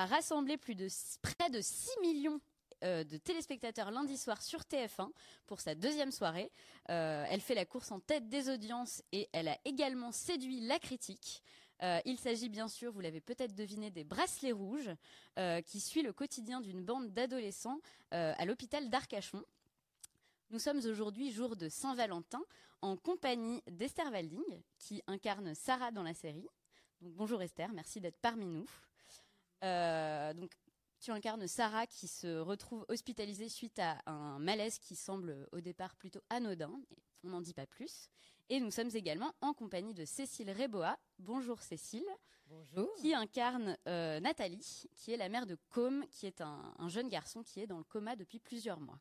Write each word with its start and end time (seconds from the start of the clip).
a 0.00 0.06
rassemblé 0.06 0.56
plus 0.56 0.74
de 0.74 0.88
près 1.20 1.50
de 1.50 1.60
6 1.60 1.90
millions 2.00 2.40
euh, 2.82 3.04
de 3.04 3.18
téléspectateurs 3.18 3.90
lundi 3.90 4.16
soir 4.16 4.40
sur 4.40 4.60
TF1 4.60 5.10
pour 5.46 5.60
sa 5.60 5.74
deuxième 5.74 6.10
soirée. 6.10 6.50
Euh, 6.88 7.26
elle 7.28 7.42
fait 7.42 7.54
la 7.54 7.66
course 7.66 7.92
en 7.92 8.00
tête 8.00 8.28
des 8.30 8.48
audiences 8.48 9.02
et 9.12 9.28
elle 9.32 9.48
a 9.48 9.58
également 9.66 10.10
séduit 10.10 10.60
la 10.60 10.78
critique. 10.78 11.42
Euh, 11.82 12.00
il 12.06 12.18
s'agit 12.18 12.48
bien 12.48 12.68
sûr, 12.68 12.92
vous 12.92 13.00
l'avez 13.00 13.20
peut-être 13.20 13.54
deviné, 13.54 13.90
des 13.90 14.04
bracelets 14.04 14.52
rouges 14.52 14.90
qui 15.66 15.80
suit 15.80 16.02
le 16.02 16.12
quotidien 16.12 16.60
d'une 16.60 16.84
bande 16.84 17.12
d'adolescents 17.12 17.80
à 18.10 18.44
l'hôpital 18.44 18.90
d'Arcachon. 18.90 19.42
Nous 20.50 20.58
sommes 20.58 20.80
aujourd'hui 20.84 21.30
jour 21.30 21.56
de 21.56 21.70
Saint-Valentin 21.70 22.42
en 22.82 22.96
compagnie 22.96 23.62
d'Esther 23.70 24.10
Walding 24.10 24.62
qui 24.78 25.02
incarne 25.06 25.54
Sarah 25.54 25.92
dans 25.92 26.02
la 26.02 26.12
série. 26.12 26.46
Bonjour 27.00 27.40
Esther, 27.40 27.72
merci 27.72 28.00
d'être 28.00 28.18
parmi 28.20 28.46
nous. 28.46 28.66
Donc 29.62 30.52
tu 31.00 31.10
incarnes 31.10 31.46
Sarah 31.46 31.86
qui 31.86 32.08
se 32.08 32.38
retrouve 32.38 32.84
hospitalisée 32.88 33.48
suite 33.48 33.78
à 33.78 33.98
un 34.06 34.38
malaise 34.38 34.78
qui 34.78 34.94
semble 34.94 35.48
au 35.52 35.60
départ 35.60 35.96
plutôt 35.96 36.20
anodin. 36.28 36.70
On 37.24 37.30
n'en 37.30 37.40
dit 37.40 37.54
pas 37.54 37.66
plus. 37.66 38.10
Et 38.50 38.60
nous 38.60 38.70
sommes 38.70 38.90
également 38.94 39.32
en 39.40 39.54
compagnie 39.54 39.94
de 39.94 40.04
Cécile 40.04 40.50
Reboa. 40.50 40.98
Bonjour 41.18 41.62
Cécile. 41.62 42.04
Bonjour. 42.46 42.92
Qui 42.96 43.14
incarne 43.14 43.78
euh, 43.86 44.18
Nathalie, 44.18 44.88
qui 44.96 45.12
est 45.12 45.16
la 45.16 45.28
mère 45.28 45.46
de 45.46 45.56
Com, 45.68 46.04
qui 46.10 46.26
est 46.26 46.40
un, 46.40 46.74
jeune 46.88 47.08
garçon 47.08 47.42
qui 47.42 47.60
est 47.60 47.66
dans 47.66 47.78
le 47.78 47.84
coma 47.84 48.16
depuis 48.16 48.40
plusieurs 48.40 48.80
mois. 48.80 48.98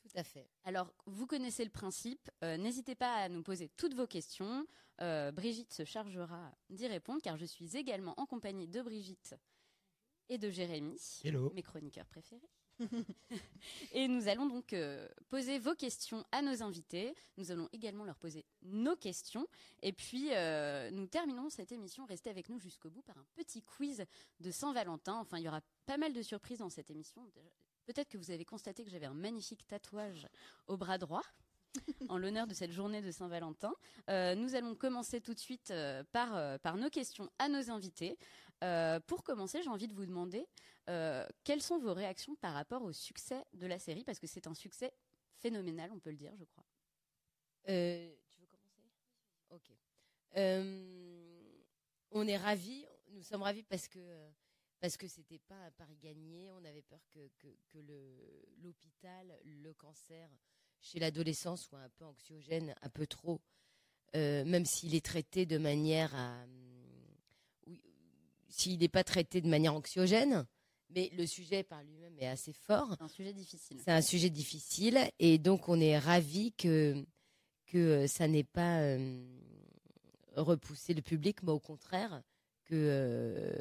Tout 0.00 0.18
à 0.18 0.24
fait. 0.24 0.48
Alors, 0.64 0.92
vous 1.04 1.26
connaissez 1.26 1.62
le 1.62 1.70
principe. 1.70 2.30
Euh, 2.42 2.56
n'hésitez 2.56 2.94
pas 2.94 3.14
à 3.14 3.28
nous 3.28 3.42
poser 3.42 3.68
toutes 3.76 3.94
vos 3.94 4.06
questions. 4.06 4.66
Euh, 5.02 5.30
Brigitte 5.30 5.74
se 5.74 5.84
chargera 5.84 6.50
d'y 6.70 6.86
répondre, 6.86 7.20
car 7.22 7.36
je 7.36 7.44
suis 7.44 7.76
également 7.76 8.14
en 8.16 8.24
compagnie 8.24 8.66
de 8.66 8.80
Brigitte 8.80 9.34
et 10.28 10.38
de 10.38 10.50
Jérémy, 10.50 10.98
mes 11.54 11.62
chroniqueurs 11.62 12.06
préférés. 12.06 12.50
et 13.92 14.08
nous 14.08 14.28
allons 14.28 14.46
donc 14.46 14.72
euh, 14.72 15.08
poser 15.28 15.58
vos 15.58 15.74
questions 15.74 16.24
à 16.32 16.42
nos 16.42 16.62
invités. 16.62 17.14
Nous 17.36 17.50
allons 17.50 17.68
également 17.72 18.04
leur 18.04 18.18
poser 18.18 18.44
nos 18.62 18.96
questions. 18.96 19.46
Et 19.82 19.92
puis, 19.92 20.28
euh, 20.32 20.90
nous 20.90 21.06
terminons 21.06 21.48
cette 21.48 21.72
émission. 21.72 22.04
Restez 22.06 22.30
avec 22.30 22.48
nous 22.48 22.58
jusqu'au 22.58 22.90
bout 22.90 23.02
par 23.02 23.18
un 23.18 23.26
petit 23.34 23.62
quiz 23.62 24.04
de 24.40 24.50
Saint-Valentin. 24.50 25.14
Enfin, 25.14 25.38
il 25.38 25.44
y 25.44 25.48
aura 25.48 25.62
pas 25.86 25.96
mal 25.96 26.12
de 26.12 26.22
surprises 26.22 26.58
dans 26.58 26.70
cette 26.70 26.90
émission. 26.90 27.22
Peut-être 27.86 28.08
que 28.08 28.18
vous 28.18 28.30
avez 28.30 28.44
constaté 28.44 28.84
que 28.84 28.90
j'avais 28.90 29.06
un 29.06 29.14
magnifique 29.14 29.66
tatouage 29.66 30.28
au 30.66 30.76
bras 30.76 30.98
droit. 30.98 31.22
en 32.08 32.16
l'honneur 32.16 32.46
de 32.46 32.54
cette 32.54 32.72
journée 32.72 33.02
de 33.02 33.10
Saint-Valentin. 33.10 33.74
Euh, 34.08 34.34
nous 34.34 34.54
allons 34.54 34.74
commencer 34.74 35.20
tout 35.20 35.34
de 35.34 35.38
suite 35.38 35.70
par, 36.10 36.58
par 36.60 36.78
nos 36.78 36.88
questions 36.88 37.30
à 37.38 37.50
nos 37.50 37.70
invités. 37.70 38.16
Euh, 38.64 39.00
pour 39.00 39.22
commencer, 39.22 39.62
j'ai 39.62 39.68
envie 39.68 39.88
de 39.88 39.94
vous 39.94 40.06
demander 40.06 40.46
euh, 40.88 41.26
quelles 41.44 41.62
sont 41.62 41.78
vos 41.78 41.92
réactions 41.92 42.36
par 42.36 42.54
rapport 42.54 42.82
au 42.82 42.92
succès 42.92 43.44
de 43.52 43.66
la 43.66 43.78
série, 43.78 44.04
parce 44.04 44.18
que 44.18 44.26
c'est 44.26 44.46
un 44.46 44.54
succès 44.54 44.94
phénoménal, 45.34 45.90
on 45.92 45.98
peut 45.98 46.10
le 46.10 46.16
dire, 46.16 46.32
je 46.38 46.44
crois. 46.44 46.64
Euh, 47.68 48.14
tu 48.30 48.40
veux 48.40 48.46
commencer? 48.46 48.82
Ok. 49.50 49.70
on 52.12 52.26
est 52.26 52.36
ravis, 52.36 52.86
nous 53.08 53.22
sommes 53.22 53.42
ravis 53.42 53.64
parce 53.64 53.88
que 53.88 54.28
parce 54.80 54.98
que 54.98 55.08
c'était 55.08 55.38
pas 55.38 55.54
un 55.54 55.70
pari 55.70 55.96
gagné. 55.96 56.50
On 56.52 56.64
avait 56.64 56.82
peur 56.82 57.00
que, 57.08 57.30
que, 57.38 57.78
l'hôpital, 58.62 59.26
le, 59.44 59.72
cancer 59.72 60.28
chez 60.80 60.98
l'adolescent 60.98 61.56
soit 61.56 61.80
un 61.80 61.88
peu 61.88 62.04
anxiogène, 62.04 62.74
un 62.82 62.90
peu 62.90 63.06
trop, 63.06 63.40
même 64.14 64.66
s'il 64.66 64.94
est 64.94 65.04
traité 65.04 65.46
de 65.46 65.58
manière 65.58 66.14
à 66.14 66.46
s'il 68.48 68.78
n'est 68.80 68.88
pas 68.88 69.04
traité 69.04 69.40
de 69.40 69.48
manière 69.48 69.74
anxiogène, 69.74 70.46
mais 70.90 71.10
le 71.16 71.26
sujet 71.26 71.62
par 71.62 71.82
lui-même 71.82 72.16
est 72.18 72.28
assez 72.28 72.52
fort. 72.52 72.94
C'est 72.98 73.04
un 73.04 73.08
sujet 73.08 73.32
difficile. 73.32 73.80
C'est 73.84 73.92
un 73.92 74.02
sujet 74.02 74.30
difficile, 74.30 74.98
et 75.18 75.38
donc 75.38 75.68
on 75.68 75.80
est 75.80 75.98
ravis 75.98 76.52
que 76.52 77.04
que 77.66 78.06
ça 78.06 78.28
n'ait 78.28 78.44
pas 78.44 78.78
euh, 78.78 79.24
repoussé 80.36 80.94
le 80.94 81.02
public, 81.02 81.42
mais 81.42 81.50
au 81.50 81.58
contraire 81.58 82.22
euh, 82.72 83.52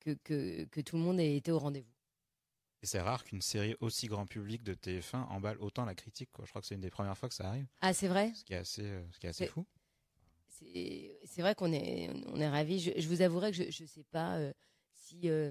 que, 0.00 0.12
que, 0.24 0.64
que, 0.64 0.80
tout 0.80 0.96
le 0.96 1.02
monde 1.02 1.20
ait 1.20 1.36
été 1.36 1.52
au 1.52 1.58
rendez-vous. 1.58 1.92
Et 2.82 2.86
c'est 2.86 3.00
rare 3.00 3.24
qu'une 3.24 3.42
série 3.42 3.76
aussi 3.80 4.08
grand 4.08 4.26
public 4.26 4.62
de 4.64 4.74
TF1 4.74 5.26
emballe 5.28 5.56
autant 5.60 5.84
la 5.84 5.94
critique. 5.94 6.30
Je 6.40 6.48
crois 6.48 6.60
que 6.60 6.66
c'est 6.66 6.74
une 6.74 6.80
des 6.80 6.90
premières 6.90 7.16
fois 7.16 7.28
que 7.28 7.34
ça 7.34 7.48
arrive. 7.48 7.66
Ah, 7.80 7.92
c'est 7.92 8.08
vrai? 8.08 8.32
Ce 8.34 8.44
qui 8.44 8.54
est 8.54 8.58
assez, 8.58 8.82
euh, 8.82 9.04
ce 9.12 9.18
qui 9.20 9.26
est 9.26 9.30
assez 9.30 9.46
fou 9.46 9.64
c'est 11.24 11.42
vrai 11.42 11.54
qu'on 11.54 11.72
est, 11.72 12.10
on 12.26 12.40
est 12.40 12.48
ravis. 12.48 12.80
Je, 12.80 13.08
vous 13.08 13.22
avouerai 13.22 13.52
que 13.52 13.70
je 13.70 13.82
ne 13.82 13.88
sais 13.88 14.04
pas 14.04 14.36
euh, 14.36 14.52
si. 14.92 15.20
Euh, 15.24 15.50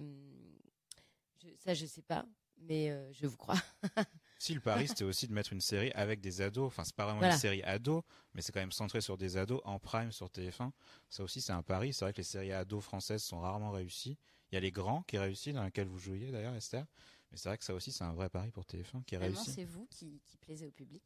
ça, 1.58 1.74
je 1.74 1.86
sais 1.86 2.02
pas, 2.02 2.26
mais 2.58 2.92
euh, 2.92 3.12
je 3.14 3.28
vous 3.28 3.38
crois. 3.38 3.60
si 4.40 4.54
le 4.54 4.60
pari, 4.60 4.88
c'était 4.88 5.04
aussi 5.04 5.28
de 5.28 5.34
mettre 5.34 5.54
une 5.54 5.62
série 5.62 5.92
avec 5.92 6.22
des 6.22 6.42
ados. 6.42 6.68
Enfin, 6.68 6.84
c'est 6.84 6.96
pas 6.96 7.06
vraiment 7.06 7.24
une 7.24 7.38
série 7.38 7.64
ado, 7.64 8.04
mais 8.34 8.42
c'est 8.42 8.52
quand 8.52 8.60
même 8.60 8.72
centré 8.72 9.02
sur 9.02 9.18
des 9.18 9.38
ados 9.38 9.62
en 9.64 9.80
prime 9.80 10.12
sur 10.12 10.28
TF1. 10.28 10.72
Ça 11.10 11.24
aussi, 11.24 11.42
c'est 11.42 11.54
un 11.54 11.64
pari. 11.64 11.94
C'est 11.94 12.06
vrai 12.06 12.14
que 12.14 12.18
les 12.18 12.24
séries 12.24 12.52
ados 12.52 12.84
françaises 12.84 13.24
sont 13.24 13.40
rarement 13.40 13.72
réussies. 13.72 14.18
Il 14.52 14.56
y 14.56 14.58
a 14.58 14.62
Les 14.62 14.72
Grands 14.72 15.04
qui 15.04 15.16
est 15.16 15.20
réussi, 15.20 15.54
dans 15.54 15.64
laquelle 15.64 15.88
vous 15.88 16.00
jouiez 16.00 16.32
d'ailleurs, 16.32 16.56
Esther. 16.56 16.86
Mais 17.32 17.38
c'est 17.38 17.48
vrai 17.48 17.58
que 17.58 17.64
ça 17.64 17.74
aussi, 17.74 17.92
c'est 17.92 18.04
un 18.04 18.14
vrai 18.14 18.30
pari 18.30 18.52
pour 18.52 18.66
TF1 18.66 19.04
qui 19.06 19.16
est 19.16 19.20
réussi. 19.20 19.52
C'est 19.52 19.64
vous 19.64 19.88
qui, 19.90 20.22
qui 20.26 20.38
plaisez 20.38 20.68
au 20.68 20.72
public. 20.72 21.04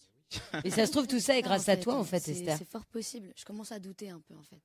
Et 0.63 0.69
ça 0.69 0.85
se 0.85 0.91
trouve, 0.91 1.07
tout 1.07 1.19
ça 1.19 1.37
est 1.37 1.41
grâce 1.41 1.69
à 1.69 1.77
toi, 1.77 1.95
en 1.95 2.03
fait, 2.03 2.27
Esther. 2.27 2.57
C'est 2.57 2.69
fort 2.69 2.85
possible. 2.85 3.31
Je 3.35 3.45
commence 3.45 3.71
à 3.71 3.79
douter 3.79 4.09
un 4.09 4.19
peu, 4.19 4.35
en 4.35 4.43
fait. 4.43 4.61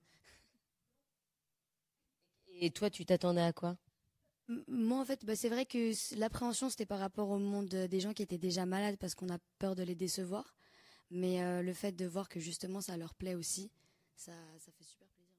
Et 2.48 2.70
toi, 2.70 2.90
tu 2.90 3.04
t'attendais 3.04 3.42
à 3.42 3.52
quoi? 3.52 3.76
Moi, 4.66 4.98
en 5.00 5.04
fait, 5.04 5.24
bah, 5.24 5.36
c'est 5.36 5.48
vrai 5.48 5.64
que 5.64 5.92
l'appréhension, 6.16 6.68
c'était 6.70 6.86
par 6.86 6.98
rapport 6.98 7.30
au 7.30 7.38
monde 7.38 7.68
des 7.68 8.00
gens 8.00 8.12
qui 8.12 8.22
étaient 8.22 8.38
déjà 8.38 8.66
malades 8.66 8.96
parce 8.96 9.14
qu'on 9.14 9.28
a 9.30 9.38
peur 9.58 9.76
de 9.76 9.82
les 9.82 9.94
décevoir. 9.94 10.56
Mais 11.10 11.42
euh, 11.42 11.62
le 11.62 11.72
fait 11.72 11.92
de 11.92 12.06
voir 12.06 12.28
que 12.28 12.38
justement 12.38 12.80
ça 12.80 12.96
leur 12.96 13.14
plaît 13.14 13.34
aussi, 13.34 13.70
ça, 14.14 14.32
ça 14.58 14.70
fait 14.70 14.84
super 14.84 15.08
plaisir. 15.08 15.34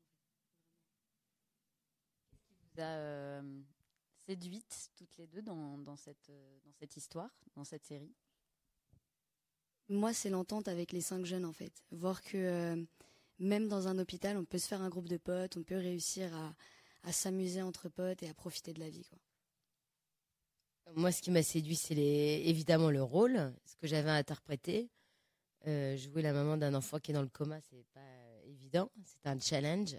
Qu'est-ce 2.29 2.43
qui 2.43 2.55
vous 2.55 2.81
a 2.81 2.85
euh, 2.85 3.61
séduite 4.25 4.91
toutes 4.97 5.15
les 5.17 5.27
deux 5.27 5.41
dans, 5.41 5.77
dans, 5.77 5.95
cette, 5.95 6.29
euh, 6.29 6.59
dans 6.65 6.73
cette 6.73 6.97
histoire, 6.97 7.29
dans 7.55 7.63
cette 7.63 7.85
série? 7.85 8.13
Moi, 9.91 10.13
c'est 10.13 10.29
l'entente 10.29 10.67
avec 10.67 10.91
les 10.91 11.01
cinq 11.01 11.25
jeunes, 11.25 11.45
en 11.45 11.53
fait. 11.53 11.83
Voir 11.91 12.23
que 12.23 12.37
euh, 12.37 12.83
même 13.39 13.67
dans 13.67 13.87
un 13.87 13.97
hôpital, 13.99 14.37
on 14.37 14.45
peut 14.45 14.57
se 14.57 14.67
faire 14.67 14.81
un 14.81 14.89
groupe 14.89 15.09
de 15.09 15.17
potes, 15.17 15.57
on 15.57 15.63
peut 15.63 15.77
réussir 15.77 16.31
à, 17.03 17.11
s'amuser 17.11 17.61
entre 17.61 17.89
potes 17.89 18.23
et 18.23 18.29
à 18.29 18.33
profiter 18.33 18.73
de 18.73 18.79
la 18.79 18.89
vie. 18.89 19.03
Quoi. 19.03 19.17
Moi, 20.95 21.11
ce 21.11 21.21
qui 21.21 21.31
m'a 21.31 21.43
séduit, 21.43 21.75
c'est 21.75 21.95
évidemment 21.95 22.89
le 22.89 23.03
rôle, 23.03 23.53
ce 23.65 23.75
que 23.75 23.87
j'avais 23.87 24.09
interprété. 24.09 24.89
Euh, 25.67 25.95
jouer 25.97 26.21
la 26.21 26.33
maman 26.33 26.57
d'un 26.57 26.73
enfant 26.73 26.99
qui 26.99 27.11
est 27.11 27.13
dans 27.13 27.21
le 27.21 27.27
coma, 27.27 27.59
c'est 27.61 27.85
pas 27.93 28.41
évident. 28.45 28.89
C'est 29.03 29.27
un 29.27 29.39
challenge, 29.39 29.97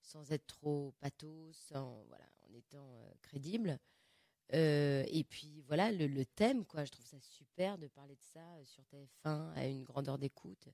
sans 0.00 0.32
être 0.32 0.46
trop 0.46 0.94
pathos, 1.00 1.72
voilà, 2.08 2.24
en 2.48 2.54
étant 2.54 2.88
euh, 2.96 3.12
crédible. 3.22 3.78
Euh, 4.54 5.04
et 5.08 5.24
puis 5.24 5.62
voilà, 5.66 5.90
le, 5.90 6.24
thème, 6.24 6.64
quoi, 6.64 6.84
je 6.84 6.92
trouve 6.92 7.06
ça 7.06 7.18
super 7.20 7.78
de 7.78 7.88
parler 7.88 8.14
de 8.14 8.22
ça 8.22 8.40
euh, 8.40 8.64
sur 8.64 8.82
TF1 8.84 9.52
à 9.54 9.66
une 9.66 9.84
grandeur 9.84 10.18
d'écoute. 10.18 10.68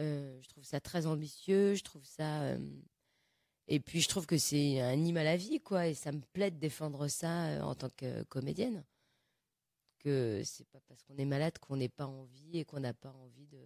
Euh, 0.00 0.40
je 0.40 0.48
trouve 0.48 0.64
ça 0.64 0.80
très 0.80 1.06
ambitieux, 1.06 1.74
je 1.74 1.84
trouve 1.84 2.04
ça. 2.04 2.56
et 3.68 3.80
puis 3.80 4.00
je 4.00 4.08
trouve 4.08 4.26
que 4.26 4.38
c'est 4.38 4.80
un 4.80 4.94
hymne 4.94 5.18
à 5.18 5.24
la 5.24 5.36
vie, 5.36 5.60
quoi, 5.60 5.86
et 5.86 5.94
ça 5.94 6.12
me 6.12 6.20
plaît 6.20 6.50
de 6.50 6.58
défendre 6.58 7.08
ça 7.08 7.66
en 7.66 7.74
tant 7.74 7.90
que 7.90 8.22
comédienne. 8.24 8.84
Que 9.98 10.42
c'est 10.44 10.68
pas 10.68 10.80
parce 10.86 11.02
qu'on 11.02 11.16
est 11.16 11.24
malade 11.24 11.58
qu'on 11.58 11.76
n'est 11.76 11.88
pas 11.88 12.06
envie 12.06 12.58
et 12.58 12.64
qu'on 12.64 12.80
n'a 12.80 12.94
pas 12.94 13.12
envie 13.12 13.46
de, 13.46 13.62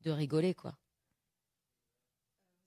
de 0.00 0.10
rigoler, 0.10 0.54
quoi. 0.54 0.76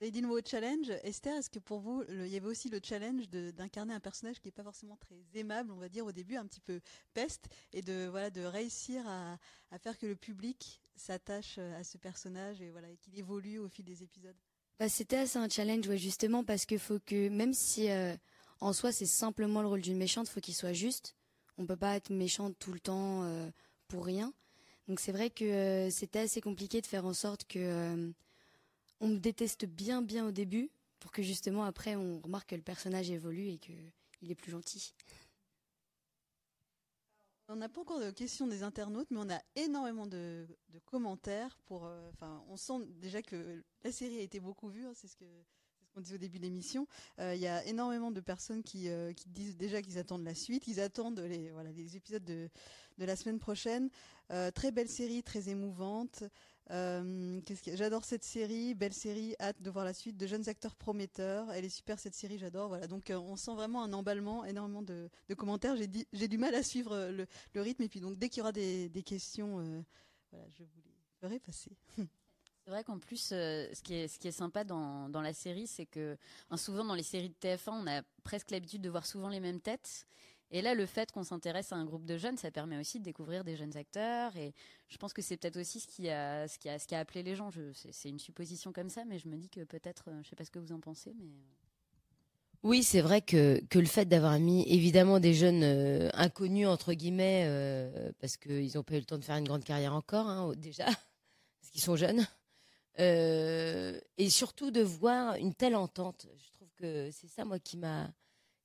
Le 0.04 0.28
mot 0.28 0.40
challenge. 0.44 0.90
Esther, 1.04 1.38
est-ce 1.38 1.50
que 1.52 1.60
pour 1.60 1.80
vous, 1.80 2.04
il 2.10 2.28
y 2.28 2.36
avait 2.36 2.48
aussi 2.48 2.70
le 2.70 2.80
challenge 2.84 3.30
d'incarner 3.30 3.94
un 3.94 4.00
personnage 4.00 4.40
qui 4.40 4.48
n'est 4.48 4.52
pas 4.52 4.64
forcément 4.64 4.98
très 4.98 5.16
aimable, 5.36 5.72
on 5.72 5.78
va 5.78 5.90
dire 5.90 6.08
au 6.08 6.12
début, 6.12 6.38
un 6.38 6.46
petit 6.48 6.60
peu 6.60 6.82
peste, 7.14 7.46
et 7.72 7.84
de, 7.84 8.08
voilà, 8.10 8.32
de 8.32 8.42
réussir 8.42 9.08
à, 9.08 9.38
faire 9.78 9.96
que 10.00 10.08
le 10.08 10.16
public 10.16 10.82
s'attache 10.96 11.60
à 11.60 11.84
ce 11.84 12.00
personnage 12.00 12.64
et, 12.64 12.72
voilà, 12.72 12.88
qu'il 13.00 13.18
évolue 13.18 13.60
au 13.60 13.70
fil 13.70 13.86
des 13.86 14.02
épisodes? 14.02 14.36
Bah, 14.80 14.90
C'était 14.90 15.18
assez 15.18 15.38
un 15.38 15.48
challenge, 15.48 15.96
justement, 15.98 16.44
parce 16.44 16.66
que 16.66 16.80
faut 16.80 17.00
que, 17.06 17.30
même 17.30 17.54
si 17.54 17.92
euh, 17.92 18.16
en 18.60 18.74
soi 18.74 18.92
c'est 18.92 19.06
simplement 19.06 19.62
le 19.62 19.68
rôle 19.68 19.82
d'une 19.82 19.98
méchante, 19.98 20.28
faut 20.28 20.42
qu'il 20.42 20.56
soit 20.56 20.74
juste. 20.74 21.16
On 21.60 21.68
peut 21.68 21.78
pas 21.78 21.96
être 21.96 22.10
méchante 22.10 22.58
tout 22.58 22.74
le 22.74 22.80
temps 22.80 23.24
euh, 23.24 23.52
pour 23.88 24.06
rien. 24.06 24.34
Donc 24.88 25.00
c'est 25.00 25.12
vrai 25.12 25.30
que 25.30 25.46
euh, 25.46 25.90
c'était 25.92 26.20
assez 26.20 26.42
compliqué 26.42 26.82
de 26.82 26.88
faire 26.88 27.06
en 27.06 27.14
sorte 27.14 27.46
que 27.46 28.12
on 29.02 29.08
me 29.08 29.18
déteste 29.18 29.66
bien 29.66 30.02
bien 30.02 30.26
au 30.26 30.32
début 30.32 30.70
pour 31.00 31.12
que 31.12 31.24
justement 31.24 31.64
après 31.64 31.96
on 31.96 32.22
remarque 32.22 32.50
que 32.50 32.56
le 32.56 32.62
personnage 32.62 33.10
évolue 33.10 33.50
et 33.50 33.58
qu'il 33.58 34.32
est 34.32 34.36
plus 34.36 34.52
gentil. 34.52 34.94
On 37.50 37.58
n'a 37.58 37.68
pas 37.68 37.82
encore 37.82 38.00
de 38.00 38.12
questions 38.12 38.48
des 38.48 38.64
internautes, 38.64 39.10
mais 39.12 39.20
on 39.20 39.30
a 39.30 39.42
énormément 39.58 40.08
de, 40.08 40.48
commentaires. 40.86 41.58
Pour, 41.66 41.86
euh, 41.86 42.10
on 42.48 42.56
sent 42.56 42.86
déjà 43.02 43.22
que 43.22 43.62
la 43.84 43.92
série 43.92 44.20
a 44.20 44.22
été 44.22 44.40
beaucoup 44.40 44.70
vue. 44.70 44.86
Hein, 44.86 44.94
c'est 44.96 45.10
ce 45.10 45.18
qu'on 45.18 46.00
dit 46.00 46.14
au 46.14 46.18
début 46.18 46.38
de 46.38 46.44
l'émission. 46.44 46.88
Il 47.18 47.40
y 47.40 47.48
a 47.48 47.66
énormément 47.66 48.10
de 48.10 48.22
personnes 48.22 48.64
qui, 48.64 48.88
qui 49.18 49.28
disent 49.28 49.58
déjà 49.58 49.82
qu'ils 49.82 49.98
attendent 49.98 50.24
la 50.24 50.34
suite, 50.36 50.64
qu'ils 50.64 50.80
attendent 50.80 51.20
les, 51.20 51.98
épisodes 51.98 52.24
de, 52.24 52.50
de 52.98 53.06
la 53.06 53.18
semaine 53.18 53.40
prochaine. 53.40 53.90
très 54.56 54.72
belle 54.72 54.88
série, 54.88 55.22
très 55.22 55.50
émouvante. 55.50 56.24
Euh, 56.70 57.42
j'adore 57.74 58.06
cette 58.06 58.24
série, 58.24 58.74
belle 58.76 58.94
série, 58.94 59.36
hâte 59.40 59.62
de 59.62 59.70
voir 59.70 59.84
la 59.84 59.94
suite, 59.94 60.16
de 60.16 60.28
jeunes 60.28 60.48
acteurs 60.48 60.76
prometteurs. 60.76 61.52
Elle 61.52 61.66
est 61.66 61.70
super 61.70 62.00
cette 62.00 62.16
série, 62.16 62.38
j'adore. 62.38 62.70
Voilà, 62.70 62.88
donc 62.88 63.10
euh, 63.10 63.18
on 63.18 63.36
sent 63.36 63.54
vraiment 63.56 63.84
un 63.84 63.92
emballement, 63.94 64.46
énormément 64.46 64.82
de, 64.82 65.10
commentaires. 65.38 65.76
J'ai 65.76 66.28
du 66.28 66.38
mal 66.38 66.56
à 66.56 66.64
suivre 66.64 66.94
euh, 66.94 67.26
le, 67.54 67.62
rythme 67.62 67.84
et 67.84 67.90
puis 67.90 68.00
donc 68.00 68.18
dès 68.18 68.30
qu'il 68.30 68.40
y 68.40 68.42
aura 68.42 68.52
des, 68.52 69.04
questions, 69.06 69.58
voilà, 70.32 70.46
je 70.50 70.64
vous 70.64 70.82
les 70.86 70.92
ferai 71.20 71.40
passer. 71.40 71.72
C'est 72.64 72.70
vrai 72.70 72.84
qu'en 72.84 73.00
plus, 73.00 73.18
ce, 73.18 73.82
qui 73.82 73.96
est, 73.96 74.32
sympa 74.32 74.64
dans 74.64 75.10
la 75.22 75.34
série, 75.34 75.66
c'est 75.66 75.88
que 75.88 76.16
souvent 76.58 76.86
dans 76.86 76.94
les 76.94 77.02
séries 77.02 77.30
de 77.30 77.36
TF1, 77.42 77.72
on 77.72 77.88
a 77.88 78.04
presque 78.24 78.52
l'habitude 78.52 78.84
de 78.84 78.90
voir 78.90 79.08
souvent 79.08 79.30
les 79.30 79.40
mêmes 79.40 79.60
têtes. 79.60 80.06
Et 80.54 80.62
là, 80.62 80.74
le 80.74 80.86
fait 80.86 81.12
qu'on 81.12 81.24
s'intéresse 81.24 81.72
à 81.72 81.78
un 81.78 81.86
groupe 81.86 82.06
de 82.06 82.18
jeunes, 82.18 82.36
ça 82.36 82.52
permet 82.52 82.78
aussi 82.78 83.00
de 83.00 83.06
découvrir 83.06 83.46
des 83.46 83.56
jeunes 83.56 83.78
acteurs. 83.78 84.36
Et 84.36 84.54
je 84.90 84.98
pense 84.98 85.14
que 85.14 85.22
c'est 85.22 85.38
peut-être 85.38 85.58
aussi 85.58 85.80
ce 85.80 85.88
qui 85.88 86.10
a, 86.10 86.46
ce 86.50 86.60
qui 86.60 86.68
a, 86.68 86.78
ce 86.78 86.88
qui 86.88 86.94
a 86.94 87.00
appelé 87.00 87.24
les 87.24 87.36
gens. 87.38 87.50
C'est 87.74 88.10
une 88.10 88.20
supposition 88.20 88.74
comme 88.74 88.90
ça, 88.90 89.06
mais 89.06 89.18
je 89.18 89.30
me 89.30 89.38
dis 89.38 89.50
que 89.50 89.62
peut-être, 89.64 90.10
euh, 90.10 90.20
je 90.24 90.30
sais 90.30 90.36
pas 90.36 90.44
ce 90.44 90.52
que 90.52 90.60
vous 90.60 90.74
en 90.74 90.82
pensez, 90.82 91.14
mais. 91.18 91.26
Euh. 91.26 91.56
Oui, 92.64 92.84
c'est 92.84 93.02
vrai 93.02 93.22
que, 93.22 93.60
que 93.70 93.80
le 93.80 93.88
fait 93.88 94.06
d'avoir 94.06 94.38
mis 94.40 94.70
évidemment 94.72 95.20
des 95.20 95.34
jeunes 95.34 95.64
euh, 95.64 96.10
inconnus 96.14 96.68
entre 96.68 96.94
guillemets, 96.94 97.50
parce 98.20 98.38
qu'ils 98.38 98.72
n'ont 98.76 98.84
pas 98.84 98.96
eu 98.96 99.00
le 99.00 99.06
temps 99.06 99.18
de 99.18 99.24
faire 99.24 99.38
une 99.38 99.48
grande 99.48 99.64
carrière 99.64 99.96
encore, 99.96 100.28
hein, 100.28 100.54
déjà, 100.58 100.86
parce 100.86 101.72
qu'ils 101.72 101.82
sont 101.82 101.96
jeunes, 101.96 102.28
et 103.00 104.30
surtout 104.30 104.70
de 104.70 104.82
voir 104.82 105.38
une 105.38 105.56
telle 105.56 105.76
entente. 105.76 106.28
Je 106.38 106.52
trouve 106.52 106.70
que 106.76 107.10
c'est 107.10 107.30
ça 107.30 107.46
moi 107.46 107.58
qui 107.58 107.78
m'a 107.78 108.12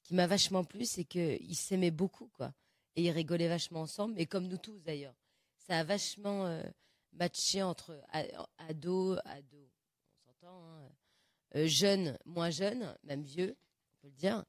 qui 0.07 0.15
m'a 0.15 0.27
vachement 0.29 0.63
plu, 0.63 0.85
c'est 0.85 1.05
qu'ils 1.05 1.57
s'aimaient 1.57 1.91
beaucoup, 1.91 2.29
quoi. 2.29 2.53
Et 2.95 3.03
ils 3.03 3.11
rigolaient 3.11 3.49
vachement 3.49 3.83
ensemble, 3.83 4.21
et 4.21 4.27
comme 4.27 4.47
nous 4.47 4.57
tous 4.57 4.79
d'ailleurs. 4.81 5.15
Ça 5.59 5.81
a 5.81 5.85
vachement 5.85 6.47
euh, 6.47 6.63
matché 7.13 7.63
entre 7.63 8.01
ados, 8.69 9.19
ados, 9.25 9.69
on 10.13 10.27
s'entend, 10.27 10.65
hein, 10.65 10.89
euh, 11.57 11.67
jeunes, 11.67 12.17
moins 12.25 12.51
jeunes, 12.51 12.97
même 13.03 13.23
vieux, 13.23 13.57
on 13.93 13.97
peut 13.97 14.07
le 14.07 14.15
dire. 14.15 14.45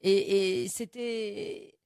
Et, 0.00 0.68
c'était. 0.68 1.78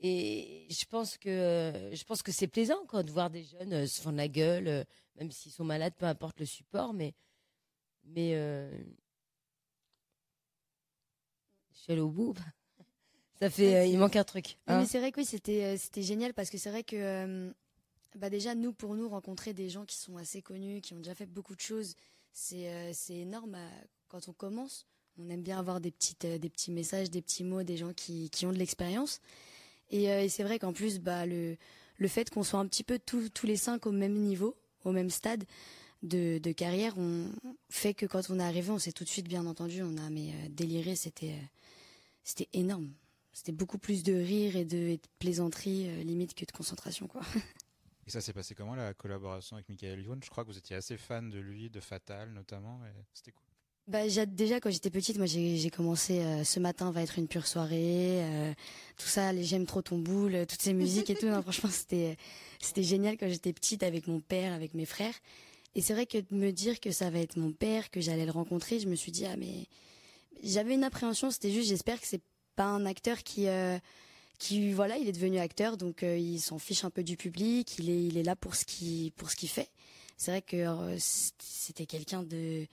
Et 0.00 0.66
je 0.70 0.84
pense 0.86 1.16
que 1.18 1.90
je 1.92 2.04
pense 2.04 2.22
que 2.22 2.32
c'est 2.32 2.48
plaisant 2.48 2.84
quand 2.88 3.02
de 3.02 3.10
voir 3.10 3.30
des 3.30 3.44
jeunes 3.44 3.72
euh, 3.72 3.86
se 3.86 4.00
fendre 4.00 4.16
la 4.16 4.28
gueule, 4.28 4.86
même 5.16 5.30
s'ils 5.30 5.52
sont 5.52 5.64
malades, 5.64 5.94
peu 5.96 6.06
importe 6.06 6.40
le 6.40 6.46
support, 6.46 6.94
mais 6.94 7.14
mais 8.04 8.34
suis 11.84 11.92
allée 11.92 12.02
au 12.02 12.10
bout. 12.10 12.34
Ça 13.40 13.50
fait, 13.50 13.76
euh, 13.76 13.86
il 13.86 13.98
manque 13.98 14.16
un 14.16 14.24
truc. 14.24 14.58
mais 14.66 14.74
hein. 14.74 14.86
c'est 14.86 14.98
vrai 14.98 15.12
que 15.12 15.20
oui, 15.20 15.26
c'était, 15.26 15.64
euh, 15.64 15.76
c'était 15.76 16.02
génial 16.02 16.32
parce 16.32 16.50
que 16.50 16.56
c'est 16.56 16.70
vrai 16.70 16.82
que, 16.84 16.96
euh, 16.96 17.50
bah 18.16 18.30
déjà 18.30 18.54
nous, 18.54 18.72
pour 18.72 18.94
nous, 18.94 19.08
rencontrer 19.08 19.52
des 19.52 19.68
gens 19.68 19.84
qui 19.84 19.96
sont 19.96 20.16
assez 20.16 20.40
connus, 20.40 20.80
qui 20.80 20.94
ont 20.94 20.98
déjà 20.98 21.14
fait 21.14 21.26
beaucoup 21.26 21.54
de 21.54 21.60
choses, 21.60 21.94
c'est, 22.32 22.92
c'est 22.92 23.16
énorme. 23.16 23.56
quand 24.08 24.28
on 24.28 24.32
commence, 24.32 24.86
on 25.18 25.28
aime 25.28 25.42
bien 25.42 25.58
avoir 25.58 25.80
des 25.80 25.90
petites, 25.90 26.26
des 26.26 26.48
petits 26.48 26.70
messages, 26.70 27.10
des 27.10 27.22
petits 27.22 27.44
mots, 27.44 27.64
des 27.64 27.76
gens 27.76 27.92
qui, 27.92 28.30
qui 28.30 28.46
ont 28.46 28.52
de 28.52 28.58
l'expérience. 28.58 29.20
Et, 29.90 30.04
et 30.04 30.28
c'est 30.28 30.44
vrai 30.44 30.58
qu'en 30.58 30.72
plus, 30.72 31.00
bah 31.00 31.26
le, 31.26 31.56
le 31.96 32.08
fait 32.08 32.30
qu'on 32.30 32.44
soit 32.44 32.60
un 32.60 32.66
petit 32.66 32.84
peu 32.84 32.98
tous, 32.98 33.30
tous 33.30 33.46
les 33.46 33.56
cinq 33.56 33.86
au 33.86 33.92
même 33.92 34.14
niveau, 34.14 34.56
au 34.84 34.92
même 34.92 35.10
stade, 35.10 35.44
de, 36.02 36.38
de, 36.38 36.52
carrière, 36.52 36.94
on 36.98 37.30
fait 37.68 37.94
que 37.94 38.06
quand 38.06 38.30
on 38.30 38.38
est 38.38 38.44
arrivé, 38.44 38.70
on 38.70 38.78
s'est 38.78 38.92
tout 38.92 39.04
de 39.04 39.08
suite 39.08 39.28
bien 39.28 39.46
entendu, 39.46 39.82
on 39.82 39.96
a 39.96 40.10
mais 40.10 40.32
déliré, 40.50 40.96
c'était 40.96 41.34
c'était 42.24 42.48
énorme. 42.52 42.92
C'était 43.32 43.52
beaucoup 43.52 43.78
plus 43.78 44.02
de 44.02 44.14
rire 44.14 44.56
et 44.56 44.64
de, 44.64 44.98
plaisanterie 45.18 45.88
euh, 45.88 46.02
limite 46.02 46.34
que 46.34 46.44
de 46.44 46.52
concentration 46.52 47.06
quoi. 47.06 47.22
Et 48.06 48.10
ça 48.10 48.20
s'est 48.20 48.34
passé 48.34 48.54
comment 48.54 48.74
la 48.74 48.92
collaboration 48.92 49.56
avec 49.56 49.68
Michael 49.70 50.02
Youn? 50.02 50.20
Je 50.22 50.28
crois 50.28 50.44
que 50.44 50.50
vous 50.50 50.58
étiez 50.58 50.76
assez 50.76 50.98
fan 50.98 51.30
de 51.30 51.38
lui, 51.38 51.70
de 51.70 51.80
Fatal 51.80 52.30
notamment. 52.32 52.78
C'était 53.14 53.30
cool. 53.30 53.44
Bah, 53.86 54.06
déjà 54.26 54.60
quand 54.60 54.70
j'étais 54.70 54.90
petite, 54.90 55.18
moi 55.18 55.26
j'ai 55.26 55.70
commencé 55.70 56.20
euh, 56.20 56.42
ce 56.42 56.58
matin 56.58 56.90
va 56.90 57.02
être 57.02 57.18
une 57.18 57.28
pure 57.28 57.46
soirée, 57.46 58.22
euh, 58.24 58.54
tout 58.96 59.06
ça, 59.06 59.30
les 59.32 59.44
j'aime 59.44 59.66
trop 59.66 59.82
ton 59.82 59.98
boule, 59.98 60.46
toutes 60.46 60.62
ces 60.62 60.72
musiques 60.72 61.10
et 61.10 61.14
tout. 61.14 61.28
franchement 61.42 61.70
c'était 61.70 62.16
c'était 62.60 62.82
génial 62.82 63.18
quand 63.18 63.28
j'étais 63.28 63.52
petite 63.52 63.82
avec 63.82 64.06
mon 64.06 64.20
père, 64.20 64.54
avec 64.54 64.72
mes 64.72 64.86
frères. 64.86 65.14
Et 65.74 65.82
c'est 65.82 65.92
vrai 65.92 66.06
que 66.06 66.18
de 66.18 66.34
me 66.34 66.50
dire 66.50 66.80
que 66.80 66.92
ça 66.92 67.10
va 67.10 67.18
être 67.18 67.36
mon 67.36 67.52
père, 67.52 67.90
que 67.90 68.00
j'allais 68.00 68.24
le 68.24 68.32
rencontrer, 68.32 68.78
je 68.80 68.88
me 68.88 68.94
suis 68.94 69.12
dit 69.12 69.26
ah 69.26 69.36
mais 69.36 69.66
j'avais 70.42 70.74
une 70.74 70.84
appréhension, 70.84 71.30
c'était 71.30 71.50
juste, 71.50 71.68
j'espère 71.68 72.00
que 72.00 72.06
c'est 72.06 72.22
pas 72.56 72.64
un 72.64 72.86
acteur 72.86 73.22
qui, 73.22 73.48
euh, 73.48 73.78
qui 74.38 74.72
voilà, 74.72 74.96
il 74.98 75.08
est 75.08 75.12
devenu 75.12 75.38
acteur, 75.38 75.76
donc 75.76 76.02
euh, 76.02 76.16
il 76.16 76.40
s'en 76.40 76.58
fiche 76.58 76.84
un 76.84 76.90
peu 76.90 77.02
du 77.02 77.16
public, 77.16 77.78
il 77.78 77.90
est, 77.90 78.04
il 78.04 78.16
est 78.16 78.22
là 78.22 78.36
pour 78.36 78.54
ce 78.54 78.64
qu'il, 78.64 79.12
pour 79.12 79.30
ce 79.30 79.36
qu'il 79.36 79.48
fait. 79.48 79.70
C'est 80.16 80.30
vrai 80.30 80.42
que 80.42 80.56
euh, 80.56 80.96
c'était 80.98 81.86
quelqu'un 81.86 82.22
de, 82.22 82.66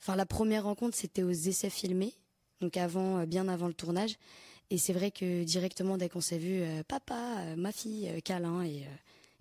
enfin 0.00 0.16
la 0.16 0.26
première 0.26 0.64
rencontre 0.64 0.96
c'était 0.96 1.22
aux 1.22 1.30
essais 1.30 1.70
filmés, 1.70 2.14
donc 2.60 2.76
avant, 2.76 3.26
bien 3.26 3.48
avant 3.48 3.66
le 3.66 3.74
tournage, 3.74 4.16
et 4.70 4.78
c'est 4.78 4.92
vrai 4.92 5.10
que 5.10 5.42
directement 5.44 5.96
dès 5.96 6.08
qu'on 6.08 6.20
s'est 6.20 6.38
vu, 6.38 6.62
papa, 6.86 7.56
ma 7.56 7.72
fille, 7.72 8.22
câlin 8.22 8.62
et 8.62 8.86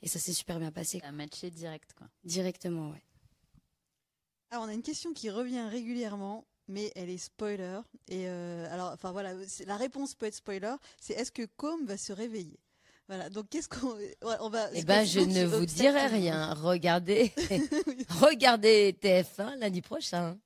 et 0.02 0.08
ça 0.08 0.20
s'est 0.20 0.34
super 0.34 0.60
bien 0.60 0.72
passé. 0.72 1.00
Ça 1.00 1.08
a 1.08 1.12
matché 1.12 1.50
direct 1.52 1.94
quoi. 1.94 2.08
Directement, 2.24 2.92
ouais. 2.92 3.04
Alors 4.52 4.64
on 4.64 4.68
a 4.68 4.74
une 4.74 4.82
question 4.82 5.14
qui 5.14 5.30
revient 5.30 5.68
régulièrement 5.70 6.46
mais 6.70 6.92
elle 6.96 7.10
est 7.10 7.18
spoiler. 7.18 7.80
Et 8.08 8.28
euh, 8.28 8.68
alors, 8.72 8.92
enfin 8.94 9.12
voilà, 9.12 9.34
la 9.66 9.76
réponse 9.76 10.16
peut 10.16 10.28
être 10.28 10.36
spoiler. 10.36 10.76
C'est 11.02 11.14
est-ce 11.14 11.32
que 11.32 11.46
Com 11.58 11.86
va 11.86 11.98
se 11.98 12.14
réveiller? 12.14 12.60
Voilà, 13.08 13.30
donc 13.32 13.50
qu'est-ce 13.50 13.68
qu'on 13.68 13.98
on 14.40 14.50
va 14.50 14.70
Eh 14.76 14.84
ben, 14.84 15.04
je 15.04 15.20
ne 15.20 15.44
vous 15.44 15.66
dirai 15.66 16.06
rien. 16.06 16.54
Regardez, 16.54 17.34
regardez 18.22 18.96
TF1 19.02 19.58
lundi 19.58 19.82
prochain. 19.82 20.38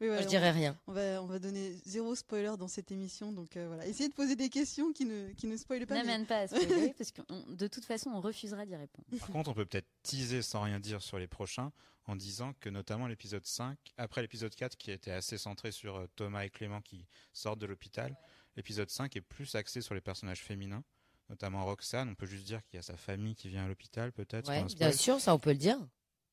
Oui, 0.00 0.08
je 0.20 0.26
dirais 0.26 0.50
rien. 0.50 0.78
On 0.86 0.92
va, 0.92 1.22
on 1.22 1.26
va 1.26 1.38
donner 1.38 1.72
zéro 1.84 2.14
spoiler 2.14 2.52
dans 2.58 2.68
cette 2.68 2.92
émission, 2.92 3.32
donc 3.32 3.56
euh, 3.56 3.66
voilà. 3.68 3.86
Essayez 3.86 4.10
de 4.10 4.14
poser 4.14 4.36
des 4.36 4.50
questions 4.50 4.92
qui 4.92 5.06
ne, 5.06 5.32
qui 5.32 5.46
ne 5.46 5.56
spoilent 5.56 5.86
pas. 5.86 5.94
N'amène 5.94 6.26
pas 6.26 6.40
à 6.40 6.48
spoiler, 6.48 6.94
parce 6.98 7.12
que 7.12 7.22
de 7.54 7.66
toute 7.66 7.84
façon, 7.84 8.10
on 8.10 8.20
refusera 8.20 8.66
d'y 8.66 8.76
répondre. 8.76 9.06
Par 9.18 9.30
contre, 9.30 9.50
on 9.50 9.54
peut 9.54 9.64
peut-être 9.64 9.88
teaser 10.02 10.42
sans 10.42 10.62
rien 10.62 10.80
dire 10.80 11.00
sur 11.00 11.18
les 11.18 11.26
prochains, 11.26 11.72
en 12.04 12.14
disant 12.14 12.52
que 12.60 12.68
notamment 12.68 13.06
l'épisode 13.06 13.46
5, 13.46 13.78
après 13.96 14.20
l'épisode 14.20 14.54
4 14.54 14.76
qui 14.76 14.90
était 14.90 15.12
assez 15.12 15.38
centré 15.38 15.72
sur 15.72 15.96
euh, 15.96 16.06
Thomas 16.14 16.44
et 16.44 16.50
Clément 16.50 16.82
qui 16.82 17.06
sortent 17.32 17.58
de 17.58 17.66
l'hôpital, 17.66 18.14
l'épisode 18.56 18.90
5 18.90 19.16
est 19.16 19.22
plus 19.22 19.54
axé 19.54 19.80
sur 19.80 19.94
les 19.94 20.00
personnages 20.02 20.42
féminins 20.42 20.84
notamment 21.28 21.64
Roxane. 21.64 22.08
On 22.08 22.14
peut 22.14 22.26
juste 22.26 22.44
dire 22.44 22.62
qu'il 22.64 22.76
y 22.76 22.78
a 22.78 22.82
sa 22.82 22.96
famille 22.96 23.34
qui 23.34 23.48
vient 23.48 23.64
à 23.64 23.68
l'hôpital, 23.68 24.12
peut-être. 24.12 24.48
Ouais, 24.48 24.64
bien 24.76 24.92
sûr, 24.92 25.20
ça 25.20 25.34
on 25.34 25.38
peut 25.38 25.50
le 25.50 25.56
dire 25.56 25.78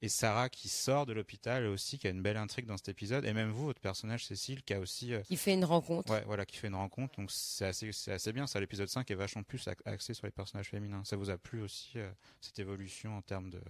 et 0.04 0.10
Sarah 0.10 0.50
qui 0.50 0.68
sort 0.68 1.06
de 1.06 1.14
l'hôpital 1.14 1.66
aussi, 1.66 1.98
qui 1.98 2.08
a 2.08 2.10
une 2.10 2.22
belle 2.22 2.36
intrigue 2.36 2.66
dans 2.66 2.76
cet 2.76 2.90
épisode, 2.90 3.24
et 3.24 3.32
même 3.32 3.52
vous, 3.52 3.64
votre 3.64 3.80
personnage 3.80 4.26
Cécile, 4.26 4.62
qui 4.62 4.74
a 4.74 4.82
aussi... 4.82 5.14
Euh, 5.14 5.22
qui 5.22 5.38
fait 5.38 5.54
une 5.54 5.64
rencontre. 5.64 6.12
Ouais, 6.12 6.26
voilà, 6.26 6.46
qui 6.46 6.58
fait 6.58 6.68
une 6.68 6.76
rencontre, 6.76 7.18
donc 7.18 7.32
c'est 7.32 7.64
assez, 7.64 7.90
c'est 7.94 8.12
assez 8.12 8.34
bien, 8.34 8.46
ça, 8.46 8.60
l'épisode 8.60 8.90
5 8.90 9.10
est 9.10 9.16
vachement 9.16 9.44
plus 9.44 9.66
axé 9.86 10.14
sur 10.14 10.28
les 10.28 10.34
personnages 10.34 10.68
féminins. 10.68 11.06
Ça 11.06 11.16
vous 11.16 11.30
a 11.30 11.38
plu 11.38 11.62
aussi, 11.62 11.92
euh, 11.96 12.12
cette 12.42 12.60
évolution 12.60 13.16
en 13.16 13.22
termes 13.22 13.50
de 13.50 13.62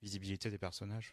visibilité 0.00 0.48
des 0.48 0.58
personnages? 0.58 1.12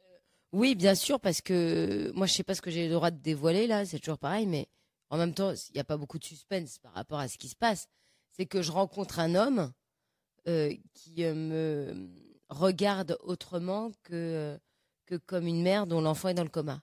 Euh, 0.00 0.04
Oui, 0.52 0.74
bien 0.74 0.94
sûr, 0.94 1.20
parce 1.20 1.42
que 1.42 2.10
moi, 2.14 2.26
je 2.26 2.32
sais 2.32 2.44
pas 2.44 2.54
ce 2.54 2.62
que 2.62 2.70
j'ai 2.70 2.88
le 2.88 2.94
droit 2.94 3.10
de 3.10 3.20
dévoiler, 3.20 3.66
là, 3.66 3.84
c'est 3.84 3.98
toujours 3.98 4.18
pareil, 4.18 4.46
mais 4.46 4.68
en 5.10 5.18
même 5.18 5.34
temps, 5.34 5.52
il 5.52 5.74
n'y 5.74 5.80
a 5.82 5.84
pas 5.84 5.98
beaucoup 5.98 6.18
de 6.18 6.24
suspense 6.24 6.78
par 6.78 6.94
rapport 6.94 7.18
à 7.18 7.28
ce 7.28 7.36
qui 7.36 7.50
se 7.50 7.56
passe. 7.56 7.88
C'est 8.30 8.46
que 8.46 8.62
je 8.62 8.72
rencontre 8.72 9.18
un 9.18 9.34
homme 9.34 9.70
qui 10.94 11.22
me 11.24 12.08
regarde 12.48 13.16
autrement 13.20 13.92
que, 14.02 14.58
que 15.06 15.16
comme 15.16 15.46
une 15.46 15.62
mère 15.62 15.86
dont 15.86 16.00
l'enfant 16.00 16.28
est 16.28 16.34
dans 16.34 16.44
le 16.44 16.48
coma. 16.48 16.82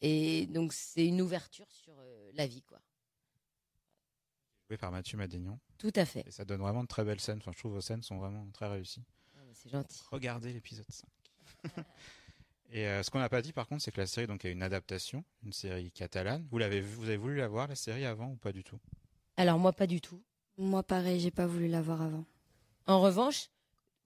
Et 0.00 0.46
donc, 0.46 0.72
c'est 0.72 1.06
une 1.06 1.20
ouverture 1.20 1.70
sur 1.70 1.94
euh, 1.98 2.30
la 2.34 2.46
vie, 2.46 2.62
quoi. 2.62 2.80
Joué 4.68 4.76
par 4.76 4.90
Mathieu 4.90 5.16
Madénion. 5.16 5.60
Tout 5.78 5.92
à 5.94 6.04
fait. 6.04 6.24
Et 6.26 6.30
ça 6.30 6.44
donne 6.44 6.60
vraiment 6.60 6.82
de 6.82 6.88
très 6.88 7.04
belles 7.04 7.20
scènes. 7.20 7.38
Enfin, 7.38 7.52
je 7.52 7.58
trouve 7.58 7.72
vos 7.72 7.80
scènes 7.80 8.02
sont 8.02 8.18
vraiment 8.18 8.48
très 8.52 8.68
réussies. 8.68 9.04
Ah, 9.36 9.40
c'est 9.54 9.70
gentil. 9.70 10.02
Regardez 10.10 10.52
l'épisode 10.52 10.90
5. 10.90 11.06
Et 12.72 12.88
euh, 12.88 13.02
ce 13.02 13.10
qu'on 13.10 13.18
n'a 13.18 13.28
pas 13.28 13.42
dit 13.42 13.52
par 13.52 13.68
contre, 13.68 13.82
c'est 13.82 13.92
que 13.92 14.00
la 14.00 14.06
série 14.06 14.26
donc 14.26 14.44
a 14.46 14.48
une 14.48 14.62
adaptation, 14.62 15.24
une 15.44 15.52
série 15.52 15.92
catalane. 15.92 16.48
Vous 16.50 16.56
l'avez 16.56 16.80
vous 16.80 17.04
avez 17.04 17.18
voulu 17.18 17.36
la 17.36 17.46
voir 17.46 17.68
la 17.68 17.74
série 17.74 18.06
avant 18.06 18.30
ou 18.30 18.36
pas 18.36 18.50
du 18.50 18.64
tout? 18.64 18.78
Alors 19.36 19.58
moi 19.58 19.74
pas 19.74 19.86
du 19.86 20.00
tout. 20.00 20.22
Moi 20.56 20.82
pareil, 20.82 21.20
j'ai 21.20 21.30
pas 21.30 21.46
voulu 21.46 21.68
la 21.68 21.82
voir 21.82 22.00
avant. 22.00 22.24
En 22.86 23.02
revanche, 23.02 23.50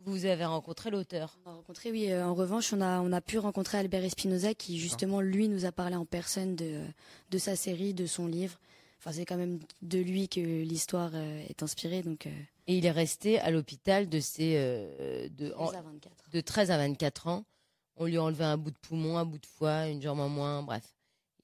vous 0.00 0.24
avez 0.24 0.44
rencontré 0.44 0.90
l'auteur 0.90 1.38
On 1.44 1.50
a 1.50 1.54
rencontré, 1.54 1.90
oui. 1.90 2.10
Euh, 2.10 2.24
en 2.24 2.34
revanche, 2.34 2.72
on 2.72 2.80
a, 2.80 3.00
on 3.00 3.12
a 3.12 3.20
pu 3.20 3.38
rencontrer 3.38 3.78
Albert 3.78 4.04
Espinoza 4.04 4.54
qui, 4.54 4.78
justement, 4.78 5.20
lui, 5.20 5.48
nous 5.48 5.64
a 5.64 5.72
parlé 5.72 5.96
en 5.96 6.04
personne 6.04 6.54
de, 6.54 6.82
de 7.30 7.38
sa 7.38 7.56
série, 7.56 7.94
de 7.94 8.06
son 8.06 8.26
livre. 8.26 8.58
Enfin, 8.98 9.12
c'est 9.12 9.24
quand 9.24 9.36
même 9.36 9.58
de 9.82 9.98
lui 9.98 10.28
que 10.28 10.40
l'histoire 10.40 11.10
euh, 11.14 11.44
est 11.48 11.62
inspirée. 11.62 12.02
Donc, 12.02 12.26
euh. 12.26 12.30
Et 12.66 12.78
il 12.78 12.86
est 12.86 12.92
resté 12.92 13.38
à 13.40 13.50
l'hôpital 13.50 14.08
de, 14.08 14.20
ses, 14.20 14.54
de, 14.56 15.50
13 15.50 15.74
à 15.74 15.82
24. 15.82 16.30
de 16.30 16.40
13 16.40 16.70
à 16.70 16.78
24 16.78 17.26
ans. 17.28 17.44
On 17.96 18.06
lui 18.06 18.16
a 18.16 18.22
enlevé 18.22 18.44
un 18.44 18.56
bout 18.56 18.72
de 18.72 18.78
poumon, 18.78 19.16
un 19.16 19.24
bout 19.24 19.38
de 19.38 19.46
foie, 19.46 19.86
une 19.88 20.02
jambe 20.02 20.20
en 20.20 20.28
moins, 20.28 20.62
bref. 20.62 20.84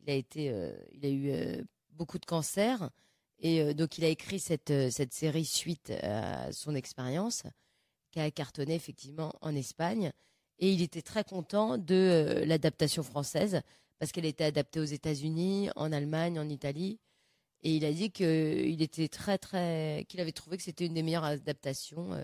il 0.00 0.10
a 0.10 0.14
été, 0.14 0.52
il 0.92 1.06
a 1.06 1.08
eu 1.08 1.64
beaucoup 1.92 2.18
de 2.18 2.26
cancers 2.26 2.90
et 3.38 3.72
donc 3.72 3.96
il 3.96 4.04
a 4.04 4.08
écrit 4.08 4.38
cette 4.38 4.90
cette 4.90 5.14
série 5.14 5.46
suite 5.46 5.92
à 6.02 6.52
son 6.52 6.74
expérience 6.74 7.44
qui 8.12 8.20
a 8.20 8.30
cartonné 8.30 8.74
effectivement 8.74 9.32
en 9.40 9.56
Espagne 9.56 10.12
et 10.58 10.72
il 10.72 10.80
était 10.80 11.02
très 11.02 11.24
content 11.24 11.76
de 11.76 12.44
l'adaptation 12.46 13.02
française 13.02 13.62
parce 13.98 14.12
qu'elle 14.12 14.26
était 14.26 14.44
adaptée 14.44 14.80
aux 14.80 14.84
États-Unis, 14.84 15.70
en 15.74 15.92
Allemagne, 15.92 16.38
en 16.38 16.48
Italie. 16.48 17.00
Et 17.62 17.76
il 17.76 17.84
a 17.84 17.92
dit 17.92 18.10
qu'il 18.10 18.82
était 18.82 19.08
très 19.08 19.38
très, 19.38 20.04
qu'il 20.08 20.20
avait 20.20 20.32
trouvé 20.32 20.56
que 20.56 20.62
c'était 20.62 20.86
une 20.86 20.94
des 20.94 21.02
meilleures 21.02 21.24
adaptations 21.24 22.12
euh, 22.12 22.22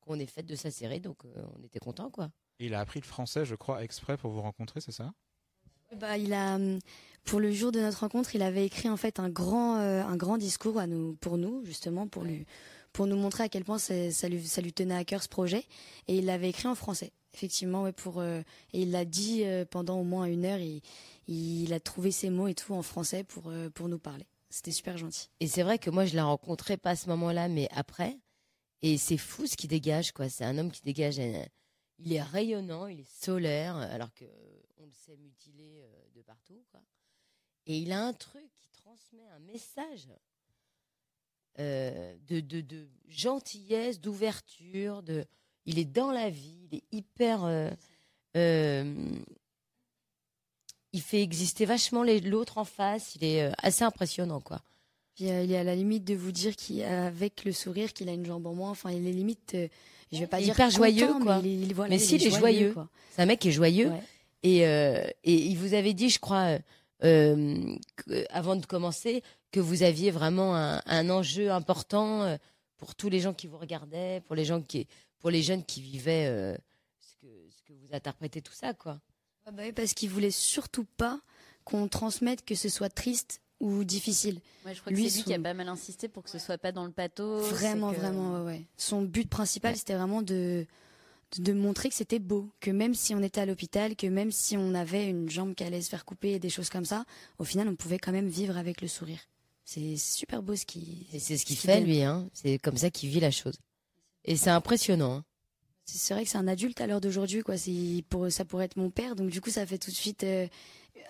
qu'on 0.00 0.18
ait 0.18 0.26
faites 0.26 0.46
de 0.46 0.54
sa 0.54 0.70
série, 0.70 1.00
donc 1.00 1.24
euh, 1.24 1.44
on 1.58 1.64
était 1.64 1.78
content 1.78 2.10
quoi. 2.10 2.30
il 2.58 2.74
a 2.74 2.80
appris 2.80 3.00
le 3.00 3.06
français, 3.06 3.44
je 3.44 3.54
crois, 3.54 3.82
exprès 3.82 4.16
pour 4.16 4.30
vous 4.30 4.40
rencontrer, 4.40 4.80
c'est 4.80 4.92
ça? 4.92 5.12
Bah, 5.96 6.16
il 6.16 6.32
a, 6.32 6.58
pour 7.24 7.40
le 7.40 7.52
jour 7.52 7.72
de 7.72 7.80
notre 7.80 8.00
rencontre, 8.00 8.34
il 8.34 8.42
avait 8.42 8.64
écrit 8.64 8.88
en 8.88 8.96
fait 8.96 9.20
un 9.20 9.28
grand, 9.28 9.78
euh, 9.78 10.02
un 10.02 10.16
grand 10.16 10.38
discours 10.38 10.78
à 10.78 10.86
nous, 10.86 11.14
pour 11.16 11.36
nous 11.36 11.62
justement, 11.64 12.06
pour 12.08 12.24
lui, 12.24 12.46
pour 12.96 13.06
nous 13.06 13.16
montrer 13.16 13.44
à 13.44 13.48
quel 13.50 13.62
point 13.62 13.78
ça 13.78 14.28
lui, 14.28 14.72
tenait 14.72 14.96
à 14.96 15.04
cœur 15.04 15.22
ce 15.22 15.28
projet, 15.28 15.66
et 16.08 16.16
il 16.16 16.24
l'avait 16.24 16.48
écrit 16.48 16.66
en 16.66 16.74
français 16.74 17.12
effectivement, 17.34 17.82
ouais, 17.82 17.92
pour 17.92 18.22
et 18.22 18.44
il 18.72 18.92
l'a 18.92 19.04
dit 19.04 19.44
pendant 19.70 20.00
au 20.00 20.04
moins 20.04 20.24
une 20.24 20.46
heure. 20.46 20.58
Il, 21.28 21.72
a 21.74 21.80
trouvé 21.80 22.10
ses 22.10 22.30
mots 22.30 22.48
et 22.48 22.54
tout 22.54 22.72
en 22.72 22.80
français 22.80 23.24
pour 23.24 23.52
pour 23.74 23.90
nous 23.90 23.98
parler. 23.98 24.24
C'était 24.48 24.70
super 24.70 24.96
gentil. 24.96 25.28
Et 25.40 25.46
c'est 25.46 25.62
vrai 25.62 25.78
que 25.78 25.90
moi, 25.90 26.06
je 26.06 26.14
l'ai 26.14 26.22
rencontré 26.22 26.78
pas 26.78 26.90
à 26.90 26.96
ce 26.96 27.10
moment-là, 27.10 27.48
mais 27.48 27.68
après. 27.72 28.18
Et 28.80 28.96
c'est 28.96 29.18
fou 29.18 29.46
ce 29.46 29.54
qu'il 29.54 29.68
dégage, 29.68 30.12
quoi. 30.12 30.30
C'est 30.30 30.44
un 30.44 30.56
homme 30.56 30.70
qui 30.70 30.80
dégage. 30.82 31.20
Il 31.98 32.12
est 32.14 32.22
rayonnant, 32.22 32.86
il 32.86 33.00
est 33.00 33.22
solaire, 33.22 33.76
alors 33.76 34.14
que 34.14 34.24
on 34.78 34.84
le 34.84 34.92
sait 34.94 35.18
mutilé 35.18 35.82
euh, 35.82 36.08
de 36.14 36.22
partout, 36.22 36.64
quoi. 36.70 36.80
Et 37.66 37.76
il 37.76 37.92
a 37.92 38.02
un 38.02 38.14
truc 38.14 38.50
qui 38.54 38.70
transmet 38.70 39.26
un 39.34 39.40
message 39.40 40.06
euh, 41.58 42.14
de, 42.28 42.40
de, 42.40 42.60
de, 42.60 42.86
gentillesse, 43.08 44.00
d'ouverture. 44.00 45.02
De, 45.02 45.24
il 45.64 45.78
est 45.78 45.84
dans 45.84 46.10
la 46.12 46.30
vie, 46.30 46.68
il 46.70 46.78
est 46.78 46.84
hyper. 46.92 47.44
Euh, 48.36 48.84
il 50.96 51.02
fait 51.02 51.22
exister 51.22 51.66
vachement 51.66 52.04
l'autre 52.24 52.58
en 52.58 52.64
face. 52.64 53.14
Il 53.16 53.24
est 53.24 53.42
euh, 53.42 53.52
assez 53.62 53.84
impressionnant, 53.84 54.40
quoi. 54.40 54.62
Euh, 55.20 55.42
il 55.44 55.52
est 55.52 55.58
à 55.58 55.64
la 55.64 55.74
limite 55.74 56.04
de 56.04 56.14
vous 56.14 56.32
dire 56.32 56.54
qu'avec 56.56 57.44
le 57.44 57.52
sourire 57.52 57.92
qu'il 57.92 58.08
a 58.08 58.12
une 58.12 58.24
jambe 58.24 58.46
en 58.46 58.54
moins. 58.54 58.70
Enfin, 58.70 58.90
il 58.90 59.06
est 59.06 59.12
limite, 59.12 59.52
euh, 59.54 59.68
je 60.12 60.20
vais 60.20 60.26
pas 60.26 60.40
dire 60.40 60.54
hyper 60.54 60.70
joyeux, 60.70 61.12
quoi. 61.22 61.40
Mais, 61.42 61.52
il, 61.52 61.74
mais 61.88 61.98
si, 61.98 62.16
il 62.16 62.26
est 62.26 62.30
joyeux. 62.30 62.74
C'est 63.14 63.22
un 63.22 63.26
mec 63.26 63.40
qui 63.40 63.48
est 63.48 63.52
joyeux. 63.52 63.92
Et, 64.42 64.60
et 64.60 65.10
il 65.24 65.56
vous 65.56 65.74
avait 65.74 65.94
dit, 65.94 66.08
je 66.08 66.18
crois, 66.18 66.58
avant 67.00 68.56
de 68.56 68.66
commencer, 68.66 69.22
que 69.50 69.60
vous 69.60 69.82
aviez 69.82 70.10
vraiment 70.10 70.54
un, 70.56 71.10
enjeu 71.10 71.50
important 71.50 72.38
pour 72.76 72.94
tous 72.94 73.08
les 73.08 73.20
gens 73.20 73.34
qui 73.34 73.46
vous 73.46 73.58
regardaient, 73.58 74.22
pour 74.26 74.34
les 74.34 74.44
gens 74.44 74.60
qui, 74.60 74.86
pour 75.18 75.30
les 75.30 75.42
jeunes 75.42 75.64
qui 75.64 75.82
vivaient 75.82 76.56
ce 77.00 77.14
que, 77.16 77.26
ce 77.50 77.62
que 77.62 77.72
vous 77.72 77.94
interprétez 77.94 78.42
tout 78.42 78.52
ça, 78.52 78.74
quoi. 78.74 79.00
Ah 79.46 79.52
bah 79.52 79.62
oui, 79.64 79.72
parce 79.72 79.94
qu'il 79.94 80.10
voulait 80.10 80.32
surtout 80.32 80.84
pas 80.96 81.20
qu'on 81.64 81.86
transmette 81.86 82.44
que 82.44 82.54
ce 82.54 82.68
soit 82.68 82.88
triste 82.88 83.40
ou 83.60 83.84
difficile. 83.84 84.40
Ouais, 84.64 84.74
je 84.74 84.80
crois 84.80 84.92
que 84.92 84.98
c'est 84.98 85.16
lui 85.16 85.22
qui 85.22 85.34
a 85.34 85.38
pas 85.38 85.54
mal 85.54 85.68
insisté 85.68 86.08
pour 86.08 86.24
que 86.24 86.30
ce 86.30 86.38
soit 86.38 86.58
pas 86.58 86.72
dans 86.72 86.84
le 86.84 86.90
pathos. 86.90 87.48
Vraiment, 87.50 87.92
vraiment, 87.92 88.44
ouais, 88.44 88.66
Son 88.76 89.02
but 89.02 89.28
principal, 89.28 89.76
c'était 89.76 89.94
vraiment 89.94 90.22
de, 90.22 90.66
de 91.38 91.52
montrer 91.52 91.88
que 91.88 91.94
c'était 91.94 92.18
beau, 92.18 92.52
que 92.60 92.70
même 92.70 92.94
si 92.94 93.14
on 93.14 93.22
était 93.22 93.40
à 93.40 93.46
l'hôpital, 93.46 93.96
que 93.96 94.06
même 94.06 94.30
si 94.30 94.56
on 94.56 94.74
avait 94.74 95.08
une 95.08 95.28
jambe 95.28 95.54
qui 95.54 95.64
allait 95.64 95.82
se 95.82 95.90
faire 95.90 96.04
couper 96.04 96.32
et 96.32 96.38
des 96.38 96.50
choses 96.50 96.70
comme 96.70 96.84
ça, 96.84 97.04
au 97.38 97.44
final, 97.44 97.68
on 97.68 97.76
pouvait 97.76 97.98
quand 97.98 98.12
même 98.12 98.28
vivre 98.28 98.56
avec 98.56 98.80
le 98.80 98.88
sourire. 98.88 99.20
C'est 99.64 99.96
super 99.96 100.42
beau 100.42 100.54
ce 100.54 100.64
qui. 100.64 101.08
C'est 101.18 101.36
ce 101.36 101.44
qu'il 101.44 101.56
fait 101.56 101.80
lui, 101.80 102.02
hein. 102.02 102.28
C'est 102.32 102.58
comme 102.58 102.76
ça 102.76 102.90
qu'il 102.90 103.10
vit 103.10 103.20
la 103.20 103.32
chose. 103.32 103.58
Et 104.24 104.36
c'est 104.36 104.50
impressionnant. 104.50 105.16
Hein 105.16 105.24
c'est 105.86 106.14
vrai 106.14 106.24
que 106.24 106.30
c'est 106.30 106.38
un 106.38 106.48
adulte 106.48 106.80
à 106.80 106.86
l'heure 106.86 107.00
d'aujourd'hui, 107.00 107.42
quoi. 107.42 107.54
pour 108.08 108.30
ça 108.30 108.44
pourrait 108.44 108.64
être 108.66 108.76
mon 108.76 108.90
père, 108.90 109.16
donc 109.16 109.30
du 109.30 109.40
coup 109.40 109.50
ça 109.50 109.64
fait 109.66 109.78
tout 109.78 109.90
de 109.90 109.96
suite 109.96 110.24
euh, 110.24 110.48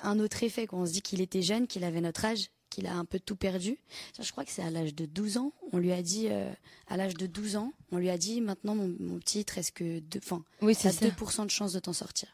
un 0.03 0.21
autre 0.21 0.43
effet. 0.43 0.67
Quand 0.67 0.79
on 0.79 0.87
se 0.87 0.93
dit 0.93 1.03
qu'il 1.03 1.21
était 1.21 1.43
jeune, 1.43 1.67
qu'il 1.67 1.85
avait 1.85 2.01
notre 2.01 2.25
âge, 2.25 2.51
qu'il 2.77 2.87
a 2.87 2.95
un 2.95 3.07
peu 3.07 3.19
tout 3.19 3.37
perdu. 3.37 3.79
Je 4.21 4.31
crois 4.31 4.45
que 4.45 4.51
c'est 4.51 4.63
à 4.63 4.71
l'âge 4.71 4.95
de 4.95 5.07
12 5.07 5.39
ans. 5.39 5.53
On 5.73 5.79
lui 5.79 5.93
a 5.93 6.03
dit, 6.03 6.29
euh, 6.29 6.53
à 6.89 6.99
l'âge 6.99 7.15
de 7.15 7.27
12 7.27 7.57
ans, 7.57 7.73
on 7.91 7.97
lui 7.97 8.11
a 8.11 8.19
dit, 8.19 8.43
maintenant 8.43 8.75
mon, 8.75 9.19
petit, 9.19 9.41
il 9.41 9.45
te 9.45 9.55
reste 9.55 9.73
que 9.73 10.01
deux, 10.01 10.21
enfin, 10.23 10.45
oui, 10.61 10.75
c'est 10.75 10.91
2% 10.91 11.47
de 11.47 11.51
chance 11.51 11.73
de 11.73 11.79
t'en 11.79 11.95
sortir. 11.95 12.29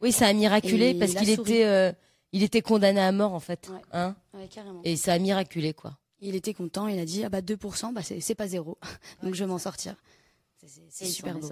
Oui, 0.00 0.12
ça 0.12 0.28
a 0.28 0.32
miraculé 0.32 0.94
parce 0.94 1.14
qu'il 1.14 1.28
était, 1.28 1.64
euh, 1.64 1.92
il 2.32 2.44
était 2.44 2.62
condamné 2.62 3.00
à 3.00 3.10
mort 3.10 3.34
en 3.34 3.40
fait, 3.40 3.68
hein. 3.92 4.14
carrément. 4.50 4.80
Et 4.84 4.96
ça 4.96 5.12
a 5.12 5.18
miraculé 5.18 5.74
quoi. 5.74 5.98
Il 6.20 6.36
était 6.36 6.54
content. 6.54 6.86
Il 6.86 6.98
a 6.98 7.04
dit, 7.04 7.24
ah 7.24 7.28
bah 7.28 7.40
2%, 7.40 7.92
bah 7.92 8.02
c'est 8.02 8.34
pas 8.36 8.46
zéro, 8.46 8.78
donc 9.24 9.34
je 9.34 9.42
vais 9.42 9.48
m'en 9.48 9.58
sortir. 9.58 9.96
C'est 10.88 11.06
super 11.06 11.36
beau. 11.36 11.50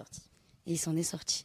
Et 0.66 0.72
il 0.72 0.78
s'en 0.78 0.96
est 0.96 1.02
sorti. 1.02 1.42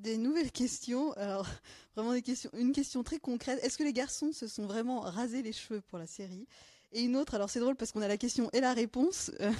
Des 0.00 0.16
nouvelles 0.16 0.50
questions. 0.50 1.12
Alors, 1.12 1.46
vraiment 1.94 2.12
des 2.12 2.22
questions. 2.22 2.50
Une 2.54 2.72
question 2.72 3.02
très 3.02 3.18
concrète. 3.18 3.60
Est-ce 3.62 3.78
que 3.78 3.84
les 3.84 3.92
garçons 3.92 4.32
se 4.32 4.46
sont 4.46 4.66
vraiment 4.66 5.00
rasés 5.00 5.42
les 5.42 5.52
cheveux 5.52 5.80
pour 5.82 5.98
la 5.98 6.06
série? 6.06 6.46
Et 6.92 7.02
une 7.02 7.16
autre, 7.16 7.34
alors 7.34 7.48
c'est 7.50 7.60
drôle 7.60 7.76
parce 7.76 7.92
qu'on 7.92 8.02
a 8.02 8.08
la 8.08 8.16
question 8.16 8.50
et 8.52 8.60
la 8.60 8.72
réponse. 8.72 9.30
Euh, 9.40 9.52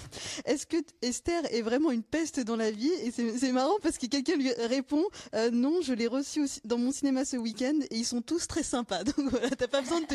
est-ce 0.45 0.67
que 0.67 0.77
Esther 1.03 1.43
est 1.53 1.63
vraiment 1.63 1.93
une 1.93 2.03
peste 2.03 2.41
dans 2.41 2.57
la 2.57 2.71
vie? 2.71 2.91
Et 3.05 3.11
c'est 3.13 3.53
marrant 3.53 3.79
parce 3.83 3.99
que 3.99 4.07
quelqu'un 4.07 4.37
lui 4.37 4.53
répond 4.53 5.05
euh, 5.35 5.51
non, 5.51 5.81
je 5.83 5.93
l'ai 5.93 6.07
reçu 6.07 6.43
aussi 6.43 6.61
dans 6.65 6.79
mon 6.79 6.91
cinéma 6.91 7.25
ce 7.25 7.37
week-end 7.37 7.79
et 7.91 7.97
ils 7.97 8.05
sont 8.05 8.21
tous 8.21 8.47
très 8.47 8.63
sympas. 8.63 9.05
Donc 9.17 9.31
voilà, 9.31 9.51
t'as 9.51 9.69
pas 9.69 9.81
besoin 9.81 10.01
de 10.01 10.07
te 10.07 10.15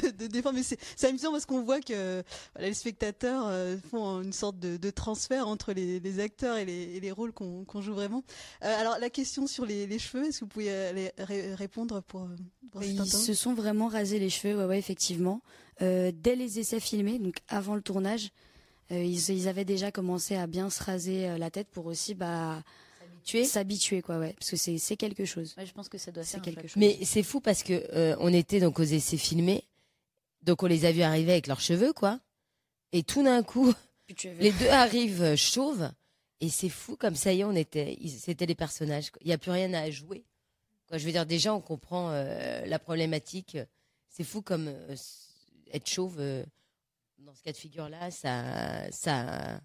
de, 0.00 0.10
de 0.10 0.26
défendre. 0.26 0.56
Mais 0.56 0.62
c'est 0.62 1.06
amusant 1.08 1.32
parce 1.32 1.46
qu'on 1.46 1.62
voit 1.62 1.80
que 1.80 2.22
voilà, 2.54 2.68
les 2.68 2.74
spectateurs 2.74 3.46
euh, 3.48 3.76
font 3.90 4.22
une 4.22 4.32
sorte 4.32 4.58
de, 4.58 4.76
de 4.76 4.90
transfert 4.90 5.48
entre 5.48 5.72
les, 5.72 5.98
les, 5.98 6.20
acteurs 6.20 6.56
et 6.56 6.64
les, 6.64 6.96
et 6.96 7.00
les 7.00 7.10
rôles 7.10 7.32
qu'on 7.32 7.80
joue 7.80 7.94
vraiment. 7.94 8.22
alors 8.60 8.98
la 8.98 9.10
question 9.10 9.46
sur 9.46 9.66
les, 9.66 9.86
les 9.86 9.98
cheveux, 9.98 10.26
est-ce 10.26 10.40
que 10.40 10.44
vous 10.44 10.48
pouvez 10.48 11.12
répondre 11.54 12.00
pour, 12.02 12.28
pour 12.70 12.82
Ils 12.84 13.06
se 13.06 13.34
sont 13.34 13.54
vraiment 13.54 13.88
rasés 13.88 14.18
les 14.18 14.30
cheveux, 14.30 14.56
ouais, 14.56 14.64
ouais 14.64 14.78
effectivement. 14.78 15.42
Euh, 15.82 16.12
dès 16.14 16.36
les 16.36 16.58
essais 16.58 16.80
filmés, 16.80 17.18
donc 17.18 17.36
avant 17.48 17.74
le 17.74 17.82
tournage, 17.82 18.30
euh, 18.92 19.02
ils, 19.02 19.48
avaient 19.48 19.64
déjà 19.64 19.90
commencé 19.90 20.36
à 20.36 20.46
bien 20.46 20.70
se 20.70 20.82
raser 20.82 21.28
euh, 21.28 21.38
la 21.38 21.50
tête 21.50 21.68
pour 21.68 21.86
aussi 21.86 22.14
bah, 22.14 22.62
s'habituer. 23.24 24.02
quoi 24.02 24.18
ouais. 24.18 24.34
Parce 24.38 24.50
que 24.50 24.56
c'est 24.56 24.78
c'est 24.78 24.96
quelque 24.96 25.24
chose. 25.24 25.54
Je 25.58 25.72
pense 25.72 25.88
que 25.88 25.98
ça 25.98 26.12
doit 26.12 26.22
c'est 26.22 26.40
quelque 26.40 26.68
chose. 26.68 26.76
Mais 26.76 26.98
c'est 27.02 27.22
fou 27.22 27.40
parce 27.40 27.62
que 27.62 28.14
on 28.20 28.32
était 28.32 28.60
donc 28.60 28.78
aux 28.78 28.84
essais 28.84 29.16
filmés. 29.16 29.64
Donc 30.42 30.62
on 30.62 30.66
les 30.66 30.84
a 30.84 30.92
vus 30.92 31.02
arriver 31.02 31.32
avec 31.32 31.46
leurs 31.46 31.60
cheveux 31.60 31.92
quoi. 31.92 32.20
Et 32.92 33.02
tout 33.02 33.22
d'un 33.22 33.42
coup 33.42 33.72
les 34.24 34.52
deux 34.52 34.68
arrivent 34.68 35.34
chauves. 35.36 35.90
Et 36.40 36.50
c'est 36.50 36.68
fou 36.68 36.96
comme 36.96 37.16
ça 37.16 37.32
y 37.32 37.40
est 37.40 37.44
on 37.44 37.56
était 37.56 37.98
c'était 38.18 38.46
les 38.46 38.54
personnages 38.54 39.10
il 39.22 39.28
n'y 39.28 39.32
a 39.32 39.38
plus 39.38 39.50
rien 39.50 39.72
à 39.72 39.90
jouer. 39.90 40.24
Quoi 40.86 40.98
je 40.98 41.06
veux 41.06 41.12
dire 41.12 41.26
déjà 41.26 41.54
on 41.54 41.60
comprend 41.60 42.10
la 42.10 42.78
problématique. 42.78 43.56
C'est 44.10 44.24
fou 44.24 44.42
comme 44.42 44.70
être 45.72 45.88
chauve 45.88 46.16
euh, 46.18 46.44
dans 47.18 47.34
ce 47.34 47.42
cas 47.42 47.52
de 47.52 47.56
figure-là, 47.56 48.10
ça, 48.10 48.90
ça, 48.90 49.60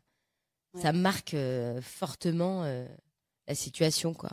ça 0.76 0.94
marque 0.94 1.34
euh, 1.34 1.82
fortement 1.82 2.64
euh, 2.64 2.86
la 3.48 3.56
situation, 3.56 4.14
quoi. 4.14 4.32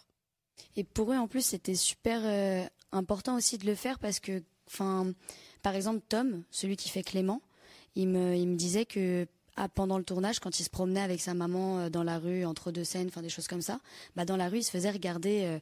Et 0.77 0.85
pour 0.85 1.13
eux, 1.13 1.17
en 1.17 1.27
plus, 1.27 1.43
c'était 1.45 1.75
super 1.75 2.69
important 2.93 3.37
aussi 3.37 3.59
de 3.59 3.67
le 3.67 3.75
faire 3.75 3.99
parce 3.99 4.21
que, 4.21 4.43
enfin, 4.69 5.13
par 5.63 5.75
exemple, 5.75 6.03
Tom, 6.09 6.45
celui 6.51 6.77
qui 6.77 6.89
fait 6.89 7.03
Clément, 7.03 7.43
il 7.95 8.09
me, 8.09 8.37
il 8.37 8.47
me 8.47 8.57
disait 8.57 8.85
que 8.85 9.27
ah, 9.57 9.69
pendant 9.69 9.97
le 9.97 10.05
tournage, 10.05 10.39
quand 10.39 10.61
il 10.61 10.65
se 10.65 10.71
promenait 10.71 11.01
avec 11.01 11.21
sa 11.21 11.35
maman 11.35 11.89
dans 11.89 12.03
la 12.03 12.19
rue, 12.19 12.45
entre 12.45 12.73
deux 12.73 12.85
scènes, 12.85 13.09
enfin 13.09 13.23
des 13.23 13.31
choses 13.31 13.49
comme 13.49 13.63
ça, 13.63 13.81
bah 14.17 14.27
dans 14.27 14.37
la 14.37 14.49
rue, 14.49 14.59
il 14.59 14.65
se 14.65 14.71
faisait 14.71 14.91
regarder 14.91 15.59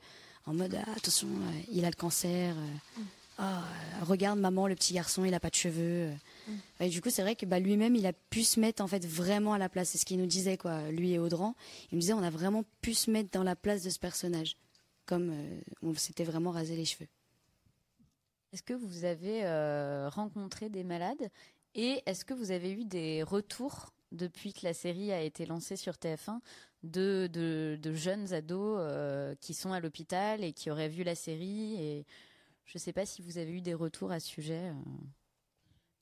en 0.46 0.54
mode 0.54 0.76
ah, 0.84 0.92
attention, 0.96 1.28
il 1.70 1.84
a 1.84 1.90
le 1.90 1.96
cancer. 1.96 2.54
Mm. 2.54 3.02
Ah, 3.36 3.64
regarde 4.02 4.38
maman, 4.38 4.68
le 4.68 4.74
petit 4.76 4.94
garçon, 4.94 5.24
il 5.24 5.34
a 5.34 5.40
pas 5.40 5.50
de 5.50 5.54
cheveux. 5.54 6.10
Mm. 6.46 6.52
Et 6.80 6.88
du 6.88 7.02
coup, 7.02 7.10
c'est 7.10 7.22
vrai 7.22 7.34
que 7.34 7.46
bah, 7.46 7.58
lui-même, 7.58 7.96
il 7.96 8.06
a 8.06 8.12
pu 8.12 8.44
se 8.44 8.60
mettre 8.60 8.82
en 8.82 8.86
fait 8.86 9.04
vraiment 9.04 9.54
à 9.54 9.58
la 9.58 9.68
place. 9.68 9.90
C'est 9.90 9.98
ce 9.98 10.04
qu'il 10.04 10.18
nous 10.18 10.26
disait, 10.26 10.56
quoi. 10.56 10.90
Lui 10.90 11.12
et 11.12 11.18
Audran, 11.18 11.54
il 11.90 11.96
me 11.96 12.00
disait, 12.00 12.12
on 12.12 12.22
a 12.22 12.30
vraiment 12.30 12.64
pu 12.80 12.94
se 12.94 13.10
mettre 13.10 13.30
dans 13.30 13.42
la 13.42 13.56
place 13.56 13.82
de 13.82 13.90
ce 13.90 13.98
personnage, 13.98 14.56
comme 15.06 15.30
euh, 15.32 15.60
on 15.82 15.94
s'était 15.94 16.24
vraiment 16.24 16.52
rasé 16.52 16.76
les 16.76 16.84
cheveux. 16.84 17.08
Est-ce 18.52 18.62
que 18.62 18.74
vous 18.74 19.04
avez 19.04 19.44
euh, 19.44 20.08
rencontré 20.08 20.68
des 20.68 20.84
malades? 20.84 21.28
Et 21.74 22.02
est-ce 22.06 22.24
que 22.24 22.34
vous 22.34 22.52
avez 22.52 22.70
eu 22.70 22.84
des 22.84 23.24
retours 23.24 23.92
depuis 24.12 24.52
que 24.52 24.60
la 24.64 24.74
série 24.74 25.10
a 25.10 25.20
été 25.20 25.44
lancée 25.44 25.74
sur 25.74 25.94
TF1 25.94 26.38
de, 26.84 27.28
de, 27.32 27.94
jeunes 27.94 28.32
ados 28.32 28.78
euh, 28.78 29.34
qui 29.40 29.54
sont 29.54 29.72
à 29.72 29.80
l'hôpital 29.80 30.44
et 30.44 30.52
qui 30.52 30.70
auraient 30.70 30.88
vu 30.88 31.02
la 31.02 31.16
série 31.16 31.82
et 31.82 32.06
je 32.64 32.78
ne 32.78 32.80
sais 32.80 32.92
pas 32.92 33.06
si 33.06 33.22
vous 33.22 33.38
avez 33.38 33.52
eu 33.52 33.60
des 33.60 33.74
retours 33.74 34.10
à 34.10 34.20
ce 34.20 34.28
sujet. 34.28 34.70
Euh. 34.70 34.72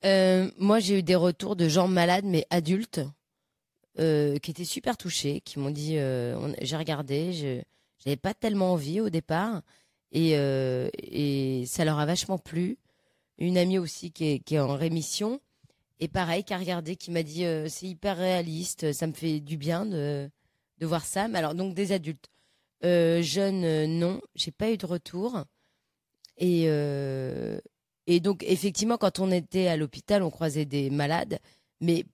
Euh, 0.04 0.50
moi, 0.58 0.80
j'ai 0.80 0.98
eu 0.98 1.02
des 1.02 1.14
retours 1.14 1.56
de 1.56 1.68
gens 1.68 1.88
malades, 1.88 2.24
mais 2.24 2.46
adultes, 2.50 3.00
euh, 3.98 4.38
qui 4.38 4.50
étaient 4.50 4.64
super 4.64 4.96
touchés, 4.96 5.40
qui 5.40 5.58
m'ont 5.58 5.70
dit 5.70 5.96
j'ai 6.62 6.76
regardé, 6.76 7.32
je 7.32 7.62
n'avais 8.06 8.16
pas 8.16 8.34
tellement 8.34 8.72
envie 8.72 9.00
au 9.00 9.10
départ. 9.10 9.62
Et, 10.14 10.32
et 10.32 11.64
ça 11.66 11.84
leur 11.84 11.98
a 11.98 12.06
vachement 12.06 12.38
plu. 12.38 12.78
Une 13.38 13.56
amie 13.56 13.78
aussi 13.78 14.12
qui 14.12 14.42
est, 14.46 14.58
en 14.58 14.76
rémission. 14.76 15.40
Et 16.00 16.08
pareil, 16.08 16.44
qui 16.44 16.52
a 16.52 16.58
regardé, 16.58 16.96
qui 16.96 17.10
m'a 17.10 17.22
dit 17.22 17.44
c'est 17.68 17.86
hyper 17.86 18.16
réaliste, 18.16 18.92
ça 18.92 19.06
me 19.06 19.12
fait 19.12 19.40
du 19.40 19.56
bien 19.56 19.86
de, 19.86 20.28
de 20.78 20.86
voir 20.86 21.04
ça. 21.04 21.28
Mais 21.28 21.38
alors, 21.38 21.54
donc 21.54 21.74
des 21.74 21.92
adultes. 21.92 22.28
jeunes, 22.82 23.86
non, 23.98 24.20
j'ai 24.34 24.50
pas 24.50 24.70
eu 24.70 24.76
de 24.76 24.86
retour. 24.86 25.44
Et, 26.38 26.64
et 28.06 28.20
donc, 28.20 28.42
effectivement, 28.42 28.96
quand 28.96 29.20
on 29.20 29.30
était 29.30 29.68
à 29.68 29.76
l'hôpital, 29.76 30.22
on 30.22 30.30
croisait 30.30 30.64
des 30.64 30.90
malades, 30.90 31.38
mais 31.80 32.04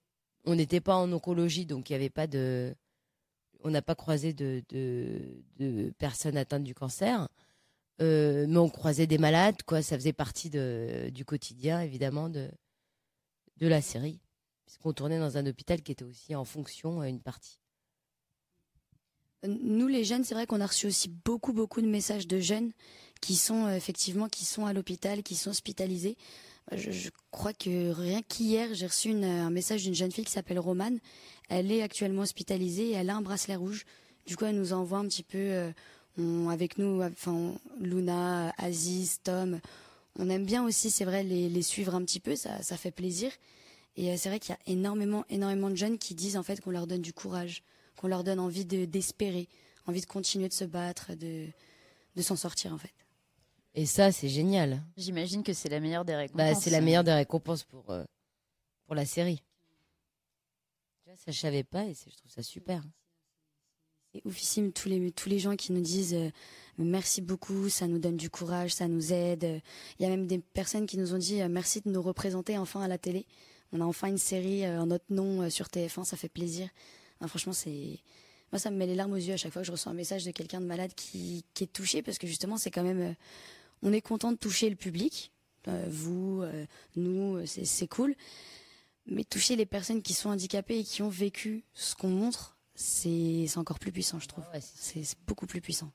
on 0.45 0.55
n'était 0.55 0.81
pas 0.81 0.97
en 0.97 1.13
oncologie, 1.13 1.67
donc 1.67 1.89
il 1.89 1.93
n'y 1.93 1.97
avait 1.97 2.11
pas 2.11 2.27
de. 2.27 2.75
On 3.65 3.71
n'a 3.71 3.83
pas 3.83 3.95
croisé 3.95 4.33
de, 4.33 4.63
de, 4.69 5.91
personnes 5.99 6.37
atteintes 6.37 6.65
du 6.65 6.75
cancer. 6.75 7.29
Euh, 8.01 8.47
mais 8.49 8.59
on 8.59 8.69
croisait 8.69 9.09
des 9.09 9.19
malades, 9.19 9.63
quoi. 9.65 9.83
Ça 9.83 9.97
faisait 9.97 10.13
partie 10.13 10.49
de, 10.49 11.11
du 11.13 11.25
quotidien, 11.25 11.81
évidemment, 11.81 12.29
de, 12.29 12.49
de 13.57 13.67
la 13.67 13.83
série. 13.83 14.21
Puisqu'on 14.65 14.93
tournait 14.93 15.19
dans 15.19 15.37
un 15.39 15.47
hôpital 15.47 15.83
qui 15.83 15.93
était 15.93 16.05
aussi 16.05 16.37
en 16.37 16.45
fonction 16.45 17.01
à 17.01 17.09
une 17.09 17.21
partie. 17.21 17.59
Nous, 19.47 19.87
les 19.87 20.05
jeunes, 20.05 20.25
c'est 20.25 20.35
vrai 20.35 20.47
qu'on 20.47 20.61
a 20.61 20.67
reçu 20.67 20.87
aussi 20.87 21.09
beaucoup, 21.25 21.53
beaucoup 21.53 21.81
de 21.81 21.87
messages 21.87 22.27
de 22.27 22.41
jeunes 22.41 22.73
qui 23.21 23.37
sont 23.37 23.67
euh, 23.67 23.77
effectivement 23.77 24.29
qui 24.29 24.45
sont 24.45 24.67
à 24.67 24.73
l'hôpital, 24.73 25.23
qui 25.23 25.37
sont 25.37 25.51
hospitalisés. 25.51 26.17
Euh, 26.73 26.77
je, 26.77 27.11
crois 27.31 27.53
que 27.53 27.93
rien 27.93 28.23
qu'hier, 28.23 28.75
j'ai 28.75 28.87
reçu 28.87 29.11
un 29.13 29.51
message 29.51 29.85
d'une 29.85 29.95
jeune 29.95 30.11
fille 30.11 30.25
qui 30.25 30.33
s'appelle 30.33 30.59
Romane. 30.59 30.99
Elle 31.49 31.71
est 31.71 31.83
actuellement 31.83 32.23
hospitalisée 32.23 32.91
et 32.91 32.93
elle 32.93 33.11
a 33.11 33.17
un 33.17 33.23
bracelet 33.23 33.57
rouge. 33.57 33.85
Du 34.27 34.37
coup, 34.37 34.45
elle 34.45 34.57
nous 34.57 34.73
envoie 34.73 34.99
un 34.99 35.07
petit 35.07 35.23
peu 35.23 35.39
euh, 35.39 36.49
avec 36.49 36.79
nous, 36.79 37.03
enfin 37.03 37.55
Luna, 37.81 38.53
Aziz, 38.59 39.21
Tom. 39.23 39.61
On 40.19 40.29
aime 40.31 40.45
bien 40.45 40.65
aussi, 40.65 40.91
c'est 40.91 41.05
vrai, 41.05 41.23
les, 41.23 41.63
suivre 41.63 41.95
un 41.95 42.03
petit 42.03 42.19
peu, 42.19 42.35
ça, 42.35 42.61
ça 42.63 42.77
fait 42.77 42.91
plaisir. 42.91 43.31
Et 43.97 44.17
c'est 44.17 44.29
vrai 44.29 44.41
qu'il 44.41 44.51
y 44.51 44.71
a 44.71 44.73
énormément, 44.73 45.25
énormément 45.31 45.71
de 45.71 45.77
jeunes 45.77 45.97
qui 45.97 46.15
disent 46.15 46.37
en 46.37 46.43
fait 46.43 46.61
qu'on 46.61 46.71
leur 46.71 46.89
donne 46.89 47.03
du 47.03 47.13
courage, 47.13 47.63
qu'on 47.99 48.09
leur 48.09 48.25
donne 48.25 48.39
envie 48.39 48.65
d'espérer, 48.65 49.49
envie 49.87 50.01
de 50.01 50.07
continuer 50.07 50.49
de 50.49 50.55
se 50.55 50.65
battre, 50.65 51.15
de, 51.15 51.47
de 52.17 52.23
s'en 52.23 52.37
sortir 52.37 52.73
en 52.73 52.79
fait. 52.79 52.95
Et 53.75 53.87
ça, 53.87 54.13
c'est 54.13 54.29
génial. 54.29 54.83
J'imagine 54.97 55.43
que 55.43 55.53
c'est 55.53 55.69
la 55.69 55.81
meilleure 55.81 56.05
des 56.05 56.17
récompenses. 56.17 56.55
Bah, 56.55 56.61
c'est 56.61 56.71
la 56.71 56.81
meilleure 56.81 57.05
des 57.05 57.13
récompenses 57.13 57.65
pour, 57.65 57.91
euh, 57.91 58.05
pour 58.87 58.95
la 58.95 59.05
série. 59.05 59.43
Ça, 61.17 61.33
je 61.33 61.39
savais 61.39 61.65
pas 61.65 61.85
et 61.85 61.95
je 61.95 62.17
trouve 62.17 62.31
ça 62.31 62.43
super. 62.43 62.83
C'est 64.13 64.25
oufissime 64.25 64.73
tous 64.73 64.89
les, 64.89 65.11
tous 65.11 65.29
les 65.29 65.39
gens 65.39 65.57
qui 65.57 65.73
nous 65.73 65.81
disent 65.81 66.15
euh, 66.15 66.31
merci 66.79 67.21
beaucoup, 67.21 67.69
ça 67.69 67.87
nous 67.87 67.99
donne 67.99 68.17
du 68.17 68.31
courage, 68.31 68.73
ça 68.75 68.89
nous 68.89 69.13
aide. 69.13 69.61
Il 69.99 70.03
y 70.03 70.07
a 70.07 70.09
même 70.09 70.27
des 70.27 70.39
personnes 70.39 70.87
qui 70.87 70.97
nous 70.97 71.15
ont 71.15 71.19
dit 71.19 71.43
euh, 71.43 71.49
merci 71.49 71.81
de 71.81 71.91
nous 71.91 72.03
représenter 72.03 72.57
enfin 72.57 72.81
à 72.83 72.89
la 72.89 72.99
télé. 72.99 73.27
On 73.73 73.81
a 73.81 73.85
enfin 73.85 74.09
une 74.09 74.19
série 74.19 74.67
en 74.67 74.87
notre 74.87 75.13
nom 75.13 75.51
sur 75.51 75.67
TF1, 75.67 76.05
ça 76.05 76.17
fait 76.17 76.31
plaisir. 76.31 76.69
Franchement, 77.27 77.53
c'est 77.53 77.99
moi, 78.53 78.59
ça 78.59 78.71
me 78.71 78.77
met 78.77 78.87
les 78.87 78.95
larmes 78.95 79.13
aux 79.13 79.17
yeux 79.17 79.35
à 79.35 79.37
chaque 79.37 79.53
fois 79.53 79.61
que 79.63 79.67
je 79.67 79.73
reçois 79.73 79.93
un 79.93 79.95
message 79.95 80.25
de 80.25 80.31
quelqu'un 80.31 80.61
de 80.61 80.67
malade 80.67 80.93
qui, 80.95 81.45
qui, 81.53 81.65
est 81.65 81.73
touché, 81.73 82.01
parce 82.03 82.17
que 82.17 82.27
justement, 82.27 82.57
c'est 82.57 82.71
quand 82.71 82.83
même 82.83 83.15
on 83.83 83.93
est 83.93 84.01
content 84.01 84.33
de 84.33 84.37
toucher 84.37 84.71
le 84.71 84.77
public, 84.77 85.33
euh, 85.69 85.87
vous, 85.89 86.43
euh, 86.43 86.67
nous, 86.97 87.45
c'est 87.47 87.87
cool. 87.89 88.15
Mais 89.07 89.25
toucher 89.25 89.57
les 89.57 89.67
personnes 89.67 90.03
qui 90.03 90.15
sont 90.15 90.31
handicapées 90.31 90.81
et 90.81 90.85
qui 90.85 91.03
ont 91.03 91.09
vécu 91.09 91.65
ce 91.75 91.95
qu'on 91.95 92.09
montre, 92.09 92.57
c'est 92.75 93.47
encore 93.57 93.79
plus 93.79 93.93
puissant, 93.93 94.19
je 94.21 94.29
trouve. 94.29 94.45
c'est 94.61 95.03
beaucoup 95.27 95.47
plus 95.47 95.61
puissant. 95.61 95.91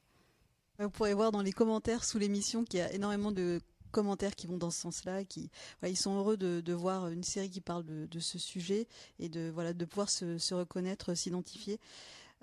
Vous 0.80 0.89
pourrez 0.89 1.13
voir 1.13 1.32
dans 1.32 1.42
les 1.42 1.51
commentaires 1.51 2.03
sous 2.03 2.18
l'émission 2.18 2.65
qu'il 2.65 2.80
y 2.80 2.84
a 2.84 2.91
énormément 2.91 3.32
de 3.32 3.62
commentaires 3.93 4.36
qui 4.36 4.47
vont 4.47 4.58
dans 4.58 4.71
ce 4.71 4.82
sens-là, 4.82 5.23
qui 5.23 5.49
ils 5.88 5.95
sont 5.95 6.17
heureux 6.17 6.36
de, 6.36 6.73
voir 6.73 7.08
une 7.08 7.23
série 7.23 7.49
qui 7.49 7.62
parle 7.62 7.86
de, 7.86 8.19
ce 8.19 8.38
sujet 8.38 8.88
et 9.19 9.29
de 9.29 9.51
voilà 9.53 9.71
de 9.73 9.86
pouvoir 9.86 10.10
se, 10.10 10.38
se 10.38 10.53
reconnaître, 10.53 11.13
s'identifier. 11.13 11.79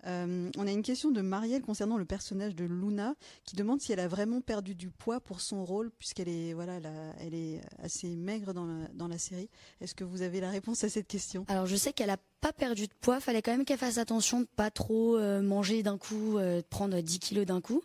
Euh, 0.07 0.51
on 0.57 0.67
a 0.67 0.71
une 0.71 0.83
question 0.83 1.11
de 1.11 1.21
Marielle 1.21 1.63
concernant 1.63 1.99
le 1.99 2.05
personnage 2.05 2.55
de 2.55 2.65
Luna 2.65 3.15
qui 3.45 3.57
demande 3.57 3.81
si 3.81 3.93
elle 3.93 4.01
a 4.01 4.09
vraiment 4.09 4.41
perdu 4.41 4.75
du 4.75 4.91
poids 4.91 5.21
pour 5.21 5.41
son 5.41 5.65
rôle 5.65 5.91
puisqu'elle 5.99 6.29
est 6.29 6.53
voilà 6.55 6.81
elle, 7.21 7.35
est 7.35 7.61
assez 7.83 8.17
maigre 8.17 8.55
dans 8.55 8.65
la, 8.65 8.89
dans 8.95 9.09
la 9.09 9.19
série. 9.19 9.49
Est-ce 9.81 9.95
que 9.95 10.05
vous 10.05 10.23
avez 10.23 10.41
la 10.41 10.51
réponse 10.51 10.85
à 10.85 10.89
cette 10.89 11.07
question? 11.07 11.45
Alors 11.49 11.67
je 11.67 11.77
sais 11.77 11.93
qu'elle 11.93 12.11
a 12.11 12.19
pas 12.41 12.53
perdu 12.53 12.87
de 12.87 12.93
poids, 13.01 13.21
fallait 13.21 13.43
quand 13.43 13.51
même 13.51 13.65
qu'elle 13.67 13.79
fasse 13.79 13.99
attention 13.99 14.41
de 14.41 14.47
pas 14.57 14.71
trop 14.71 15.17
euh, 15.17 15.43
manger 15.43 15.83
d'un 15.83 15.99
coup, 15.99 16.39
euh, 16.39 16.63
prendre 16.71 16.99
10 16.99 17.19
kilos 17.19 17.45
d'un 17.45 17.61
coup. 17.61 17.83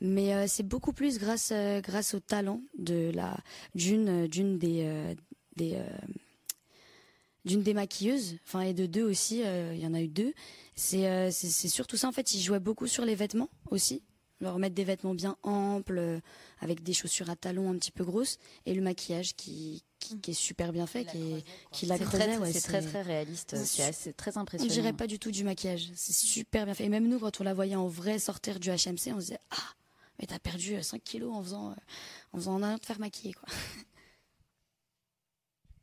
Mais 0.00 0.46
c'est 0.46 0.62
beaucoup 0.62 0.92
plus 0.92 1.18
grâce 1.18 1.52
grâce 1.82 2.14
au 2.14 2.20
talent 2.20 2.60
de 2.78 3.10
la 3.12 3.36
d'une 3.74 4.26
d'une 4.28 4.58
des 4.58 5.16
des 5.56 5.78
d'une 7.48 7.62
des 7.62 7.74
maquilleuses, 7.74 8.36
enfin 8.46 8.60
et 8.60 8.74
de 8.74 8.86
deux 8.86 9.02
aussi, 9.02 9.40
il 9.40 9.80
y 9.80 9.86
en 9.86 9.94
a 9.94 10.00
eu 10.00 10.08
deux. 10.08 10.34
Euh, 10.94 11.28
c'est 11.30 11.50
c'est 11.50 11.68
surtout 11.68 11.96
ça 11.96 12.08
en 12.08 12.12
fait. 12.12 12.34
Ils 12.34 12.40
jouaient 12.40 12.60
beaucoup 12.60 12.86
sur 12.86 13.04
les 13.04 13.14
vêtements 13.14 13.48
aussi, 13.70 14.02
leur 14.40 14.58
mettre 14.58 14.74
des 14.74 14.84
vêtements 14.84 15.14
bien 15.14 15.36
amples, 15.42 15.98
euh, 15.98 16.20
avec 16.60 16.82
des 16.82 16.92
chaussures 16.92 17.30
à 17.30 17.36
talons 17.36 17.70
un 17.70 17.76
petit 17.76 17.90
peu 17.90 18.04
grosses, 18.04 18.38
et 18.64 18.74
le 18.74 18.82
maquillage 18.82 19.34
qui, 19.34 19.82
qui, 19.98 20.18
est 20.28 20.32
super 20.32 20.72
bien 20.72 20.86
fait, 20.86 21.04
qui, 21.04 21.44
qui 21.72 21.86
la 21.86 21.98
creusait. 21.98 22.38
c'est 22.52 22.60
très 22.60 22.82
très 22.82 23.02
réaliste, 23.02 23.56
c'est 23.56 24.16
très 24.16 24.38
impressionnant. 24.38 24.70
On 24.70 24.74
dirait 24.74 24.92
pas 24.92 25.06
du 25.06 25.18
tout 25.18 25.30
du 25.30 25.44
maquillage, 25.44 25.90
c'est 25.94 26.14
super 26.14 26.64
bien 26.64 26.74
fait. 26.74 26.84
Et 26.84 26.88
même 26.88 27.08
nous, 27.08 27.18
quand 27.18 27.40
on 27.40 27.44
la 27.44 27.54
voyait 27.54 27.76
en 27.76 27.88
vrai 27.88 28.18
sortir 28.18 28.60
du 28.60 28.70
HMC, 28.70 29.12
on 29.12 29.20
se 29.20 29.26
disait 29.26 29.40
ah 29.50 29.74
mais 30.20 30.26
t'as 30.26 30.40
perdu 30.40 30.82
5 30.82 31.02
kilos 31.02 31.32
en 31.32 31.42
faisant 31.42 31.76
en 32.32 32.38
faisant 32.38 32.62
un 32.62 32.78
te 32.78 32.86
faire 32.86 32.98
maquiller 32.98 33.34
quoi. 33.34 33.48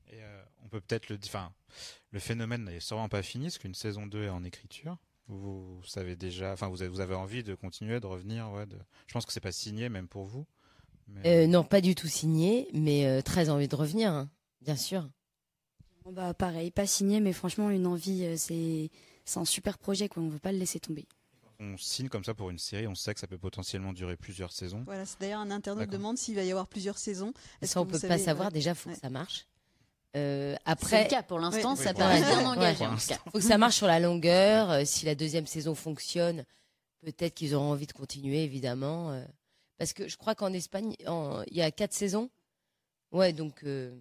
Et 0.08 0.21
euh, 0.21 0.43
peut 0.75 0.81
peut-être 0.81 1.09
le, 1.09 1.17
enfin 1.25 1.51
le 2.11 2.19
phénomène 2.19 2.65
n'est 2.65 2.79
sûrement 2.79 3.09
pas 3.09 3.21
fini, 3.21 3.45
parce 3.45 3.57
qu'une 3.57 3.75
saison 3.75 4.05
2 4.05 4.23
est 4.23 4.29
en 4.29 4.43
écriture. 4.43 4.97
Vous, 5.27 5.81
savez 5.85 6.15
déjà, 6.15 6.53
enfin, 6.53 6.67
vous 6.67 6.81
avez, 6.81 6.89
vous 6.89 6.99
avez 6.99 7.15
envie 7.15 7.43
de 7.43 7.55
continuer, 7.55 7.99
de 7.99 8.05
revenir. 8.05 8.51
Ouais, 8.51 8.65
de... 8.65 8.77
Je 9.07 9.13
pense 9.13 9.25
que 9.25 9.33
c'est 9.33 9.39
pas 9.39 9.51
signé, 9.51 9.89
même 9.89 10.07
pour 10.07 10.25
vous. 10.25 10.45
Euh, 11.25 11.47
non, 11.47 11.63
pas 11.63 11.81
du 11.81 11.95
tout 11.95 12.07
signé, 12.07 12.67
mais 12.73 13.05
euh, 13.05 13.21
très 13.21 13.49
envie 13.49 13.67
de 13.67 13.75
revenir, 13.75 14.11
hein, 14.11 14.29
bien 14.61 14.75
sûr. 14.75 15.09
Bah, 16.11 16.33
pareil, 16.33 16.71
pas 16.71 16.85
signé, 16.85 17.19
mais 17.19 17.33
franchement, 17.33 17.69
une 17.69 17.88
envie, 17.88 18.23
euh, 18.25 18.35
c'est 18.38 18.91
un 19.35 19.45
super 19.45 19.77
projet, 19.77 20.07
quoi. 20.07 20.21
On 20.21 20.27
ne 20.27 20.31
veut 20.31 20.39
pas 20.39 20.51
le 20.51 20.59
laisser 20.59 20.79
tomber. 20.79 21.05
On 21.59 21.77
signe 21.77 22.09
comme 22.09 22.23
ça 22.23 22.33
pour 22.33 22.49
une 22.49 22.59
série, 22.59 22.85
on 22.85 22.95
sait 22.95 23.13
que 23.13 23.19
ça 23.19 23.27
peut 23.27 23.38
potentiellement 23.38 23.93
durer 23.93 24.17
plusieurs 24.17 24.51
saisons. 24.51 24.83
Voilà, 24.85 25.05
c'est 25.05 25.19
d'ailleurs 25.21 25.39
un 25.39 25.51
internaute 25.51 25.89
demande 25.89 26.17
s'il 26.17 26.35
va 26.35 26.43
y 26.43 26.51
avoir 26.51 26.67
plusieurs 26.67 26.97
saisons. 26.97 27.33
Ça, 27.61 27.81
on 27.81 27.85
peut 27.85 27.99
pas 27.99 28.17
savoir. 28.17 28.51
Déjà, 28.51 28.75
faut 28.75 28.89
que 28.89 28.97
ça 28.97 29.09
marche. 29.09 29.47
Euh, 30.15 30.56
après, 30.65 31.04
le 31.04 31.10
cas 31.10 31.23
pour 31.23 31.39
l'instant, 31.39 31.75
ça 31.75 31.93
paraît 31.93 32.21
bien 32.21 32.45
engagé. 32.45 32.86
Il 32.86 33.32
faut 33.32 33.39
que 33.39 33.41
ça 33.41 33.58
marche 33.58 33.75
sur 33.75 33.88
la 33.88 33.99
longueur. 33.99 34.71
Euh, 34.71 34.82
si 34.86 35.06
la 35.06 35.15
deuxième 35.15 35.45
saison 35.45 35.75
fonctionne, 35.75 36.45
peut-être 37.01 37.34
qu'ils 37.34 37.54
auront 37.56 37.71
envie 37.71 37.88
de 37.88 37.91
continuer, 37.93 38.43
évidemment. 38.43 39.12
Euh. 39.12 39.23
parce 39.78 39.93
que 39.93 40.08
je 40.08 40.17
crois 40.17 40.36
qu'en 40.36 40.54
Espagne, 40.54 40.95
il 40.99 41.58
y 41.58 41.62
a 41.62 41.71
quatre 41.71 41.93
saisons. 41.93 42.30
Ouais, 43.12 43.34
donc 43.34 43.63
euh, 43.63 43.95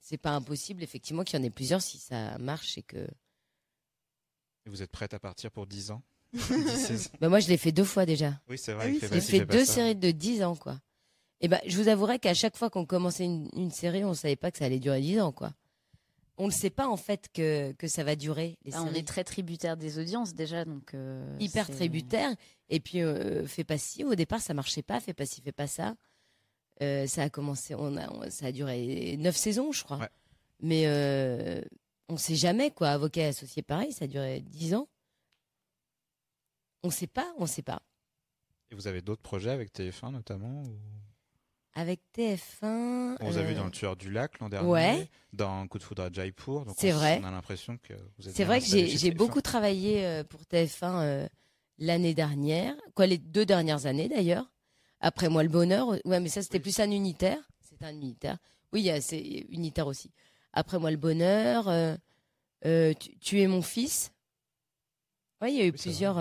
c'est 0.00 0.18
pas 0.18 0.30
impossible, 0.30 0.82
effectivement, 0.82 1.24
qu'il 1.24 1.38
y 1.38 1.42
en 1.42 1.44
ait 1.44 1.50
plusieurs 1.50 1.82
si 1.82 1.98
ça 1.98 2.36
marche 2.38 2.78
et 2.78 2.82
que. 2.82 3.06
Et 4.66 4.70
vous 4.70 4.82
êtes 4.82 4.90
prête 4.90 5.14
à 5.14 5.18
partir 5.18 5.50
pour 5.50 5.66
10 5.66 5.90
ans? 5.90 6.02
Bah 7.20 7.28
Moi, 7.28 7.40
je 7.40 7.48
l'ai 7.48 7.56
fait 7.56 7.72
deux 7.72 7.84
fois 7.84 8.06
déjà. 8.06 8.40
Oui, 8.48 8.58
c'est 8.58 8.72
vrai. 8.72 8.94
J'ai 9.00 9.20
fait 9.20 9.44
deux 9.44 9.64
séries 9.64 9.94
de 9.94 10.10
10 10.10 10.42
ans, 10.42 10.56
quoi. 10.56 10.78
Et 11.44 11.46
eh 11.46 11.48
ben, 11.48 11.60
je 11.66 11.76
vous 11.76 11.88
avouerai 11.88 12.18
qu'à 12.18 12.32
chaque 12.32 12.56
fois 12.56 12.70
qu'on 12.70 12.86
commençait 12.86 13.26
une, 13.26 13.70
série, 13.70 14.02
on 14.02 14.14
savait 14.14 14.34
pas 14.34 14.50
que 14.50 14.56
ça 14.56 14.64
allait 14.64 14.78
durer 14.78 15.02
10 15.02 15.20
ans, 15.20 15.30
quoi. 15.30 15.52
On 16.38 16.46
ne 16.46 16.50
sait 16.50 16.70
pas 16.70 16.88
en 16.88 16.96
fait 16.96 17.28
que, 17.34 17.72
que 17.72 17.86
ça 17.86 18.02
va 18.02 18.16
durer. 18.16 18.56
Les 18.64 18.74
ah, 18.74 18.82
on 18.82 18.94
est 18.94 19.06
très 19.06 19.24
tributaire 19.24 19.76
des 19.76 19.98
audiences 19.98 20.32
déjà, 20.32 20.64
donc. 20.64 20.94
Euh, 20.94 21.36
Hyper 21.40 21.68
tributaire. 21.68 22.34
Et 22.70 22.80
puis, 22.80 23.02
euh, 23.02 23.46
fais 23.46 23.62
pas 23.62 23.76
ci. 23.76 24.04
Au 24.04 24.14
départ, 24.14 24.40
ça 24.40 24.54
marchait 24.54 24.80
pas. 24.80 25.00
Fais 25.00 25.12
pas 25.12 25.26
ci, 25.26 25.42
fais 25.42 25.52
pas 25.52 25.66
ça. 25.66 25.96
Euh, 26.80 27.06
ça 27.06 27.24
a 27.24 27.28
commencé, 27.28 27.74
on 27.74 27.94
a, 27.98 28.30
ça 28.30 28.46
a 28.46 28.52
duré 28.52 29.14
9 29.18 29.36
saisons, 29.36 29.70
je 29.70 29.84
crois. 29.84 30.08
Mais 30.60 30.86
on 32.08 32.16
sait 32.16 32.36
jamais, 32.36 32.70
quoi. 32.70 32.88
Avocat 32.88 33.26
associé, 33.26 33.60
pareil, 33.60 33.92
ça 33.92 34.06
a 34.06 34.08
duré 34.08 34.40
10 34.40 34.76
ans. 34.76 34.88
On 36.82 36.88
sait 36.88 37.06
pas, 37.06 37.34
on 37.36 37.44
sait 37.44 37.60
pas. 37.60 37.82
Et 38.70 38.74
vous 38.74 38.86
avez 38.86 39.02
d'autres 39.02 39.20
projets 39.20 39.50
avec 39.50 39.74
TF1 39.74 40.10
notamment 40.10 40.62
avec 41.74 42.00
TF1. 42.16 43.16
On 43.20 43.30
vous 43.30 43.38
a 43.38 43.42
vu 43.42 43.54
dans 43.54 43.64
Le 43.64 43.70
Tueur 43.70 43.96
du 43.96 44.10
Lac 44.10 44.38
l'an 44.38 44.48
dernier, 44.48 45.08
dans 45.32 45.66
Coup 45.66 45.78
de 45.78 45.82
foudre 45.82 46.04
à 46.04 46.12
Jaipur. 46.12 46.64
C'est 46.76 46.92
vrai. 46.92 47.20
On 47.22 47.26
a 47.26 47.30
l'impression 47.30 47.76
que 47.78 47.94
vous 48.18 48.28
êtes. 48.28 48.36
C'est 48.36 48.44
vrai 48.44 48.60
que 48.60 48.66
j'ai 48.66 49.10
beaucoup 49.10 49.40
travaillé 49.40 50.04
euh, 50.04 50.24
pour 50.24 50.42
TF1 50.42 51.02
euh, 51.02 51.28
l'année 51.78 52.14
dernière, 52.14 52.74
quoi 52.94 53.06
les 53.06 53.18
deux 53.18 53.44
dernières 53.44 53.86
années 53.86 54.08
d'ailleurs. 54.08 54.50
Après 55.00 55.28
moi 55.28 55.42
le 55.42 55.48
bonheur, 55.48 55.88
ouais, 56.04 56.20
mais 56.20 56.28
ça 56.28 56.42
c'était 56.42 56.60
plus 56.60 56.78
un 56.80 56.90
unitaire. 56.90 57.38
C'est 57.68 57.84
un 57.84 57.92
unitaire. 57.92 58.38
Oui, 58.72 58.90
c'est 59.00 59.20
unitaire 59.50 59.86
aussi. 59.86 60.10
Après 60.52 60.78
moi 60.78 60.90
le 60.90 60.96
bonheur, 60.96 61.68
euh, 61.68 62.94
tu, 63.20 63.40
es 63.40 63.46
mon 63.46 63.62
fils. 63.62 64.12
Oui, 65.42 65.52
il 65.52 65.58
y 65.58 65.60
a 65.60 65.66
eu 65.66 65.72
plusieurs. 65.72 66.16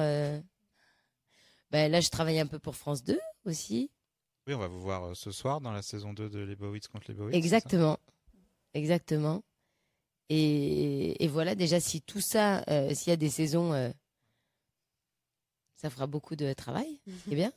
Ben, 1.73 1.91
là, 1.91 2.01
je 2.01 2.09
travaille 2.09 2.39
un 2.39 2.45
peu 2.45 2.59
pour 2.59 2.75
France 2.75 3.03
2 3.03 3.19
aussi. 3.45 3.89
Oui, 4.47 4.53
on 4.53 4.59
va 4.59 4.67
vous 4.67 4.81
voir 4.81 5.15
ce 5.15 5.31
soir 5.31 5.61
dans 5.61 5.71
la 5.71 5.81
saison 5.81 6.13
2 6.13 6.29
de 6.29 6.39
Les 6.39 6.55
Bowitz 6.55 6.87
contre 6.87 7.05
les 7.09 7.13
Bowitz. 7.13 7.35
Exactement. 7.35 7.97
Exactement. 8.73 9.43
Et, 10.29 11.27
voilà, 11.27 11.53
déjà, 11.55 11.79
si 11.79 12.01
tout 12.01 12.21
ça, 12.21 12.63
s'il 12.93 13.09
y 13.09 13.13
a 13.13 13.17
des 13.17 13.29
saisons, 13.29 13.93
ça 15.75 15.89
fera 15.89 16.07
beaucoup 16.07 16.35
de 16.35 16.53
travail. 16.53 16.99
C'est 17.27 17.35
bien. 17.35 17.51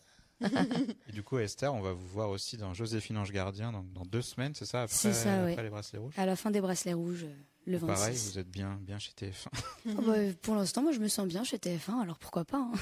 et 1.08 1.12
du 1.12 1.22
coup, 1.22 1.38
Esther, 1.38 1.72
on 1.72 1.80
va 1.80 1.92
vous 1.92 2.06
voir 2.08 2.28
aussi 2.28 2.56
dans 2.56 2.74
Joséphine 2.74 3.16
Ange 3.18 3.32
Gardien 3.32 3.72
dans, 3.72 3.82
dans 3.82 4.04
deux 4.04 4.20
semaines, 4.20 4.54
c'est 4.54 4.66
ça? 4.66 4.86
C'est 4.88 5.12
ça, 5.12 5.44
après 5.44 5.62
les 5.62 5.70
bracelets 5.70 5.98
rouges? 5.98 6.14
À 6.18 6.26
la 6.26 6.36
fin 6.36 6.50
des 6.50 6.60
bracelets 6.60 6.92
rouges, 6.92 7.24
euh, 7.24 7.34
le 7.66 7.78
26. 7.78 7.86
Pareil, 7.86 8.16
vous 8.16 8.38
êtes 8.38 8.50
bien, 8.50 8.78
bien 8.82 8.98
chez 8.98 9.12
TF1. 9.12 9.46
Oh, 9.86 10.02
bah, 10.06 10.14
pour 10.42 10.56
l'instant, 10.56 10.82
moi, 10.82 10.92
je 10.92 10.98
me 10.98 11.08
sens 11.08 11.26
bien 11.26 11.44
chez 11.44 11.56
TF1, 11.56 12.02
alors 12.02 12.18
pourquoi 12.18 12.44
pas 12.44 12.58
hein. 12.58 12.72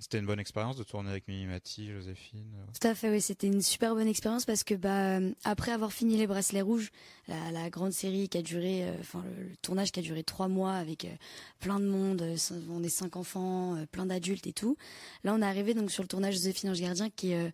C'était 0.00 0.18
une 0.18 0.24
bonne 0.24 0.40
expérience 0.40 0.76
de 0.76 0.82
tourner 0.82 1.10
avec 1.10 1.28
Mimi 1.28 1.44
Mati, 1.44 1.92
Joséphine. 1.92 2.54
Euh. 2.56 2.72
Tout 2.80 2.88
à 2.88 2.94
fait, 2.94 3.10
oui, 3.10 3.20
c'était 3.20 3.48
une 3.48 3.60
super 3.60 3.94
bonne 3.94 4.08
expérience 4.08 4.46
parce 4.46 4.64
que 4.64 4.74
bah 4.74 5.20
après 5.44 5.72
avoir 5.72 5.92
fini 5.92 6.16
les 6.16 6.26
bracelets 6.26 6.62
rouges, 6.62 6.90
la, 7.28 7.68
grande 7.68 7.92
série 7.92 8.30
qui 8.30 8.38
a 8.38 8.42
duré, 8.42 8.88
euh, 8.88 8.94
enfin 9.00 9.22
le, 9.38 9.54
tournage 9.56 9.92
qui 9.92 10.00
a 10.00 10.02
duré 10.02 10.24
trois 10.24 10.48
mois 10.48 10.72
avec 10.72 11.04
euh, 11.04 11.14
plein 11.58 11.78
de 11.78 11.84
monde, 11.84 12.24
on 12.70 12.82
est 12.82 12.88
cinq 12.88 13.16
enfants, 13.16 13.76
plein 13.92 14.06
d'adultes 14.06 14.46
et 14.46 14.54
tout. 14.54 14.78
Là, 15.22 15.34
on 15.34 15.42
est 15.42 15.44
arrivé 15.44 15.74
donc 15.74 15.90
sur 15.90 16.02
le 16.02 16.08
tournage 16.08 16.32
Joséphine 16.34 16.70
Ange 16.70 16.80
Gardien 16.80 17.10
qui 17.10 17.32
est 17.32 17.52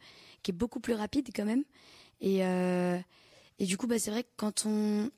beaucoup 0.52 0.78
plus 0.78 0.94
rapide 0.94 1.30
quand 1.34 1.44
même. 1.44 1.64
Et 2.20 2.42
et 3.58 3.64
du 3.64 3.76
coup, 3.76 3.88
bah 3.88 3.98
c'est 3.98 4.10
vrai 4.12 4.22
que 4.22 4.30
quand 4.36 4.66
on 4.66 5.10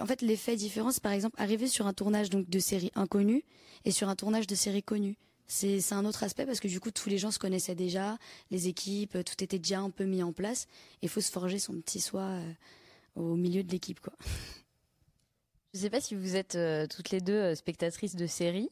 en 0.00 0.06
fait, 0.06 0.22
l'effet 0.22 0.56
différent, 0.56 0.90
c'est 0.90 1.02
par 1.02 1.12
exemple 1.12 1.34
arriver 1.38 1.66
sur 1.66 1.86
un 1.86 1.92
tournage 1.92 2.30
donc 2.30 2.48
de 2.48 2.58
série 2.58 2.90
inconnue 2.94 3.44
et 3.84 3.90
sur 3.90 4.08
un 4.08 4.16
tournage 4.16 4.46
de 4.46 4.54
série 4.54 4.82
connue 4.82 5.16
c'est 5.46 5.92
un 5.92 6.04
autre 6.04 6.22
aspect 6.22 6.46
parce 6.46 6.60
que 6.60 6.68
du 6.68 6.80
coup 6.80 6.90
tous 6.90 7.08
les 7.08 7.18
gens 7.18 7.30
se 7.30 7.38
connaissaient 7.38 7.74
déjà, 7.74 8.18
les 8.50 8.68
équipes, 8.68 9.18
tout 9.24 9.44
était 9.44 9.58
déjà 9.58 9.80
un 9.80 9.90
peu 9.90 10.04
mis 10.04 10.22
en 10.22 10.32
place. 10.32 10.66
Il 11.02 11.08
faut 11.08 11.20
se 11.20 11.30
forger 11.30 11.58
son 11.58 11.74
petit 11.74 12.00
soi 12.00 12.22
euh, 12.22 12.52
au 13.16 13.36
milieu 13.36 13.62
de 13.62 13.70
l'équipe 13.70 14.00
quoi. 14.00 14.14
Je 15.74 15.80
ne 15.80 15.82
sais 15.82 15.90
pas 15.90 16.00
si 16.00 16.14
vous 16.14 16.36
êtes 16.36 16.54
euh, 16.54 16.86
toutes 16.86 17.10
les 17.10 17.20
deux 17.20 17.32
euh, 17.32 17.54
spectatrices 17.56 18.14
de 18.14 18.28
séries. 18.28 18.70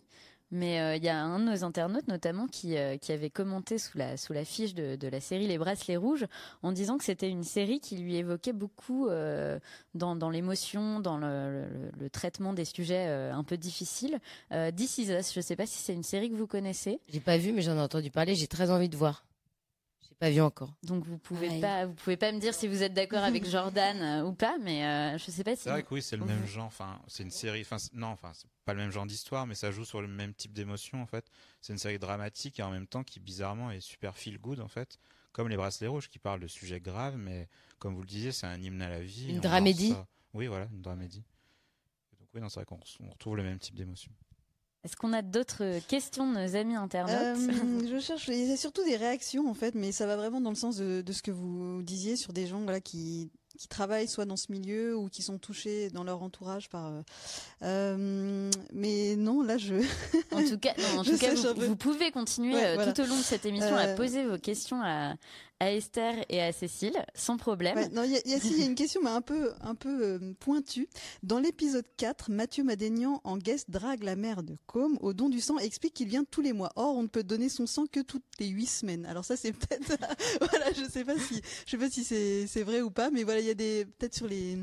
Mais 0.53 0.81
euh, 0.81 0.97
il 0.97 1.03
y 1.03 1.09
a 1.09 1.19
un 1.19 1.38
de 1.38 1.45
nos 1.45 1.65
internautes 1.65 2.09
notamment 2.09 2.47
qui, 2.47 2.77
euh, 2.77 2.99
qui 2.99 3.11
avait 3.11 3.31
commenté 3.31 3.79
sous 3.79 3.97
la, 3.97 4.19
sous 4.19 4.35
la 4.35 4.45
fiche 4.45 4.75
de, 4.75 4.97
de 4.97 5.09
la 5.09 5.19
série 5.19 5.47
Les 5.47 5.57
Bracelets 5.57 5.97
Rouges 5.97 6.27
en 6.62 6.73
disant 6.73 6.99
que 6.99 7.05
c'était 7.05 7.31
une 7.31 7.43
série 7.43 7.81
qui 7.81 7.97
lui 7.97 8.17
évoquait 8.17 8.53
beaucoup 8.53 9.09
euh, 9.09 9.59
dans, 9.95 10.15
dans 10.15 10.29
l'émotion, 10.29 11.01
dans 11.01 11.17
le, 11.17 11.65
traitement 12.12 12.53
des 12.53 12.67
sujets 12.67 13.07
un 13.07 13.43
peu 13.45 13.57
difficiles. 13.57 14.19
Euh, 14.53 14.71
This 14.71 14.99
Is 14.99 15.11
Us, 15.11 15.33
je 15.33 15.38
ne 15.38 15.43
sais 15.43 15.57
pas 15.57 15.65
si 15.65 15.79
c'est 15.79 15.95
une 15.95 16.03
série 16.03 16.31
que 16.31 16.37
vous 16.37 16.47
connaissez. 16.47 17.01
J'ai 17.09 17.21
pas 17.21 17.38
vu, 17.38 17.53
mais 17.53 17.62
j'en 17.62 17.77
ai 17.77 17.81
entendu 17.81 18.11
parler. 18.11 18.35
J'ai 18.35 18.47
très 18.47 18.71
envie 18.71 18.91
de 18.91 18.97
voir 18.97 19.25
pas 20.23 20.31
vu 20.31 20.41
encore. 20.41 20.73
Donc 20.85 21.05
vous 21.05 21.19
pouvez 21.19 21.61
pas, 21.61 21.87
vous 21.87 21.95
pouvez 21.95 22.17
pas 22.17 22.31
me 22.31 22.39
dire 22.39 22.55
si 22.55 22.69
vous 22.69 22.85
êtes 22.85 22.95
d'accord 22.95 23.25
avec 23.25 23.45
Jordan 23.51 24.01
euh, 24.01 24.25
ou 24.25 24.33
pas, 24.33 24.57
mais 24.61 24.87
euh, 24.87 25.19
je 25.19 25.33
sais 25.33 25.43
pas 25.43 25.57
si. 25.57 25.65
C'est 25.65 25.71
vrai 25.71 25.83
que 25.83 25.93
oui, 25.93 26.01
c'est 26.01 26.17
le 26.17 26.25
même 26.25 26.47
genre. 26.47 26.67
Enfin, 26.67 27.01
c'est 27.09 27.25
une 27.25 27.33
série. 27.33 27.63
Enfin, 27.63 27.79
non, 27.93 28.07
enfin, 28.07 28.31
c'est 28.33 28.47
pas 28.65 28.73
le 28.73 28.79
même 28.79 28.93
genre 28.93 29.05
d'histoire, 29.05 29.49
mais 29.49 29.57
ça 29.57 29.73
joue 29.73 29.85
sur 29.85 30.01
le 30.01 30.07
même 30.07 30.33
type 30.33 30.53
d'émotion 30.53 31.03
en 31.03 31.07
fait. 31.07 31.27
C'est 31.61 31.73
une 31.73 31.79
série 31.81 31.99
dramatique 31.99 32.61
et 32.61 32.63
en 32.63 32.71
même 32.71 32.87
temps 32.87 33.03
qui 33.03 33.19
bizarrement 33.19 33.73
est 33.73 33.81
super 33.81 34.17
feel 34.17 34.39
good 34.39 34.61
en 34.61 34.69
fait, 34.69 35.01
comme 35.33 35.49
les 35.49 35.57
Bracelets 35.57 35.89
Rouges 35.89 36.09
qui 36.09 36.21
parlent 36.21 36.39
de 36.39 36.47
sujets 36.47 36.79
graves, 36.79 37.17
mais 37.17 37.49
comme 37.81 37.97
vous 37.97 38.03
le 38.03 38.07
disiez, 38.07 38.31
c'est 38.31 38.47
un 38.47 38.63
hymne 38.63 38.81
à 38.81 38.91
la 38.91 39.01
vie. 39.01 39.29
Une 39.29 39.41
dramédie. 39.41 39.97
Oui, 40.35 40.47
voilà, 40.47 40.69
une 40.73 40.83
dramédie. 40.83 41.25
donc 42.21 42.29
oui, 42.33 42.41
c'est 42.45 42.61
vrai 42.61 42.65
qu'on 42.65 42.79
retrouve 43.11 43.37
le 43.37 43.43
même 43.43 43.59
type 43.59 43.75
d'émotion. 43.75 44.13
Est-ce 44.85 44.97
qu'on 44.97 45.12
a 45.12 45.23
d'autres 45.23 45.79
questions 45.87 46.31
de 46.31 46.38
nos 46.38 46.57
amis 46.57 46.75
internautes 46.75 47.38
euh, 47.38 47.88
Je 47.90 48.01
cherche, 48.01 48.29
il 48.29 48.49
y 48.49 48.53
a 48.53 48.57
surtout 48.57 48.85
des 48.85 48.97
réactions 48.97 49.49
en 49.49 49.55
fait, 49.55 49.75
mais 49.75 49.92
ça 49.92 50.07
va 50.07 50.16
vraiment 50.16 50.40
dans 50.40 50.51
le 50.51 50.57
sens 50.57 50.77
de, 50.77 51.03
de 51.03 51.12
ce 51.12 51.23
que 51.23 51.31
vous 51.31 51.83
disiez 51.83 52.16
sur 52.16 52.33
des 52.33 52.47
gens 52.47 52.61
voilà, 52.61 52.81
qui 52.81 53.31
qui 53.59 53.68
travaillent 53.68 54.09
soit 54.09 54.25
dans 54.25 54.37
ce 54.37 54.51
milieu 54.51 54.97
ou 54.97 55.09
qui 55.09 55.23
sont 55.23 55.38
touchés 55.38 55.90
dans 55.90 56.05
leur 56.05 56.23
entourage 56.23 56.68
par. 56.68 56.87
Euh, 56.87 57.03
euh 57.62 58.51
mais 58.73 59.16
non, 59.16 59.42
là 59.42 59.59
je. 59.59 59.75
en 60.33 60.42
tout 60.49 60.59
cas, 60.59 60.75
non, 60.79 61.01
en 61.01 61.05
tout 61.05 61.18
cas 61.18 61.35
vous, 61.35 61.66
vous, 61.68 61.77
pouvez 61.77 62.11
continuer 62.11 62.55
euh, 62.57 62.92
tout 62.92 63.01
au 63.03 63.07
long 63.07 63.16
de 63.16 63.23
cette 63.23 63.47
émission 63.47 63.77
à 63.77 63.88
poser 63.88 64.25
vos 64.25 64.38
questions 64.38 64.81
à, 64.83 65.14
à 65.62 65.72
Esther 65.72 66.25
et 66.29 66.42
à 66.42 66.51
Cécile, 66.51 67.05
sans 67.14 67.37
problème. 67.37 67.88
non, 67.92 68.03
il 68.03 68.11
y, 68.11 68.62
a 68.62 68.66
une 68.66 68.75
question, 68.75 69.01
mais 69.01 69.11
un 69.11 69.20
peu, 69.20 69.53
un 69.61 69.77
peu 69.77 70.05
euh, 70.05 70.35
pointue. 70.40 70.88
Dans 71.22 71.38
l'épisode 71.38 71.87
4, 71.98 72.33
Mathieu 72.33 72.64
Madénian, 72.64 73.20
en 73.22 73.38
guest, 73.38 73.70
drague 73.70 74.03
la 74.03 74.16
mère 74.16 74.42
de 74.42 74.57
Com 74.66 74.98
au 75.01 75.12
don 75.12 75.29
du 75.29 75.40
sang 75.40 75.61
et 75.61 75.64
explique 75.64 75.94
qu'il 75.94 76.09
vient 76.09 76.25
tous 76.25 76.40
les 76.40 76.53
mois. 76.53 76.72
Or, 76.75 76.96
on 76.96 77.05
ne 77.05 77.07
peut 77.07 77.22
donner 77.22 77.48
son 77.48 77.68
sang 77.68 77.87
que 77.87 78.01
toutes 78.01 78.25
les 78.40 78.48
huit 78.48 78.66
semaines. 78.66 79.07
Alors 79.07 79.25
ça, 79.25 79.37
c'est 79.37 79.53
peut-être, 79.53 79.96
voilà, 80.40 80.72
je 80.72 80.85
sais 80.90 81.05
pas 81.05 81.16
si, 81.16 81.40
je 81.64 81.70
sais 81.70 81.79
pas 81.79 81.90
si 81.90 82.03
c'est 82.05 82.62
vrai 82.64 82.81
ou 82.81 82.90
pas, 82.90 83.12
mais 83.12 83.22
voilà, 83.22 83.38
il 83.38 83.46
y 83.46 83.51
a 83.51 83.55
des, 83.55 83.85
peut-être 83.85 84.16
sur 84.16 84.27
les, 84.27 84.59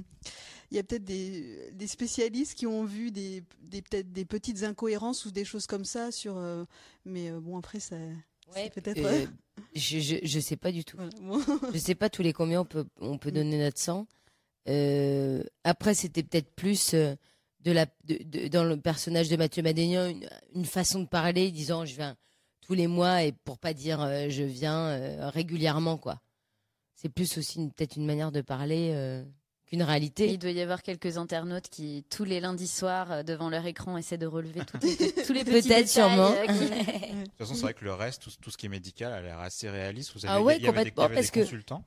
il 0.70 0.76
y 0.76 0.80
a 0.80 0.84
peut-être 0.84 1.06
des, 1.06 1.72
des, 1.72 1.88
spécialistes 1.88 2.56
qui 2.56 2.68
ont 2.68 2.84
vu 2.84 3.12
des, 3.12 3.42
des 3.62 3.82
peut-être 3.82 4.12
des 4.12 4.26
petites 4.26 4.64
incohérences 4.64 5.26
ou 5.26 5.32
des 5.32 5.46
choses 5.46 5.66
comme 5.66 5.86
ça 5.86 6.12
sur, 6.12 6.38
euh, 6.38 6.66
mais 7.06 7.32
euh, 7.32 7.40
bon 7.40 7.58
après 7.58 7.80
ça. 7.80 7.96
Ouais, 8.56 8.70
peut-être. 8.70 9.00
Euh, 9.06 9.26
je, 9.76 10.00
je, 10.00 10.16
je 10.24 10.40
sais 10.40 10.58
pas 10.58 10.72
du 10.72 10.84
tout. 10.84 10.98
je 11.74 11.78
sais 11.78 11.96
pas 11.96 12.10
tous 12.10 12.22
les 12.22 12.34
combien 12.34 12.62
on 12.62 12.66
peut 12.66 12.86
on 13.00 13.18
peut 13.18 13.30
mm. 13.30 13.34
donner 13.34 13.60
notre 13.60 13.80
sang. 13.80 14.08
Euh, 14.68 15.44
après, 15.64 15.94
c'était 15.94 16.24
peut-être 16.24 16.54
plus 16.56 16.94
euh, 16.94 17.16
de 17.62 17.72
la 17.72 17.86
de, 18.06 18.48
dans 18.48 18.64
le 18.64 18.78
personnage 18.78 19.30
de 19.30 19.36
Mathieu 19.36 19.64
Madénian 19.64 20.08
une, 20.08 20.30
une, 20.54 20.66
façon 20.66 21.02
de 21.02 21.08
parler, 21.08 21.52
disant 21.52 21.86
je 21.86 21.96
viens 21.96 22.16
tous 22.62 22.74
les 22.74 22.88
mois 22.88 23.24
et 23.24 23.32
pour 23.32 23.58
pas 23.58 23.74
dire 23.74 24.02
euh, 24.02 24.28
je 24.30 24.44
viens 24.44 25.30
régulièrement 25.30 25.98
quoi. 25.98 26.22
C'est 26.96 27.10
plus 27.10 27.38
aussi 27.38 27.70
peut-être 27.70 27.96
une 27.96 28.06
manière 28.06 28.32
de 28.32 28.42
parler 28.42 29.24
qu'une 29.70 29.84
réalité. 29.84 30.28
Il 30.28 30.40
doit 30.40 30.52
y 30.52 30.62
avoir 30.62 30.82
quelques 30.82 31.18
internautes 31.18 31.70
qui, 31.70 32.04
tous 32.10 32.24
les 32.24 32.40
lundis 32.40 32.68
soirs, 32.68 33.12
euh, 33.12 33.24
devant 33.24 33.50
leur 33.50 33.66
écran, 33.66 33.98
essaient 33.98 34.18
de 34.18 34.26
relever 34.26 34.62
tous 35.26 35.34
les 35.34 35.44
petits 35.44 35.68
Peut-être, 35.68 35.88
sûrement. 35.88 36.32
Euh, 36.32 36.48
de 36.48 37.24
toute 37.24 37.38
façon, 37.38 37.54
c'est 37.56 37.62
vrai 37.62 37.74
que 37.74 37.86
le 37.86 37.94
reste, 37.94 38.28
tout, 38.42 38.52
ce 38.52 38.58
qui 38.58 38.66
est 38.66 38.70
médical, 38.70 39.14
a 39.14 39.22
l'air 39.22 39.40
assez 39.40 39.70
réaliste. 39.70 40.12
Vous 40.16 40.26
avez 40.26 40.36
ah 40.36 40.42
ouais, 40.42 40.60
des, 40.60 40.68
complètement, 40.68 41.08
des, 41.08 41.16
parce 41.16 41.32
que... 41.32 41.42
consultants 41.42 41.84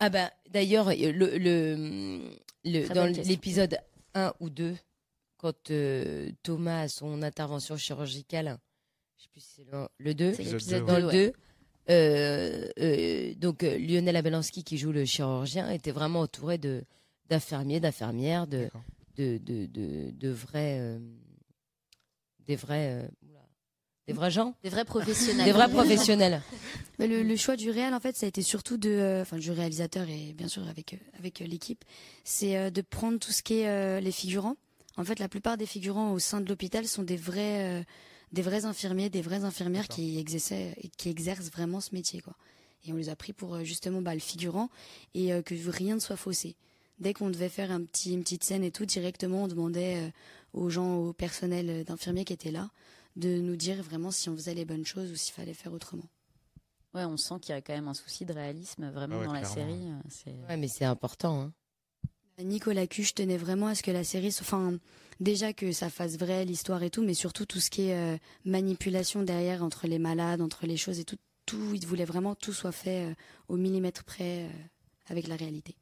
Ah 0.00 0.10
bah, 0.10 0.30
d'ailleurs, 0.50 0.90
le, 0.90 1.38
le, 1.38 2.20
le 2.64 2.88
dans 2.88 3.06
l'épisode 3.24 3.78
1 4.14 4.34
ou 4.40 4.50
2, 4.50 4.76
quand 5.38 5.70
euh, 5.70 6.30
Thomas 6.42 6.82
a 6.82 6.88
son 6.88 7.22
intervention 7.22 7.76
chirurgicale, 7.76 8.58
je 9.16 9.22
sais 9.24 9.28
plus 9.30 9.40
si 9.40 9.50
c'est 9.56 9.70
le, 9.70 9.88
le 9.98 10.14
2, 10.14 10.80
dans 10.86 10.98
le 10.98 11.10
2, 11.10 11.32
euh, 11.90 12.68
euh, 12.78 13.34
donc 13.34 13.62
Lionel 13.62 14.14
Abelansky 14.14 14.62
qui 14.62 14.78
joue 14.78 14.92
le 14.92 15.04
chirurgien 15.04 15.68
était 15.70 15.90
vraiment 15.90 16.20
entouré 16.20 16.58
de 16.58 16.84
d'infirmiers, 17.28 17.80
d'infirmières, 17.80 18.46
de, 18.46 18.70
de, 19.16 19.38
de, 19.38 20.10
de, 20.10 20.28
vrais, 20.28 20.78
euh, 20.80 20.98
des 22.46 22.56
vrais, 22.56 23.02
euh, 23.02 23.08
des 24.06 24.12
vrais 24.12 24.30
gens, 24.30 24.54
des 24.62 24.70
vrais 24.70 24.84
professionnels, 24.86 25.44
des 25.44 25.52
vrais 25.52 25.68
professionnels. 25.68 26.42
Mais 26.98 27.06
le, 27.06 27.36
choix 27.36 27.56
du 27.56 27.70
réel, 27.70 27.94
en 27.94 28.00
fait, 28.00 28.16
ça 28.16 28.26
a 28.26 28.28
été 28.28 28.42
surtout 28.42 28.76
de, 28.76 28.90
euh, 28.90 29.22
enfin, 29.22 29.38
du 29.38 29.50
réalisateur 29.50 30.08
et 30.08 30.32
bien 30.34 30.48
sûr 30.48 30.66
avec 30.68 30.98
avec 31.18 31.40
l'équipe, 31.40 31.84
c'est 32.24 32.70
de 32.70 32.80
prendre 32.80 33.18
tout 33.18 33.32
ce 33.32 33.42
qui 33.42 33.60
est 33.60 34.00
les 34.00 34.12
figurants. 34.12 34.56
En 34.96 35.04
fait, 35.04 35.18
la 35.18 35.28
plupart 35.28 35.56
des 35.56 35.66
figurants 35.66 36.12
au 36.12 36.18
sein 36.18 36.40
de 36.40 36.48
l'hôpital 36.48 36.86
sont 36.86 37.02
des 37.02 37.16
vrais, 37.16 37.84
des 38.32 38.42
vrais 38.42 38.66
infirmiers, 38.66 39.08
des 39.08 39.22
vraies 39.22 39.44
infirmières 39.44 39.88
qui 39.88 40.18
exerçaient, 40.18 40.76
qui 40.98 41.08
exercent 41.08 41.50
vraiment 41.50 41.80
ce 41.80 41.94
métier, 41.94 42.20
quoi. 42.20 42.36
Et 42.84 42.92
on 42.92 42.96
les 42.96 43.08
a 43.08 43.16
pris 43.16 43.32
pour 43.32 43.62
justement 43.64 44.02
bah, 44.02 44.12
le 44.12 44.20
figurant 44.20 44.68
et 45.14 45.30
que 45.44 45.54
rien 45.70 45.94
ne 45.94 46.00
soit 46.00 46.16
faussé 46.16 46.56
dès 46.98 47.14
qu'on 47.14 47.30
devait 47.30 47.48
faire 47.48 47.70
un 47.70 47.82
petit, 47.82 48.12
une 48.12 48.22
petite 48.22 48.44
scène 48.44 48.64
et 48.64 48.70
tout, 48.70 48.86
directement, 48.86 49.44
on 49.44 49.48
demandait 49.48 49.96
euh, 49.96 50.10
aux 50.52 50.70
gens, 50.70 50.96
au 50.96 51.12
personnel 51.12 51.84
d'infirmiers 51.84 52.24
qui 52.24 52.32
étaient 52.32 52.50
là, 52.50 52.70
de 53.16 53.40
nous 53.40 53.56
dire 53.56 53.82
vraiment 53.82 54.10
si 54.10 54.28
on 54.28 54.36
faisait 54.36 54.54
les 54.54 54.64
bonnes 54.64 54.86
choses 54.86 55.10
ou 55.10 55.16
s'il 55.16 55.34
fallait 55.34 55.54
faire 55.54 55.72
autrement. 55.72 56.08
Ouais, 56.94 57.04
on 57.04 57.16
sent 57.16 57.36
qu'il 57.40 57.54
y 57.54 57.58
a 57.58 57.62
quand 57.62 57.72
même 57.72 57.88
un 57.88 57.94
souci 57.94 58.24
de 58.24 58.32
réalisme 58.32 58.90
vraiment 58.90 59.20
ah 59.22 59.26
dans 59.26 59.32
la 59.32 59.44
série. 59.44 59.88
Euh, 60.26 60.48
ouais, 60.48 60.56
mais 60.56 60.68
c'est 60.68 60.84
important. 60.84 61.40
Hein. 61.40 61.52
Nicolas 62.38 62.86
Cuche 62.86 63.14
tenait 63.14 63.36
vraiment 63.36 63.68
à 63.68 63.74
ce 63.74 63.82
que 63.82 63.90
la 63.90 64.04
série, 64.04 64.34
enfin, 64.40 64.78
déjà 65.20 65.52
que 65.52 65.72
ça 65.72 65.90
fasse 65.90 66.16
vrai 66.18 66.44
l'histoire 66.44 66.82
et 66.82 66.90
tout, 66.90 67.02
mais 67.02 67.14
surtout 67.14 67.46
tout 67.46 67.60
ce 67.60 67.70
qui 67.70 67.88
est 67.88 67.96
euh, 67.96 68.18
manipulation 68.44 69.22
derrière 69.22 69.62
entre 69.62 69.86
les 69.86 69.98
malades, 69.98 70.40
entre 70.40 70.66
les 70.66 70.76
choses 70.76 70.98
et 70.98 71.04
tout, 71.04 71.18
tout, 71.46 71.74
il 71.74 71.86
voulait 71.86 72.04
vraiment 72.04 72.34
tout 72.34 72.52
soit 72.52 72.72
fait 72.72 73.16
au 73.48 73.56
millimètre 73.56 74.04
près 74.04 74.48
avec 75.08 75.26
la 75.26 75.34
réalité. 75.34 75.76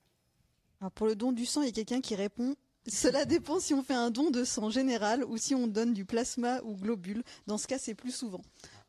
Alors 0.81 0.93
pour 0.93 1.07
le 1.07 1.15
don 1.15 1.33
du 1.33 1.47
sang, 1.47 1.63
il 1.63 1.67
y 1.67 1.71
a 1.71 1.73
quelqu'un 1.73 2.01
qui 2.01 2.15
répond 2.15 2.55
cela 2.89 3.27
dépend 3.27 3.61
si 3.61 3.75
on 3.75 3.83
fait 3.83 3.95
un 3.95 4.11
don 4.11 4.31
de 4.31 4.43
sang 4.43 4.71
général 4.71 5.23
ou 5.25 5.37
si 5.37 5.55
on 5.55 5.67
donne 5.67 5.93
du 5.93 6.07
plasma 6.07 6.61
ou 6.65 6.75
globule. 6.77 7.23
Dans 7.47 7.59
ce 7.59 7.67
cas, 7.67 7.77
c'est 7.79 7.95
plus 7.95 8.11
souvent. 8.11 8.41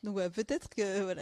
Donc 0.02 0.16
peut-être 0.32 0.70
que 0.70 1.04
voilà, 1.04 1.22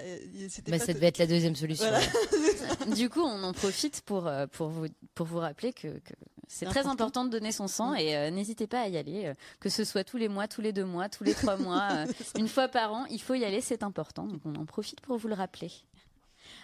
c'était. 0.50 0.72
Bah, 0.72 0.80
ça 0.80 0.94
devait 0.94 1.08
être 1.08 1.18
la 1.18 1.28
deuxième 1.28 1.56
solution. 1.56 1.88
du 2.96 3.10
coup, 3.10 3.22
on 3.22 3.44
en 3.44 3.54
profite 3.54 4.02
pour 4.02 4.28
euh, 4.28 4.46
pour 4.48 4.70
vous 4.70 4.86
pour 5.16 5.26
vous 5.26 5.40
rappeler 5.40 5.74
que, 5.74 5.88
que 5.88 6.14
c'est 6.48 6.66
très 6.66 6.88
important 6.88 7.26
de 7.26 7.30
donner 7.30 7.52
son 7.52 7.68
sang 7.68 7.94
et 7.94 8.16
euh, 8.16 8.32
n'hésitez 8.32 8.66
pas 8.66 8.82
à 8.82 8.88
y 8.88 8.98
aller, 8.98 9.26
euh, 9.26 9.34
que 9.60 9.70
ce 9.70 9.84
soit 9.84 10.04
tous 10.04 10.18
les 10.18 10.30
mois, 10.30 10.48
tous 10.48 10.62
les 10.62 10.74
deux 10.74 10.86
mois, 10.86 11.10
tous 11.10 11.24
les 11.24 11.34
trois 11.34 11.58
mois, 11.58 12.06
une 12.38 12.48
fois 12.48 12.68
par 12.68 12.94
an, 12.94 13.06
il 13.06 13.22
faut 13.22 13.36
y 13.36 13.46
aller, 13.46 13.62
c'est 13.62 13.84
important. 13.84 14.26
Donc 14.26 14.42
on 14.46 14.56
en 14.56 14.66
profite 14.66 15.02
pour 15.02 15.18
vous 15.18 15.28
le 15.28 15.36
rappeler. 15.36 15.72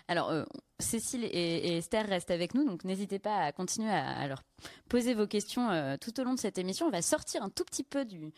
Alors, 0.07 0.29
euh, 0.29 0.43
Cécile 0.79 1.23
et, 1.25 1.77
Esther 1.77 2.05
restent 2.05 2.31
avec 2.31 2.53
nous, 2.53 2.63
donc 2.63 2.83
n'hésitez 2.83 3.17
pas 3.17 3.37
à 3.37 3.51
continuer 3.51 3.89
à, 3.89 4.27
leur 4.27 4.43
poser 4.87 5.13
vos 5.15 5.25
questions 5.25 5.71
euh, 5.71 5.95
tout 5.99 6.19
au 6.19 6.23
long 6.23 6.33
de 6.33 6.39
cette 6.39 6.57
émission. 6.59 6.85
On 6.85 6.91
va 6.91 7.01
sortir 7.01 7.41
un 7.41 7.49
tout 7.49 7.63
petit 7.63 7.83
peu 7.83 8.05
du, 8.05 8.31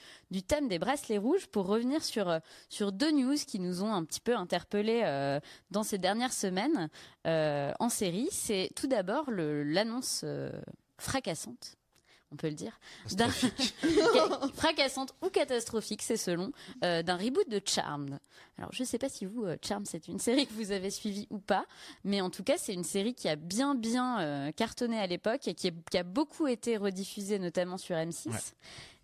thème 0.44 0.70
des 0.70 0.80
bracelets 0.80 1.18
rouges 1.18 1.48
pour 1.48 1.66
revenir 1.66 2.00
euh, 2.18 2.40
sur 2.70 2.92
deux 2.92 3.12
news 3.12 3.36
qui 3.36 3.60
nous 3.60 3.84
ont 3.84 3.94
un 3.94 4.06
petit 4.06 4.22
peu 4.22 4.36
interpellés 4.36 5.40
dans 5.72 5.84
ces 5.84 5.98
dernières 5.98 6.34
semaines 6.34 6.90
en 7.26 7.90
série. 7.90 8.30
C'est 8.32 8.70
tout 8.76 8.88
d'abord 8.88 9.30
l'annonce 9.30 10.24
fracassante 10.98 11.77
on 12.32 12.36
peut 12.36 12.48
le 12.48 12.54
dire, 12.54 12.80
fracassante 14.54 15.14
ou 15.22 15.30
catastrophique, 15.30 16.02
c'est 16.02 16.18
selon, 16.18 16.52
euh, 16.84 17.02
d'un 17.02 17.16
reboot 17.16 17.48
de 17.50 17.62
Charmed. 17.64 18.20
Alors 18.58 18.72
je 18.74 18.84
ne 18.84 18.88
sais 18.88 18.98
pas 18.98 19.10
si 19.10 19.26
vous, 19.26 19.46
euh, 19.46 19.56
Charmed, 19.64 19.88
c'est 19.88 20.08
une 20.08 20.20
série 20.20 20.46
que 20.46 20.54
vous 20.54 20.72
avez 20.72 20.90
suivie 20.90 21.28
ou 21.30 21.40
pas, 21.40 21.66
mais 22.04 22.22
en 22.22 22.30
tout 22.30 22.44
cas 22.44 22.58
c'est 22.58 22.74
une 22.74 22.84
série 22.84 23.14
qui 23.14 23.30
a 23.30 23.36
bien 23.36 23.76
bien 23.76 24.20
euh, 24.20 24.52
cartonné 24.52 25.00
à 25.00 25.08
l'époque 25.08 25.48
et 25.48 25.54
qui, 25.54 25.72
a 25.94 26.04
beaucoup 26.04 26.48
été 26.48 26.78
rediffusée 26.78 27.40
notamment 27.40 27.78
sur 27.78 27.96
M6. 27.96 28.54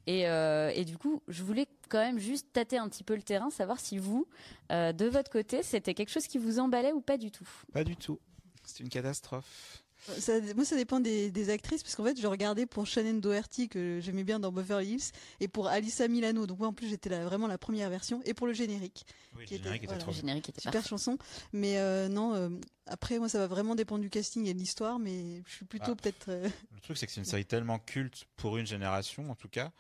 Et, 0.06 0.24
et, 0.24 0.84
du 0.84 0.98
coup, 0.98 1.22
je 1.30 1.44
voulais 1.44 1.66
quand 1.88 2.00
même 2.00 2.20
juste 2.20 2.52
tâter 2.52 2.78
un 2.78 2.90
petit 2.90 3.06
peu 3.06 3.16
le 3.16 3.22
terrain, 3.22 3.50
savoir 3.50 3.80
si 3.80 3.98
vous, 3.98 4.28
de 4.70 5.06
votre 5.06 5.32
côté, 5.32 5.64
c'était 5.64 5.94
quelque 5.94 6.10
chose 6.10 6.28
qui 6.28 6.38
vous 6.38 6.60
emballait 6.60 6.92
ou 6.92 7.00
pas 7.00 7.18
du 7.18 7.32
tout. 7.32 7.48
Pas 7.72 7.86
du 7.86 7.96
tout. 7.96 8.20
C'est 8.66 8.82
une 8.82 8.90
catastrophe. 8.90 9.83
Ça, 10.20 10.40
moi, 10.56 10.66
ça 10.66 10.76
dépend 10.76 11.00
des, 11.00 11.32
des 11.32 11.50
actrices, 11.50 11.84
parce 11.84 11.96
qu'en 11.96 12.04
fait, 12.04 12.20
je 12.20 12.28
regardais 12.28 12.66
pour 12.66 12.86
Shannon 12.86 13.20
Doherty, 13.20 13.70
que 13.70 14.00
j'aimais 14.02 14.24
bien 14.24 14.40
dans 14.40 14.52
Beverly 14.52 14.94
Hills, 14.94 15.12
et 15.40 15.48
pour 15.48 15.68
Alissa 15.68 16.08
Milano. 16.08 16.46
Donc, 16.46 16.60
moi, 16.60 16.68
en 16.68 16.74
plus, 16.74 16.90
j'étais 16.90 17.10
vraiment 17.10 17.48
la 17.48 17.58
première 17.58 17.90
version, 17.90 18.22
et 18.26 18.34
pour 18.34 18.48
le 18.48 18.54
générique. 18.54 19.06
Oui, 19.38 19.46
qui 19.46 19.58
le 19.58 19.64
générique 19.64 19.84
était, 19.84 19.98
trop 19.98 20.12
le 20.12 20.18
générique 20.18 20.50
était 20.50 20.62
Super 20.62 20.86
chanson. 20.86 21.18
Mais 21.54 21.78
euh, 21.78 22.10
non, 22.10 22.36
euh, 22.36 22.50
après, 22.86 23.18
moi, 23.18 23.30
ça 23.30 23.40
va 23.40 23.48
vraiment 23.48 23.76
dépendre 23.76 24.02
du 24.02 24.10
casting 24.10 24.46
et 24.46 24.54
de 24.54 24.60
l'histoire, 24.60 25.00
mais 25.00 25.42
je 25.48 25.54
suis 25.54 25.66
plutôt 25.66 25.92
ah. 25.92 25.96
peut-être. 25.96 26.30
Euh, 26.30 26.50
le 26.74 26.80
truc, 26.82 26.98
c'est 26.98 27.06
que 27.06 27.12
c'est 27.12 27.22
une 27.22 27.26
série 27.26 27.46
tellement 27.46 27.80
culte 27.80 28.26
pour 28.36 28.58
une 28.58 28.68
génération, 28.68 29.30
en 29.32 29.36
tout 29.36 29.50
cas, 29.50 29.72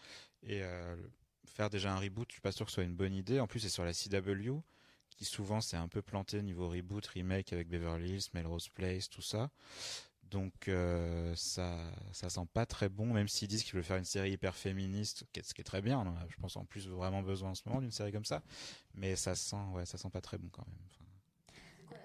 et 0.48 0.62
faire 1.46 1.70
déjà 1.70 1.94
un 1.94 2.00
reboot, 2.00 2.28
je 2.30 2.34
suis 2.34 2.42
pas 2.42 2.52
sûr 2.52 2.66
que 2.66 2.72
ce 2.72 2.76
soit 2.76 2.84
une 2.84 2.96
bonne 2.96 3.14
idée. 3.14 3.40
En 3.40 3.48
plus, 3.48 3.60
c'est 3.60 3.70
sur 3.70 3.86
la 3.86 3.94
CW 3.94 4.60
qui 5.16 5.26
souvent 5.26 5.62
c'est 5.62 5.78
un 5.78 5.88
peu 5.88 6.02
planté 6.02 6.42
niveau 6.42 6.70
reboot, 6.70 7.06
remake 7.08 7.54
avec 7.54 7.70
Beverly 7.70 8.14
Hills, 8.14 8.30
Melrose 8.34 8.70
Place, 8.70 9.10
tout 9.10 9.22
ça. 9.22 9.50
Donc 10.34 10.68
euh, 10.68 11.32
ça 11.36 11.78
ça 12.12 12.28
sent 12.28 12.48
pas 12.54 12.66
très 12.66 12.90
bon, 12.90 13.06
même 13.06 13.28
s'ils 13.28 13.48
disent 13.48 13.64
qu'ils 13.64 13.76
veulent 13.76 13.84
faire 13.84 13.98
une 13.98 14.04
série 14.04 14.32
hyper 14.32 14.56
féministe, 14.56 15.26
ce 15.44 15.54
qui 15.54 15.62
est 15.62 15.64
très 15.64 15.82
bien. 15.84 16.00
On 16.00 16.08
a, 16.08 16.28
je 16.28 16.36
pense 16.42 16.58
en 16.58 16.66
plus 16.66 16.88
vraiment 16.88 17.22
besoin 17.22 17.52
en 17.52 17.56
ce 17.56 17.62
moment 17.68 17.82
d'une 17.82 17.92
série 17.92 18.12
comme 18.12 18.26
ça, 18.26 18.42
mais 18.96 19.16
ça 19.16 19.36
sent 19.36 19.56
ouais 19.74 19.86
ça 19.86 20.00
sent 20.00 20.10
pas 20.10 20.22
très 20.22 20.40
bon 20.40 20.50
quand 20.52 20.66
même. 20.66 22.00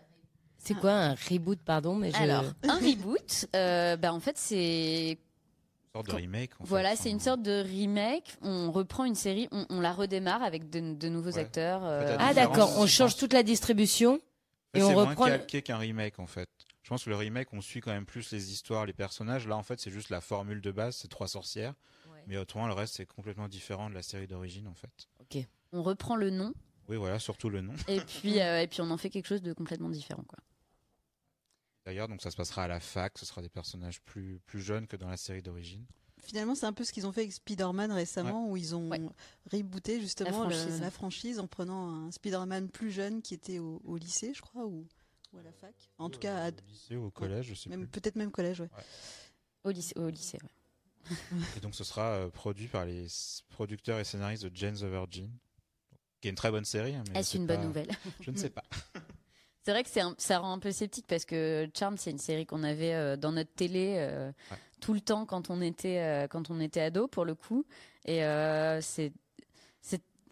C'est 0.59 0.75
quoi 0.75 0.93
un 0.93 1.15
reboot, 1.15 1.59
pardon 1.65 1.95
mais 1.95 2.15
Alors, 2.17 2.45
un 2.65 2.77
reboot, 2.79 3.47
euh, 3.57 3.97
bah 3.97 4.13
en 4.13 4.21
fait 4.21 4.37
c'est 4.37 5.13
une 5.13 5.17
sorte 5.95 6.09
de 6.09 6.13
remake. 6.13 6.51
voilà, 6.61 6.97
c'est 6.97 7.11
une 7.11 7.21
sorte 7.21 7.41
de 7.41 7.63
remake. 7.63 8.37
On 8.43 8.71
reprend 8.73 9.07
une 9.07 9.15
série, 9.15 9.49
on, 9.51 9.81
la 9.81 9.95
redémarre 9.95 10.43
avec 10.43 10.69
de, 10.69 11.09
nouveaux 11.09 11.39
acteurs. 11.39 11.81
Euh, 11.83 12.15
ah 12.19 12.35
d'accord, 12.35 12.79
on 12.79 12.87
change 12.87 13.17
toute 13.17 13.33
la 13.33 13.43
distribution 13.43 14.21
et 14.75 14.83
on 14.83 14.95
reprend. 14.95 15.13
C'est 15.13 15.17
moins 15.17 15.31
calqué 15.31 15.63
qu'un 15.63 15.79
remake 15.79 16.19
en 16.19 16.27
fait. 16.27 16.51
Je 16.89 16.95
pense 16.95 17.05
que 17.05 17.11
le 17.11 17.17
remake, 17.17 17.53
on 17.53 17.61
suit 17.61 17.83
quand 17.83 17.93
même 17.93 18.07
plus 18.07 18.33
les 18.33 18.51
histoires, 18.51 18.87
les 18.87 18.95
personnages. 18.95 19.47
Là, 19.47 19.59
en 19.59 19.63
fait, 19.63 19.79
c'est 19.79 19.91
juste 19.91 20.09
la 20.09 20.23
formule 20.23 20.63
de 20.63 20.71
base, 20.73 20.97
c'est 20.97 21.09
trois 21.09 21.29
sorcières. 21.29 21.75
Mais 22.27 22.39
autrement, 22.39 22.67
le 22.67 22.73
reste, 22.73 22.95
c'est 22.95 23.05
complètement 23.05 23.47
différent 23.47 23.91
de 23.91 23.95
la 23.95 24.01
série 24.01 24.27
d'origine, 24.27 24.67
en 24.67 24.75
fait. 24.75 25.07
Ok. 25.21 25.47
On 25.73 25.83
reprend 25.83 26.17
le 26.17 26.31
nom. 26.31 26.55
Oui, 26.89 26.97
voilà, 26.97 27.19
surtout 27.19 27.51
le 27.51 27.61
nom. 27.61 27.75
Et 27.89 28.01
puis, 28.01 28.41
euh, 28.41 28.63
et 28.63 28.67
puis 28.69 28.81
on 28.81 28.91
en 28.91 28.97
fait 28.97 29.11
quelque 29.11 29.27
chose 29.27 29.43
de 29.43 29.53
complètement 29.53 29.91
différent, 29.91 30.25
quoi. 30.27 30.39
D'ailleurs, 31.85 32.09
donc 32.09 32.23
ça 32.23 32.31
se 32.31 32.37
passera 32.37 32.65
à 32.65 32.69
la 32.69 32.81
fac, 32.81 33.19
ce 33.19 33.27
sera 33.27 33.43
des 33.43 33.51
personnages 33.51 34.01
plus, 34.01 34.41
plus 34.47 34.63
jeunes 34.63 34.87
que 34.87 34.97
dans 34.97 35.11
la 35.11 35.19
série 35.19 35.43
d'origine. 35.43 35.85
Finalement, 36.23 36.55
c'est 36.55 36.65
un 36.65 36.73
peu 36.73 36.85
ce 36.85 36.93
qu'ils 36.95 37.07
ont 37.07 37.13
fait 37.13 37.21
avec 37.21 37.35
Spider-Man 37.35 37.93
récemment, 37.93 38.49
où 38.51 38.57
ils 38.57 38.75
ont 38.75 38.89
rebooté 39.53 40.01
justement 40.01 40.49
la 40.49 40.91
franchise. 40.91 41.39
en 41.39 41.47
prenant 41.47 42.07
un 42.07 42.11
Spider-Man 42.13 42.71
plus 42.71 42.91
jeune 42.91 43.21
qui 43.21 43.35
était 43.35 43.59
au, 43.59 43.83
au 43.85 43.99
lycée, 43.99 44.33
je 44.33 44.41
crois, 44.41 44.65
ou 44.65 44.87
ou 45.33 45.39
à 45.39 45.43
la 45.43 45.53
fac. 45.53 45.75
En 45.99 46.11
tout 46.11 46.19
cas, 46.19 46.49
au 46.49 46.55
lycée 46.69 46.97
ou 46.97 47.07
au 47.07 47.11
collège, 47.11 47.47
je 47.47 47.55
sais 47.55 47.71
même, 47.71 47.87
Peut-être 47.89 48.17
même 48.17 48.31
collège, 48.31 48.61
ouais. 48.61 48.71
Au 49.65 49.71
lycée, 49.71 49.95
au 49.97 50.09
lycée, 50.09 50.39
ouais. 50.43 50.51
et 51.57 51.61
donc, 51.61 51.75
ce 51.75 51.85
sera 51.85 52.13
euh, 52.13 52.29
produit 52.29 52.69
par 52.69 52.85
les 52.85 53.07
producteurs 53.51 53.99
et 53.99 54.05
scénaristes 54.05 54.45
de 54.45 54.55
Jane 54.55 54.75
the 54.75 54.85
Virgin, 54.85 55.31
qui 56.21 56.29
est 56.29 56.31
une 56.31 56.37
très 56.37 56.51
bonne 56.51 56.65
série. 56.65 56.95
Hein, 56.95 57.05
Est-ce 57.15 57.37
une 57.37 57.47
bonne 57.47 57.63
nouvelle 57.63 57.89
Je 58.21 58.31
ne 58.31 58.37
sais 58.37 58.51
pas. 58.51 58.65
C'est 59.65 59.73
vrai 59.73 59.85
que 59.85 59.91
ça 60.17 60.39
rend 60.39 60.53
un 60.55 60.59
peu 60.59 60.73
sceptique 60.73 61.07
parce 61.07 61.27
que 61.27 61.69
Charm, 61.79 61.99
c'est 61.99 62.11
une 62.11 62.19
série 62.19 62.47
qu'on 62.47 62.63
avait 62.63 62.95
euh, 62.95 63.17
dans 63.19 63.33
notre 63.33 63.53
télé 63.53 63.97
euh, 63.99 64.33
tout 64.81 64.95
le 64.95 65.01
temps 65.03 65.27
quand 65.27 65.51
on 65.51 65.61
était 65.61 66.27
quand 66.31 66.49
on 66.49 66.59
était 66.59 66.81
ado 66.81 67.07
pour 67.07 67.27
le 67.27 67.35
coup, 67.35 67.67
et 68.07 68.21
c'est 68.81 69.13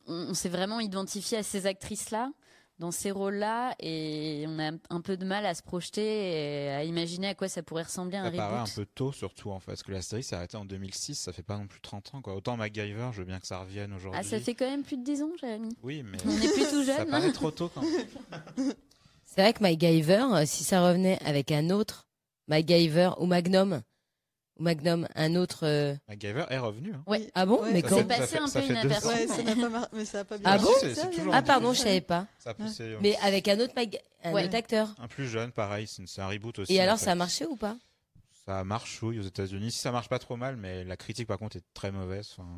on 0.06 0.32
s'est 0.32 0.48
vraiment 0.48 0.80
identifié 0.80 1.36
à 1.36 1.42
ces 1.42 1.66
actrices 1.66 2.10
là 2.10 2.32
dans 2.78 2.90
ces 2.90 3.10
rôles-là 3.10 3.74
et 3.80 4.44
on 4.48 4.58
a 4.58 4.70
un 4.90 5.00
peu 5.00 5.16
de 5.16 5.24
mal 5.24 5.46
à 5.46 5.54
se 5.54 5.62
projeter 5.62 6.66
et 6.66 6.68
à 6.70 6.84
imaginer 6.84 7.28
à 7.28 7.34
quoi 7.34 7.48
ça 7.48 7.62
pourrait 7.62 7.84
ressembler 7.84 8.16
un 8.18 8.22
ça 8.24 8.26
reboot. 8.26 8.38
paraît 8.38 8.60
un 8.60 8.74
peu 8.74 8.84
tôt 8.94 9.12
surtout 9.12 9.50
en 9.50 9.60
fait 9.60 9.72
parce 9.72 9.82
que 9.82 9.92
la 9.92 10.02
série 10.02 10.22
s'est 10.22 10.36
arrêtée 10.36 10.56
en 10.58 10.64
2006, 10.66 11.14
ça 11.14 11.32
fait 11.32 11.42
pas 11.42 11.56
non 11.56 11.66
plus 11.66 11.80
30 11.80 12.14
ans 12.14 12.22
quoi. 12.22 12.34
Autant 12.34 12.56
MacGyver, 12.56 13.08
je 13.12 13.18
veux 13.20 13.24
bien 13.24 13.40
que 13.40 13.46
ça 13.46 13.60
revienne 13.60 13.92
aujourd'hui. 13.94 14.20
Ah, 14.22 14.28
ça 14.28 14.38
fait 14.40 14.54
quand 14.54 14.68
même 14.68 14.82
plus 14.82 14.98
de 14.98 15.04
10 15.04 15.22
ans, 15.22 15.30
Jérémy. 15.40 15.70
Oui, 15.82 16.02
mais 16.04 16.18
on 16.26 16.30
est 16.30 16.52
plus 16.52 16.68
tout 16.70 16.84
jeune. 16.84 16.96
ça 16.96 17.06
paraît 17.06 17.32
trop 17.32 17.50
tôt 17.50 17.70
quand 17.72 17.82
même. 17.82 18.72
C'est 19.24 19.40
vrai 19.42 19.52
que 19.52 19.62
MacGyver, 19.62 20.26
euh, 20.34 20.42
si 20.46 20.62
ça 20.64 20.86
revenait 20.86 21.18
avec 21.24 21.52
un 21.52 21.70
autre 21.70 22.06
MacGyver 22.48 23.10
ou 23.18 23.26
Magnum, 23.26 23.80
Magnum, 24.58 25.06
un 25.14 25.34
autre. 25.34 25.66
Euh... 25.66 25.94
MacGyver 26.08 26.46
est 26.48 26.58
revenu. 26.58 26.94
Hein. 26.94 27.02
Ouais. 27.06 27.30
Ah 27.34 27.46
bon 27.46 27.60
Mais 27.72 27.82
quand 27.82 27.96
C'est 27.96 28.04
passé 28.04 28.38
un 28.38 28.48
peu 28.48 28.62
inaperçu. 28.62 29.06
Ouais, 29.06 29.26
ça 29.26 29.42
n'a 29.42 29.70
pas, 29.70 29.88
mais 29.92 30.04
ça 30.04 30.20
a 30.20 30.24
pas 30.24 30.38
bien. 30.38 30.50
Ah 30.50 30.58
bon 30.58 30.70
Ah 31.32 31.42
pardon, 31.42 31.72
je 31.72 31.80
savais 31.80 32.00
pas. 32.00 32.26
Mais 33.00 33.16
avec 33.22 33.48
un 33.48 33.60
autre, 33.60 33.74
un 34.24 34.32
autre 34.32 34.54
acteur. 34.54 34.94
Un 34.98 35.08
plus 35.08 35.28
jeune, 35.28 35.52
pareil, 35.52 35.86
c'est 35.88 36.20
un 36.20 36.28
reboot 36.28 36.58
aussi. 36.60 36.74
Et 36.74 36.80
alors, 36.80 36.98
ça 36.98 37.12
a 37.12 37.14
marché 37.14 37.46
ou 37.46 37.56
pas? 37.56 37.76
Ça 38.46 38.62
marche, 38.62 39.02
oui, 39.02 39.18
aux 39.18 39.24
États-Unis. 39.24 39.72
Si 39.72 39.78
ça 39.78 39.90
marche 39.90 40.08
pas 40.08 40.20
trop 40.20 40.36
mal, 40.36 40.56
mais 40.56 40.84
la 40.84 40.96
critique 40.96 41.26
par 41.26 41.36
contre 41.36 41.56
est 41.56 41.64
très 41.74 41.90
mauvaise. 41.90 42.28
Enfin... 42.38 42.48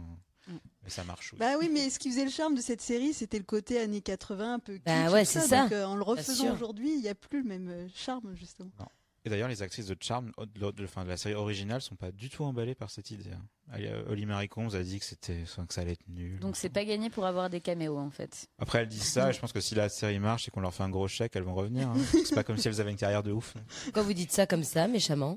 Mm. 0.48 0.56
Mais 0.82 0.90
ça 0.90 1.04
marche. 1.04 1.32
Oui. 1.32 1.38
Bah 1.38 1.54
oui, 1.58 1.70
mais 1.72 1.90
ce 1.90 1.98
qui 1.98 2.10
faisait 2.10 2.24
le 2.24 2.30
charme 2.30 2.54
de 2.54 2.60
cette 2.60 2.80
série, 2.80 3.12
c'était 3.12 3.38
le 3.38 3.44
côté 3.44 3.78
années 3.78 4.00
80, 4.00 4.54
un 4.54 4.58
peu. 4.58 4.78
Bah 4.84 5.10
ouais, 5.10 5.24
c'est 5.24 5.40
ça. 5.40 5.62
Donc, 5.62 5.72
euh, 5.72 5.84
en 5.84 5.96
le 5.96 6.02
refaisant 6.02 6.52
aujourd'hui, 6.52 6.92
il 6.94 7.00
n'y 7.00 7.08
a 7.08 7.14
plus 7.14 7.42
le 7.42 7.48
même 7.48 7.68
euh, 7.68 7.88
charme, 7.94 8.34
justement. 8.34 8.70
Non. 8.78 8.86
Et 9.28 9.30
d'ailleurs, 9.30 9.48
les 9.48 9.60
actrices 9.60 9.84
de 9.84 9.96
Charm, 10.00 10.32
de, 10.38 10.70
de, 10.70 10.70
de, 10.70 10.88
la 11.06 11.18
série 11.18 11.34
originale, 11.34 11.82
sont 11.82 11.96
pas 11.96 12.10
du 12.12 12.30
tout 12.30 12.44
emballées 12.44 12.74
par 12.74 12.88
cette 12.88 13.10
idée. 13.10 13.28
Hein. 13.30 13.78
Holly 14.08 14.24
Marie 14.24 14.48
Combs 14.48 14.74
a 14.74 14.82
dit 14.82 14.98
que 14.98 15.04
c'était, 15.04 15.42
que 15.44 15.74
ça 15.74 15.82
allait 15.82 15.92
être 15.92 16.08
nul. 16.08 16.38
Donc 16.38 16.56
c'est 16.56 16.70
pas 16.70 16.86
gagné 16.86 17.10
pour 17.10 17.26
avoir 17.26 17.50
des 17.50 17.60
caméos 17.60 17.98
en 17.98 18.08
fait. 18.08 18.48
Après, 18.58 18.78
elles 18.78 18.88
disent 18.88 19.02
ça. 19.02 19.28
et 19.28 19.32
je 19.34 19.38
pense 19.38 19.52
que 19.52 19.60
si 19.60 19.74
la 19.74 19.90
série 19.90 20.18
marche 20.18 20.48
et 20.48 20.50
qu'on 20.50 20.60
leur 20.60 20.72
fait 20.72 20.82
un 20.82 20.88
gros 20.88 21.08
chèque, 21.08 21.36
elles 21.36 21.42
vont 21.42 21.54
revenir. 21.54 21.88
Hein. 21.88 21.96
c'est 22.24 22.34
pas 22.34 22.42
comme 22.42 22.56
si 22.56 22.68
elles 22.68 22.80
avaient 22.80 22.90
une 22.90 22.96
carrière 22.96 23.22
de 23.22 23.32
ouf. 23.32 23.54
Pourquoi 23.84 24.02
vous 24.02 24.14
dites 24.14 24.32
ça 24.32 24.46
comme 24.46 24.64
ça, 24.64 24.88
méchamment 24.88 25.36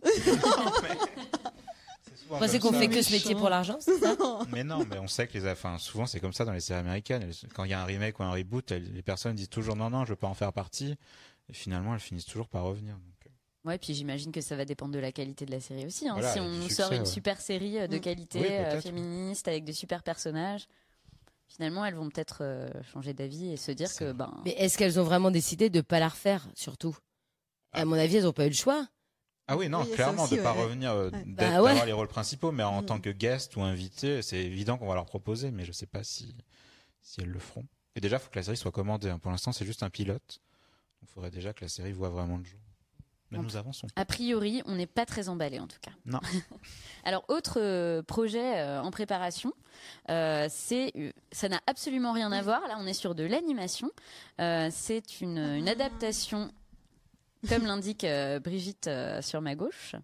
Moi, 2.30 2.48
c'est 2.48 2.60
qu'on 2.60 2.72
fait 2.72 2.88
que 2.88 3.02
ce 3.02 3.12
métier 3.12 3.36
pour 3.36 3.50
l'argent, 3.50 3.76
c'est 3.82 4.00
ça 4.00 4.16
Mais 4.54 4.64
non, 4.64 4.86
mais 4.90 5.00
on 5.00 5.08
sait 5.10 5.28
que 5.28 5.38
les, 5.38 5.50
enfin, 5.50 5.78
souvent 5.80 6.06
c'est 6.06 6.22
comme 6.22 6.32
ça 6.32 6.46
dans 6.46 6.54
les 6.54 6.62
séries 6.62 6.80
américaines. 6.80 7.30
Quand 7.54 7.66
il 7.66 7.72
y 7.72 7.74
a 7.74 7.82
un 7.82 7.86
remake 7.86 8.18
ou 8.22 8.24
un 8.24 8.32
reboot, 8.32 8.72
les 8.72 9.02
personnes 9.02 9.36
disent 9.36 9.50
toujours 9.50 9.76
non, 9.76 9.90
non, 9.90 10.06
je 10.06 10.12
veux 10.12 10.16
pas 10.16 10.28
en 10.28 10.34
faire 10.34 10.54
partie. 10.54 10.96
Et 11.50 11.54
finalement, 11.54 11.94
elles 11.94 12.00
finissent 12.00 12.26
toujours 12.26 12.48
par 12.48 12.64
revenir. 12.64 12.98
Ouais, 13.64 13.78
puis 13.78 13.94
j'imagine 13.94 14.32
que 14.32 14.42
ça 14.42 14.56
va 14.56 14.66
dépendre 14.66 14.94
de 14.94 15.00
la 15.00 15.12
qualité 15.12 15.46
de 15.46 15.52
la 15.52 15.60
série 15.60 15.86
aussi. 15.86 16.08
Hein. 16.08 16.18
si 16.34 16.40
on 16.40 16.50
nous 16.50 16.70
sort 16.70 16.92
une 16.94 17.06
super 17.06 17.40
série 17.40 17.78
euh, 17.78 17.88
de 17.88 17.98
mm. 17.98 18.02
qualité 18.02 18.60
euh, 18.60 18.82
féministe 18.82 19.48
avec 19.48 19.66
des 19.66 19.74
super 19.74 20.02
personnages, 20.02 20.68
finalement 21.48 21.86
elles 21.86 21.94
vont 21.94 22.10
peut-être 22.10 22.40
euh, 22.42 22.70
changer 22.92 23.14
d'avis 23.14 23.52
et 23.52 23.58
se 23.58 23.72
dire 23.72 23.94
que 23.94 24.14
ben. 24.14 24.34
Mais 24.46 24.52
est-ce 24.52 24.78
qu'elles 24.80 25.00
ont 25.00 25.04
vraiment 25.04 25.30
décidé 25.30 25.70
de 25.70 25.82
pas 25.82 26.00
la 26.00 26.10
refaire 26.10 26.48
surtout? 26.56 26.98
À 27.74 27.86
mon 27.86 27.94
avis, 27.94 28.18
elles 28.18 28.24
n'ont 28.24 28.34
pas 28.34 28.46
eu 28.46 28.50
le 28.50 28.56
choix. 28.56 28.88
Ah 29.48 29.58
oui, 29.58 29.70
non, 29.70 29.86
clairement, 29.86 30.28
de 30.28 30.36
ne 30.36 30.42
pas 30.42 30.52
revenir, 30.52 30.94
bah 31.26 31.50
d'avoir 31.52 31.86
les 31.86 31.94
rôles 31.94 32.08
principaux, 32.08 32.52
mais 32.52 32.64
en 32.64 32.82
mm. 32.82 32.86
tant 32.86 33.00
que 33.00 33.10
guest 33.10 33.56
ou 33.56 33.62
invité, 33.62 34.22
c'est 34.22 34.38
évident 34.38 34.78
qu'on 34.78 34.88
va 34.88 34.96
leur 34.96 35.06
proposer, 35.06 35.52
mais 35.52 35.64
je 35.64 35.70
ne 35.70 35.74
sais 35.74 35.86
pas 35.86 36.04
si, 36.04 36.36
si 37.02 37.22
elles 37.22 37.30
le 37.30 37.40
feront. 37.40 37.66
Et 37.96 38.02
déjà, 38.02 38.18
il 38.18 38.20
faut 38.20 38.30
que 38.30 38.40
la 38.40 38.44
série 38.44 38.58
soit 38.58 38.72
commandée. 38.72 39.10
Hein. 39.10 39.20
Pour 39.20 39.32
l'instant, 39.32 39.52
c'est 39.52 39.66
juste 39.66 39.84
un 39.84 39.90
pilote. 39.90 40.42
Il 41.02 41.08
faudrait 41.08 41.32
déjà 41.32 41.54
que 41.54 41.64
la 41.64 41.70
série 41.70 41.92
voit 41.92 42.10
vraiment 42.10 42.38
le 42.38 42.44
jour 42.44 42.60
nous 43.32 43.56
avançons. 43.56 43.88
A 43.96 44.06
priori, 44.06 44.62
on 44.66 44.76
n'est 44.76 44.88
pas 44.88 45.06
très 45.06 45.30
emballé 45.30 45.60
en 45.60 45.68
tout 45.68 45.80
cas. 45.82 45.92
Non. 46.06 46.20
Alors, 47.04 47.24
autre 47.30 47.60
euh, 47.60 48.02
projet 48.04 48.60
euh, 48.60 48.82
en 48.82 48.92
préparation, 48.92 49.54
euh, 50.10 50.48
c'est, 50.50 51.14
ça 51.32 51.50
n'a 51.50 51.62
absolument 51.68 52.12
rien 52.12 52.32
à 52.32 52.42
voir. 52.42 52.62
Là, 52.68 52.78
on 52.80 52.86
est 52.86 52.94
sur 52.94 53.16
de 53.16 53.24
l'animation. 53.24 53.90
c'est 54.38 55.22
une, 55.22 55.38
une, 55.38 55.70
adaptation. 55.70 56.52
Comme 57.50 57.66
l'indique 57.66 58.06
Brigitte 58.44 58.88
sur 59.22 59.42
ma 59.42 59.56
gauche, 59.56 59.96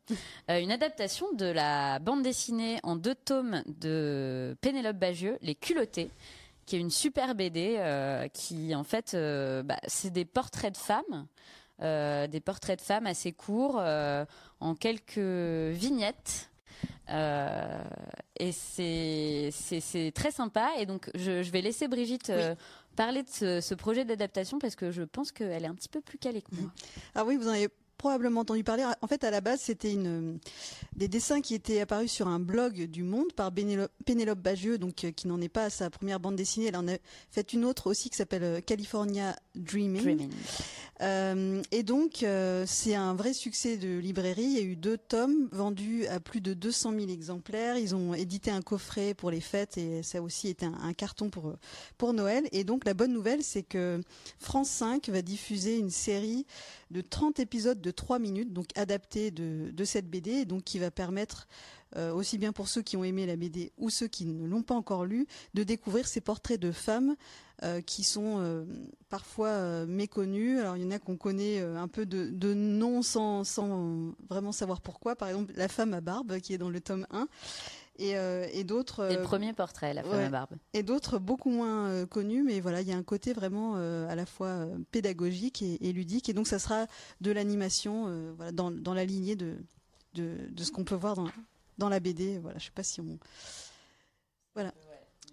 une 0.49 0.71
adaptation 0.71 1.31
de 1.33 1.45
la 1.45 1.99
bande 1.99 2.23
dessinée 2.23 2.79
en 2.81 2.95
deux 2.95 3.13
tomes 3.13 3.61
de 3.67 4.57
Pénélope 4.59 4.97
Bagieux, 4.97 5.37
Les 5.43 5.53
Culottés, 5.53 6.09
qui 6.65 6.77
est 6.77 6.79
une 6.79 6.89
super 6.89 7.35
BD 7.35 7.77
qui, 8.33 8.73
en 8.73 8.83
fait, 8.83 9.15
bah, 9.65 9.77
c'est 9.85 10.09
des 10.09 10.25
portraits 10.25 10.73
de 10.73 10.79
femmes 10.79 11.27
des 11.79 12.41
portraits 12.43 12.79
de 12.79 12.83
femmes 12.83 13.07
assez 13.07 13.31
courts, 13.31 13.81
en 14.59 14.75
quelques 14.75 15.17
vignettes. 15.17 16.49
et 17.09 18.51
c'est 18.51 20.11
très 20.13 20.31
sympa. 20.31 20.71
Et 20.79 20.85
donc, 20.85 21.09
je, 21.15 21.49
vais 21.49 21.61
laisser 21.61 21.87
Brigitte 21.87 22.31
parler 22.95 23.23
de 23.23 23.29
ce, 23.29 23.61
ce 23.61 23.75
projet 23.75 24.05
d'adaptation 24.05 24.59
parce 24.59 24.75
que 24.75 24.91
je 24.91 25.03
pense 25.03 25.31
qu'elle 25.31 25.63
est 25.63 25.67
un 25.67 25.75
petit 25.75 25.89
peu 25.89 26.01
plus 26.01 26.17
calée 26.17 26.41
que 26.41 26.55
moi. 26.55 26.71
Ah 27.15 27.23
oui, 27.25 27.37
vous 27.37 27.47
en 27.47 27.51
avez 27.51 27.69
probablement 27.97 28.41
entendu 28.41 28.63
parler. 28.63 28.85
En 29.01 29.07
fait, 29.07 29.23
à 29.23 29.31
la 29.31 29.41
base, 29.41 29.61
c'était 29.61 29.91
une 29.91 30.39
des 30.95 31.07
dessins 31.07 31.41
qui 31.41 31.53
étaient 31.53 31.81
apparus 31.81 32.11
sur 32.11 32.27
un 32.27 32.39
blog 32.39 32.83
du 32.83 33.03
Monde 33.03 33.33
par 33.33 33.51
Pénélope 33.51 34.39
Bagieux, 34.39 34.77
donc 34.77 35.03
euh, 35.03 35.11
qui 35.11 35.27
n'en 35.27 35.41
est 35.41 35.49
pas 35.49 35.65
à 35.65 35.69
sa 35.69 35.89
première 35.89 36.19
bande 36.19 36.35
dessinée. 36.35 36.67
Elle 36.67 36.77
en 36.77 36.87
a 36.87 36.97
fait 37.31 37.53
une 37.53 37.65
autre 37.65 37.87
aussi 37.87 38.09
qui 38.09 38.17
s'appelle 38.17 38.43
euh, 38.43 38.61
California 38.61 39.35
Dreaming. 39.55 40.29
Euh, 41.01 41.61
et 41.71 41.83
donc, 41.83 42.25
c'est 42.65 42.95
un 42.95 43.13
vrai 43.13 43.33
succès 43.33 43.77
de 43.77 43.99
librairie. 43.99 44.43
Il 44.43 44.53
y 44.53 44.59
a 44.59 44.63
eu 44.63 44.75
deux 44.75 44.97
tomes 44.97 45.47
vendus 45.51 46.07
à 46.07 46.19
plus 46.19 46.41
de 46.41 46.55
200 46.55 46.91
000 46.91 47.09
exemplaires. 47.09 47.77
Ils 47.77 47.93
ont 47.93 48.15
édité 48.15 48.49
un 48.49 48.61
coffret 48.61 49.13
pour 49.13 49.29
les 49.29 49.41
fêtes 49.41 49.77
et 49.77 50.01
ça 50.01 50.17
a 50.17 50.21
aussi 50.21 50.47
été 50.47 50.65
un, 50.65 50.73
un 50.81 50.93
carton 50.93 51.29
pour 51.29 51.53
pour 51.99 52.13
Noël. 52.13 52.47
Et 52.51 52.63
donc, 52.63 52.85
la 52.85 52.95
bonne 52.95 53.13
nouvelle, 53.13 53.43
c'est 53.43 53.61
que 53.61 54.01
France 54.39 54.69
5 54.69 55.09
va 55.09 55.21
diffuser 55.21 55.77
une 55.77 55.91
série 55.91 56.47
de 56.89 57.01
30 57.01 57.39
épisodes 57.39 57.79
de 57.79 57.86
3 57.91 58.19
minutes, 58.19 58.53
donc 58.53 58.67
adaptés 58.75 59.31
de, 59.31 59.71
de 59.71 59.85
cette 59.85 60.09
BD, 60.09 60.45
donc 60.45 60.63
qui 60.63 60.79
va 60.79 60.91
permettre 60.91 61.47
euh, 61.95 62.13
aussi 62.13 62.37
bien 62.37 62.51
pour 62.51 62.67
ceux 62.67 62.81
qui 62.81 62.97
ont 62.97 63.03
aimé 63.03 63.25
la 63.25 63.37
BD 63.37 63.71
ou 63.77 63.89
ceux 63.89 64.07
qui 64.07 64.25
ne 64.25 64.45
l'ont 64.45 64.61
pas 64.61 64.75
encore 64.75 65.05
lu, 65.05 65.25
de 65.53 65.63
découvrir 65.63 66.07
ces 66.07 66.19
portraits 66.19 66.59
de 66.59 66.71
femmes 66.73 67.15
euh, 67.63 67.79
qui 67.81 68.03
sont 68.03 68.39
euh, 68.39 68.65
parfois 69.07 69.85
méconnus. 69.85 70.59
Alors 70.59 70.75
il 70.75 70.83
y 70.83 70.85
en 70.85 70.91
a 70.91 70.99
qu'on 70.99 71.15
connaît 71.15 71.59
un 71.59 71.87
peu 71.87 72.05
de, 72.05 72.29
de 72.29 72.53
nom 72.53 73.01
sans, 73.01 73.45
sans 73.45 74.13
vraiment 74.29 74.51
savoir 74.51 74.81
pourquoi. 74.81 75.15
Par 75.15 75.29
exemple, 75.29 75.53
la 75.55 75.69
femme 75.69 75.93
à 75.93 76.01
barbe 76.01 76.39
qui 76.39 76.53
est 76.53 76.57
dans 76.57 76.69
le 76.69 76.81
tome 76.81 77.07
1 77.11 77.27
et, 77.99 78.15
et 78.53 78.63
d'autres. 78.63 79.07
le 79.07 79.21
premier 79.21 79.53
portrait, 79.53 79.93
la 79.93 80.03
femme 80.03 80.19
à 80.19 80.29
barbe. 80.29 80.55
Et 80.73 80.83
d'autres 80.83 81.19
beaucoup 81.19 81.49
moins 81.49 82.05
connus, 82.05 82.43
mais 82.43 82.59
voilà, 82.59 82.81
il 82.81 82.87
y 82.87 82.93
a 82.93 82.97
un 82.97 83.03
côté 83.03 83.33
vraiment 83.33 83.75
à 83.75 84.15
la 84.15 84.25
fois 84.25 84.67
pédagogique 84.91 85.61
et, 85.61 85.87
et, 85.87 85.93
ludique, 85.93 86.29
et 86.29 86.33
donc 86.33 86.47
ça 86.47 86.59
sera 86.59 86.87
de 87.21 87.31
l'animation, 87.31 88.33
voilà, 88.35 88.51
dans, 88.51 88.71
dans 88.71 88.93
la 88.93 89.05
lignée 89.05 89.35
de, 89.35 89.55
de, 90.13 90.37
de 90.49 90.63
ce 90.63 90.71
qu'on 90.71 90.83
peut 90.83 90.95
voir 90.95 91.15
dans, 91.15 91.27
dans 91.77 91.89
la 91.89 91.99
BD. 91.99 92.39
Voilà, 92.39 92.57
je 92.59 92.65
sais 92.65 92.71
pas 92.71 92.83
si 92.83 93.01
on. 93.01 93.17
Voilà. 94.53 94.73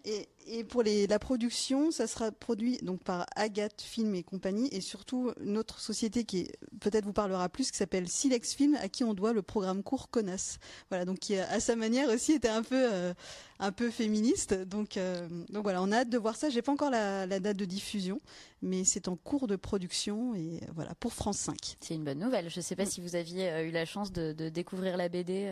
Et, 0.06 0.28
et, 0.46 0.64
pour 0.64 0.82
les, 0.82 1.06
la 1.06 1.18
production, 1.18 1.90
ça 1.90 2.06
sera 2.06 2.30
produit 2.30 2.76
donc 2.82 3.02
par 3.02 3.24
Agathe 3.36 3.80
Film 3.80 4.14
et 4.14 4.22
compagnie, 4.22 4.68
et 4.70 4.82
surtout 4.82 5.32
notre 5.40 5.80
société 5.80 6.24
qui 6.24 6.50
peut-être 6.80 7.06
vous 7.06 7.14
parlera 7.14 7.48
plus, 7.48 7.70
qui 7.70 7.78
s'appelle 7.78 8.06
Silex 8.06 8.52
Film, 8.52 8.76
à 8.82 8.90
qui 8.90 9.02
on 9.02 9.14
doit 9.14 9.32
le 9.32 9.40
programme 9.40 9.82
court 9.82 10.10
Connasse. 10.10 10.58
Voilà, 10.90 11.06
donc 11.06 11.20
qui 11.20 11.36
à 11.36 11.58
sa 11.58 11.74
manière 11.74 12.10
aussi 12.10 12.32
était 12.32 12.48
un 12.48 12.62
peu 12.62 12.92
euh, 12.92 13.14
un 13.60 13.72
peu 13.72 13.90
féministe. 13.90 14.52
Donc 14.52 14.98
euh, 14.98 15.26
donc 15.48 15.62
voilà, 15.62 15.82
on 15.82 15.90
a 15.90 16.00
hâte 16.00 16.10
de 16.10 16.18
voir 16.18 16.36
ça. 16.36 16.50
J'ai 16.50 16.60
pas 16.60 16.72
encore 16.72 16.90
la, 16.90 17.24
la, 17.26 17.40
date 17.40 17.56
de 17.56 17.64
diffusion, 17.64 18.20
mais 18.60 18.84
c'est 18.84 19.08
en 19.08 19.16
cours 19.16 19.46
de 19.46 19.56
production 19.56 20.34
et 20.34 20.60
voilà 20.74 20.94
pour 20.96 21.14
France 21.14 21.38
5. 21.38 21.76
C'est 21.80 21.94
une 21.94 22.04
bonne 22.04 22.18
nouvelle. 22.18 22.50
Je 22.50 22.60
sais 22.60 22.76
pas 22.76 22.84
mm. 22.84 22.90
si 22.90 23.00
vous 23.00 23.16
aviez 23.16 23.50
euh, 23.50 23.66
eu 23.66 23.70
la 23.70 23.86
chance 23.86 24.12
de, 24.12 24.34
de 24.34 24.50
découvrir 24.50 24.98
la 24.98 25.08
BD 25.08 25.50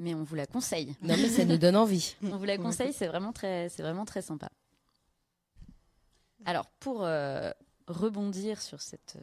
mais 0.00 0.14
on 0.14 0.24
vous 0.24 0.34
la 0.34 0.46
conseille. 0.46 0.96
Non, 1.02 1.14
mais 1.16 1.28
ça 1.28 1.44
nous 1.44 1.58
donne 1.58 1.76
envie. 1.76 2.16
on 2.22 2.36
vous 2.36 2.44
la 2.44 2.58
conseille, 2.58 2.92
c'est 2.92 3.06
vraiment 3.06 3.32
très, 3.32 3.68
c'est 3.68 3.82
vraiment 3.82 4.04
très 4.04 4.22
sympa. 4.22 4.48
Alors, 6.44 6.66
pour 6.80 7.04
euh, 7.04 7.50
rebondir 7.86 8.60
sur 8.62 8.80
cette, 8.80 9.18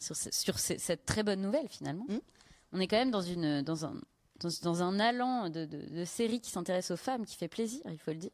sur, 0.00 0.16
sur 0.16 0.58
cette 0.58 1.04
très 1.04 1.22
bonne 1.22 1.42
nouvelle 1.42 1.68
finalement, 1.68 2.06
hmm 2.08 2.18
on 2.72 2.80
est 2.80 2.88
quand 2.88 2.96
même 2.96 3.12
dans 3.12 3.22
une, 3.22 3.62
dans 3.62 3.86
un, 3.86 3.94
dans, 4.62 4.82
un 4.82 5.00
allant 5.00 5.48
de, 5.48 5.64
de, 5.64 5.86
de 5.86 6.04
séries 6.04 6.40
qui 6.40 6.50
s'intéresse 6.50 6.90
aux 6.90 6.96
femmes, 6.96 7.24
qui 7.24 7.36
fait 7.36 7.48
plaisir, 7.48 7.80
il 7.86 7.98
faut 7.98 8.10
le 8.10 8.18
dire. 8.18 8.32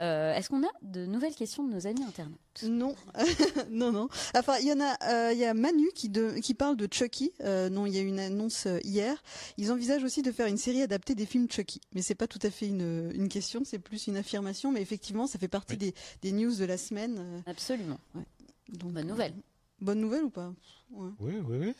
Euh, 0.00 0.32
est-ce 0.34 0.48
qu'on 0.48 0.62
a 0.62 0.70
de 0.82 1.06
nouvelles 1.06 1.34
questions 1.34 1.66
de 1.66 1.74
nos 1.74 1.86
amis 1.86 2.04
internautes 2.04 2.38
Non, 2.64 2.94
non, 3.70 3.90
non. 3.90 4.08
Enfin, 4.36 4.58
il 4.60 4.68
y 4.68 4.72
en 4.72 4.80
a. 4.80 4.96
Euh, 5.10 5.32
il 5.32 5.38
y 5.38 5.44
a 5.44 5.54
Manu 5.54 5.88
qui, 5.94 6.10
qui 6.42 6.54
parle 6.54 6.76
de 6.76 6.88
Chucky. 6.90 7.32
Euh, 7.42 7.68
non, 7.68 7.86
il 7.86 7.94
y 7.94 7.98
a 7.98 8.02
une 8.02 8.20
annonce 8.20 8.68
hier. 8.84 9.20
Ils 9.56 9.72
envisagent 9.72 10.04
aussi 10.04 10.22
de 10.22 10.30
faire 10.30 10.46
une 10.46 10.56
série 10.56 10.82
adaptée 10.82 11.14
des 11.14 11.26
films 11.26 11.48
Chucky. 11.50 11.80
Mais 11.94 12.02
c'est 12.02 12.14
pas 12.14 12.28
tout 12.28 12.38
à 12.42 12.50
fait 12.50 12.68
une, 12.68 13.10
une 13.14 13.28
question, 13.28 13.62
c'est 13.64 13.78
plus 13.78 14.06
une 14.06 14.16
affirmation. 14.16 14.70
Mais 14.70 14.82
effectivement, 14.82 15.26
ça 15.26 15.38
fait 15.38 15.48
partie 15.48 15.76
des, 15.76 15.94
des, 16.22 16.32
news 16.32 16.54
de 16.54 16.64
la 16.64 16.78
semaine. 16.78 17.42
Absolument. 17.46 17.98
Donc, 18.68 18.92
Bonne 18.92 19.06
nouvelle. 19.06 19.34
Bonne 19.80 20.00
nouvelle 20.00 20.24
ou 20.24 20.30
pas? 20.30 20.52
Oui, 20.90 21.10
oui, 21.20 21.56
oui. 21.60 21.74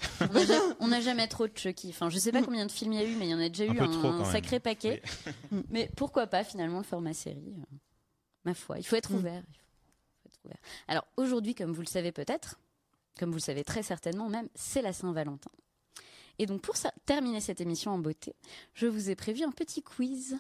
On 0.81 0.89
n'a 0.89 1.01
jamais, 1.01 1.27
trop 1.29 1.47
de 1.47 1.57
Chucky. 1.57 1.89
Enfin, 1.91 2.11
je 2.11 2.19
sais 2.19 2.31
pas 2.31 2.43
combien 2.43 2.67
de 2.67 2.73
films 2.73 2.93
il 2.93 3.01
y 3.01 3.03
a 3.03 3.09
eu, 3.09 3.17
mais 3.17 3.27
il 3.27 3.31
y 3.31 3.35
en 3.35 3.41
a 3.41 3.49
déjà 3.49 3.65
eu 3.65 3.79
un, 3.79 4.25
sacré 4.25 4.61
paquet. 4.61 5.03
mais 5.71 5.91
pourquoi 5.97 6.27
pas 6.27 6.45
finalement 6.45 6.79
le 6.79 6.85
format 6.85 7.15
série 7.15 7.55
ma 8.49 8.55
foi. 8.55 8.79
Il 8.79 8.85
faut 8.85 8.97
être 8.97 9.13
ouvert. 9.13 9.43
Alors 10.87 11.07
aujourd'hui, 11.19 11.55
comme 11.55 11.73
vous 11.73 11.83
le 11.83 11.87
savez 11.87 12.13
peut-être, 12.13 12.59
comme 13.19 13.29
vous 13.31 13.37
le 13.37 13.43
savez 13.43 13.65
très 13.65 13.83
certainement 13.83 14.29
même, 14.31 14.49
c'est 14.55 14.81
la 14.81 14.95
Saint-Valentin. 14.95 15.51
Et 16.39 16.47
donc 16.47 16.63
pour 16.63 16.77
ça, 16.77 16.93
terminer 17.05 17.41
cette 17.41 17.61
émission 17.61 17.91
en 17.91 17.99
beauté, 17.99 18.35
je 18.73 18.87
vous 18.87 19.11
ai 19.11 19.17
prévu 19.17 19.43
un 19.45 19.51
petit 19.51 19.83
quiz. 19.83 20.39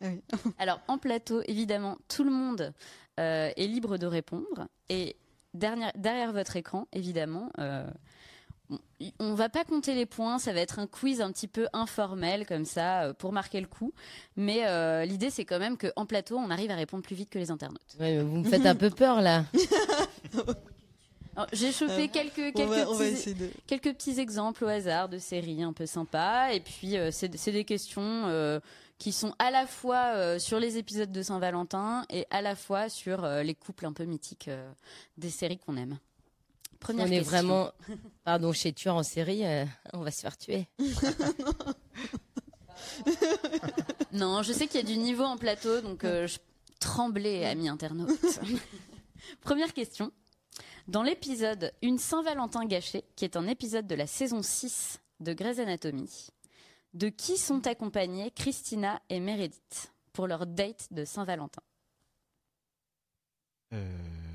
Ah 0.00 0.08
Alors 0.58 0.80
en 0.88 0.98
plateau, 0.98 1.42
évidemment, 1.46 1.98
tout 2.08 2.24
le 2.24 2.30
monde 2.30 2.72
euh, 3.20 3.52
est 3.56 3.66
libre 3.66 3.98
de 3.98 4.06
répondre. 4.06 4.66
Et 4.88 5.16
derrière, 5.54 5.92
derrière 5.94 6.32
votre 6.32 6.56
écran, 6.56 6.88
évidemment, 6.92 7.50
euh, 7.58 7.88
on 9.18 9.34
va 9.34 9.48
pas 9.48 9.64
compter 9.64 9.94
les 9.94 10.06
points, 10.06 10.38
ça 10.38 10.52
va 10.52 10.60
être 10.60 10.78
un 10.78 10.86
quiz 10.86 11.20
un 11.20 11.32
petit 11.32 11.48
peu 11.48 11.68
informel 11.72 12.46
comme 12.46 12.64
ça 12.64 13.04
euh, 13.04 13.12
pour 13.12 13.32
marquer 13.32 13.60
le 13.60 13.66
coup. 13.66 13.92
Mais 14.36 14.66
euh, 14.66 15.04
l'idée 15.04 15.30
c'est 15.30 15.44
quand 15.44 15.58
même 15.58 15.76
qu'en 15.76 16.06
plateau 16.06 16.36
on 16.36 16.50
arrive 16.50 16.70
à 16.70 16.76
répondre 16.76 17.02
plus 17.02 17.16
vite 17.16 17.30
que 17.30 17.38
les 17.38 17.50
internautes. 17.50 17.96
vous 17.98 18.38
me 18.38 18.44
faites 18.44 18.66
un 18.66 18.74
peu 18.74 18.90
peur 18.90 19.20
là. 19.20 19.44
J'ai 21.52 21.70
chauffé 21.70 22.04
euh, 22.04 22.08
quelques 22.12 22.52
quelques, 23.66 23.94
petits, 23.94 24.18
exemples 24.18 24.64
au 24.64 24.68
hasard 24.68 25.08
de 25.08 25.18
séries 25.18 25.62
un 25.62 25.72
peu 25.72 25.86
sympas 25.86 26.50
et 26.50 26.58
puis 26.58 26.96
c'est 27.12 27.52
des 27.52 27.64
questions 27.64 28.60
qui 28.98 29.12
sont 29.12 29.32
à 29.38 29.52
la 29.52 29.68
fois 29.68 30.40
sur 30.40 30.58
les 30.58 30.78
épisodes 30.78 31.12
de 31.12 31.22
Saint-Valentin 31.22 32.04
et 32.10 32.26
à 32.30 32.42
la 32.42 32.56
fois 32.56 32.88
sur 32.88 33.24
les 33.24 33.54
couples 33.54 33.86
un 33.86 33.92
peu 33.92 34.04
mythiques 34.04 34.50
des 35.16 35.30
séries 35.30 35.58
qu'on 35.58 35.76
aime 35.76 35.98
on 36.88 37.06
est 37.06 37.20
vraiment, 37.20 37.72
pardon, 38.24 38.52
chez 38.52 38.72
tueur 38.72 38.96
en 38.96 39.02
série, 39.02 39.44
euh, 39.44 39.64
on 39.92 40.02
va 40.02 40.10
se 40.10 40.20
faire 40.20 40.36
tuer. 40.36 40.66
non, 44.12 44.42
je 44.42 44.52
sais 44.52 44.66
qu'il 44.66 44.80
y 44.80 44.84
a 44.84 44.86
du 44.86 44.98
niveau 44.98 45.24
en 45.24 45.36
plateau, 45.36 45.80
donc 45.80 46.04
euh, 46.04 46.26
je 46.26 46.38
tremblais, 46.80 47.46
amis 47.46 47.68
internautes. 47.68 48.40
Première 49.40 49.74
question. 49.74 50.12
Dans 50.86 51.02
l'épisode 51.02 51.72
Une 51.82 51.98
Saint-Valentin 51.98 52.64
gâchée, 52.64 53.04
qui 53.16 53.24
est 53.24 53.36
un 53.36 53.46
épisode 53.46 53.86
de 53.86 53.94
la 53.94 54.06
saison 54.06 54.42
6 54.42 55.00
de 55.20 55.32
Grey's 55.34 55.58
Anatomy, 55.58 56.28
de 56.94 57.08
qui 57.08 57.36
sont 57.36 57.66
accompagnées 57.66 58.30
Christina 58.30 59.02
et 59.10 59.20
Meredith 59.20 59.92
pour 60.12 60.26
leur 60.26 60.46
date 60.46 60.88
de 60.90 61.04
Saint-Valentin? 61.04 61.62
Euh... 63.74 64.27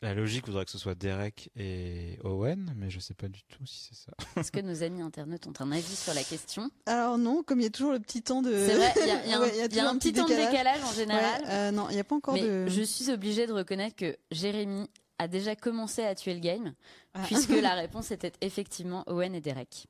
La 0.00 0.14
logique 0.14 0.46
voudrait 0.46 0.64
que 0.64 0.70
ce 0.70 0.78
soit 0.78 0.94
Derek 0.94 1.50
et 1.56 2.18
Owen, 2.22 2.72
mais 2.76 2.88
je 2.88 3.00
sais 3.00 3.14
pas 3.14 3.26
du 3.26 3.42
tout 3.42 3.66
si 3.66 3.88
c'est 3.88 3.96
ça. 3.96 4.12
Est-ce 4.36 4.52
que 4.52 4.60
nos 4.60 4.84
amis 4.84 5.02
internautes 5.02 5.48
ont 5.48 5.52
un 5.58 5.72
avis 5.72 5.96
sur 5.96 6.14
la 6.14 6.22
question? 6.22 6.70
Alors 6.86 7.18
non, 7.18 7.42
comme 7.42 7.58
il 7.58 7.64
y 7.64 7.66
a 7.66 7.70
toujours 7.70 7.92
le 7.92 7.98
petit 7.98 8.22
temps 8.22 8.40
de. 8.40 8.52
C'est 8.52 8.76
vrai, 8.76 8.92
il 8.96 9.06
y 9.08 9.32
a, 9.32 9.90
un, 9.90 9.98
petit, 9.98 10.12
temps 10.12 10.28
de 10.28 10.34
décalage 10.34 10.84
en 10.84 10.92
général. 10.92 11.42
Euh, 11.48 11.70
non, 11.72 11.88
il 11.90 11.94
n'y 11.94 12.00
a 12.00 12.04
pas 12.04 12.14
encore 12.14 12.34
de. 12.34 12.68
Je 12.68 12.82
suis 12.82 13.10
obligée 13.10 13.48
de 13.48 13.52
reconnaître 13.52 13.96
que 13.96 14.16
Jérémy 14.30 14.88
a 15.18 15.26
déjà 15.26 15.56
commencé 15.56 16.04
à 16.04 16.14
tuer 16.14 16.34
le 16.34 16.40
game, 16.40 16.74
ah. 17.14 17.22
puisque 17.24 17.50
la 17.60 17.74
réponse 17.74 18.12
était 18.12 18.32
effectivement 18.40 19.02
Owen 19.08 19.34
et 19.34 19.40
Derek. 19.40 19.88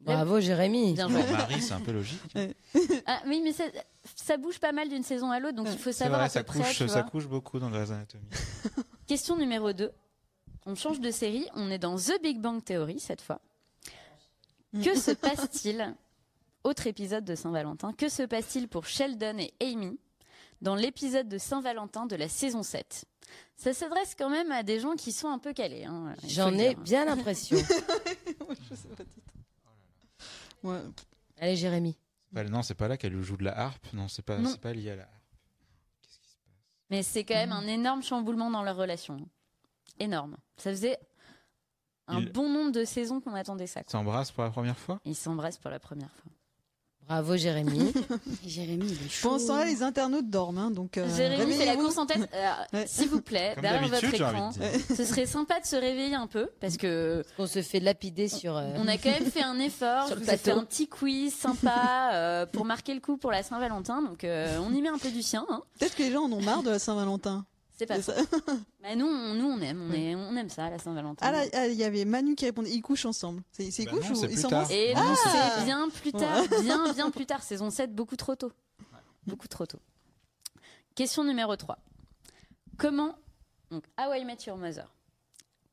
Bravo 0.00 0.40
Jérémy. 0.40 0.94
Bien 0.94 1.08
joué. 1.08 1.22
Marie, 1.32 1.60
c'est 1.60 1.74
un 1.74 1.80
peu 1.80 1.92
logique. 1.92 2.20
ah, 3.06 3.20
oui, 3.26 3.42
mais 3.42 3.52
ça, 3.52 4.36
bouge 4.36 4.60
pas 4.60 4.70
mal 4.72 4.88
d'une 4.88 5.02
saison 5.02 5.30
à 5.32 5.40
l'autre, 5.40 5.56
donc 5.56 5.66
il 5.72 5.78
faut 5.78 5.92
savoir 5.92 6.20
vrai, 6.20 6.26
à 6.26 6.30
ça 6.30 6.44
peu 6.44 6.52
couche, 6.52 6.86
ça 6.86 7.02
couche 7.02 7.26
beaucoup 7.26 7.58
dans 7.58 7.68
Grey's 7.68 7.90
Anatomy. 7.90 8.24
Question 9.10 9.36
numéro 9.36 9.72
2. 9.72 9.90
On 10.66 10.76
change 10.76 11.00
de 11.00 11.10
série, 11.10 11.44
on 11.54 11.68
est 11.68 11.80
dans 11.80 11.96
The 11.96 12.22
Big 12.22 12.40
Bang 12.40 12.62
Theory 12.62 13.00
cette 13.00 13.20
fois. 13.20 13.40
Que 14.72 14.96
se 14.96 15.10
passe-t-il 15.20 15.96
Autre 16.62 16.86
épisode 16.86 17.24
de 17.24 17.34
Saint-Valentin. 17.34 17.92
Que 17.92 18.08
se 18.08 18.22
passe-t-il 18.22 18.68
pour 18.68 18.86
Sheldon 18.86 19.38
et 19.38 19.52
Amy 19.60 19.98
dans 20.62 20.76
l'épisode 20.76 21.28
de 21.28 21.38
Saint-Valentin 21.38 22.06
de 22.06 22.14
la 22.14 22.28
saison 22.28 22.62
7 22.62 23.04
Ça 23.56 23.74
s'adresse 23.74 24.14
quand 24.16 24.30
même 24.30 24.52
à 24.52 24.62
des 24.62 24.78
gens 24.78 24.94
qui 24.94 25.10
sont 25.10 25.28
un 25.28 25.40
peu 25.40 25.52
calés. 25.52 25.86
Hein, 25.86 26.14
J'en 26.28 26.56
ai 26.56 26.76
bien 26.76 27.04
l'impression. 27.04 27.58
Allez, 31.40 31.56
Jérémy. 31.56 31.98
non, 32.32 32.62
c'est 32.62 32.74
pas 32.74 32.86
là 32.86 32.96
qu'elle 32.96 33.20
joue 33.20 33.36
de 33.36 33.42
la 33.42 33.58
harpe. 33.58 33.92
Non, 33.92 34.06
c'est 34.06 34.22
pas, 34.22 34.38
c'est 34.44 34.60
pas 34.60 34.72
lié 34.72 34.92
à 34.92 34.96
la 34.96 35.02
harpe. 35.02 35.19
Mais 36.90 37.02
c'est 37.02 37.24
quand 37.24 37.34
même 37.34 37.52
un 37.52 37.66
énorme 37.66 38.02
chamboulement 38.02 38.50
dans 38.50 38.62
leur 38.62 38.76
relation. 38.76 39.16
énorme. 39.98 40.36
Ça 40.56 40.70
faisait 40.70 40.98
un 42.06 42.20
bon 42.22 42.48
nombre 42.48 42.72
de 42.72 42.84
saisons 42.84 43.20
qu'on 43.20 43.34
attendait 43.34 43.66
ça. 43.66 43.82
Ils 43.86 43.90
s'embrassent 43.90 44.32
pour 44.32 44.42
la 44.42 44.50
première 44.50 44.78
fois? 44.78 45.00
Ils 45.04 45.14
s'embrassent 45.14 45.58
pour 45.58 45.70
la 45.70 45.78
première 45.78 46.10
fois. 46.10 46.32
Bravo 47.06 47.36
Jérémy. 47.36 47.92
Jérémy, 48.46 48.86
il 48.86 49.06
est 49.06 49.08
chaud. 49.10 49.30
Pour 49.30 49.40
ça, 49.40 49.64
les 49.64 49.82
internautes 49.82 50.30
dorment. 50.30 50.58
Hein, 50.58 50.70
donc, 50.70 50.96
euh, 50.96 51.08
Jérémy 51.16 51.54
fait 51.54 51.66
la 51.66 51.76
course 51.76 51.98
en 51.98 52.06
tête. 52.06 52.28
Euh, 52.32 52.84
s'il 52.86 53.08
vous 53.08 53.20
plaît, 53.20 53.56
derrière 53.60 53.88
votre 53.88 54.14
écran, 54.14 54.50
ce 54.96 55.04
serait 55.04 55.26
sympa 55.26 55.58
de 55.60 55.66
se 55.66 55.76
réveiller 55.76 56.14
un 56.14 56.28
peu 56.28 56.48
parce 56.60 56.76
que 56.76 57.24
on 57.38 57.46
se 57.46 57.62
fait 57.62 57.80
lapider 57.80 58.28
sur. 58.28 58.56
Euh, 58.56 58.70
on 58.76 58.86
a 58.86 58.96
quand 58.96 59.10
même 59.10 59.30
fait 59.30 59.42
un 59.42 59.58
effort. 59.58 60.06
je 60.10 60.14
vous 60.14 60.30
ai 60.30 60.36
fait 60.36 60.52
un 60.52 60.64
petit 60.64 60.88
quiz 60.88 61.34
sympa 61.34 62.46
pour 62.52 62.64
marquer 62.64 62.94
le 62.94 63.00
coup 63.00 63.16
pour 63.16 63.32
la 63.32 63.42
Saint-Valentin. 63.42 64.02
Donc 64.02 64.24
on 64.24 64.72
y 64.72 64.80
met 64.80 64.88
un 64.88 64.98
peu 64.98 65.10
du 65.10 65.22
sien. 65.22 65.44
Hein. 65.50 65.62
Peut-être 65.78 65.96
que 65.96 66.02
les 66.02 66.12
gens 66.12 66.24
en 66.24 66.32
ont 66.32 66.42
marre 66.42 66.62
de 66.62 66.70
la 66.70 66.78
Saint-Valentin. 66.78 67.44
C'est 67.80 67.86
pas 67.86 68.02
ça. 68.02 68.12
bah 68.82 68.94
nous, 68.94 69.06
on, 69.06 69.32
nous, 69.32 69.46
on 69.46 69.58
aime, 69.62 69.88
on, 69.88 69.94
est, 69.94 70.14
on 70.14 70.36
aime 70.36 70.50
ça, 70.50 70.68
la 70.68 70.78
Saint-Valentin. 70.78 71.24
Ah, 71.26 71.44
ah, 71.54 71.66
il 71.66 71.78
y 71.78 71.84
avait 71.84 72.04
Manu 72.04 72.34
qui 72.34 72.44
répondait, 72.44 72.68
ils 72.68 72.82
couchent 72.82 73.06
ensemble. 73.06 73.42
C'est 73.52 73.64
ils 73.64 73.84
bah 73.86 73.92
couchent 73.92 74.10
ou 74.10 74.24
ils 74.26 74.36
s'embrassent 74.36 74.70
Et 74.70 74.92
non, 74.92 75.00
ah 75.02 75.54
c'est 75.56 75.64
bien 75.64 75.88
plus 75.88 76.12
tard, 76.12 76.44
bien, 76.60 76.92
bien 76.92 77.10
plus 77.10 77.24
tard. 77.24 77.42
Saison 77.42 77.70
7, 77.70 77.94
beaucoup 77.94 78.16
trop 78.16 78.36
tôt. 78.36 78.52
Beaucoup 79.26 79.48
trop 79.48 79.64
tôt. 79.64 79.78
Question 80.94 81.24
numéro 81.24 81.56
3. 81.56 81.78
Comment, 82.76 83.16
donc, 83.70 83.84
How 83.98 84.12
I 84.12 84.26
Met 84.26 84.36
Your 84.46 84.58
Mother. 84.58 84.94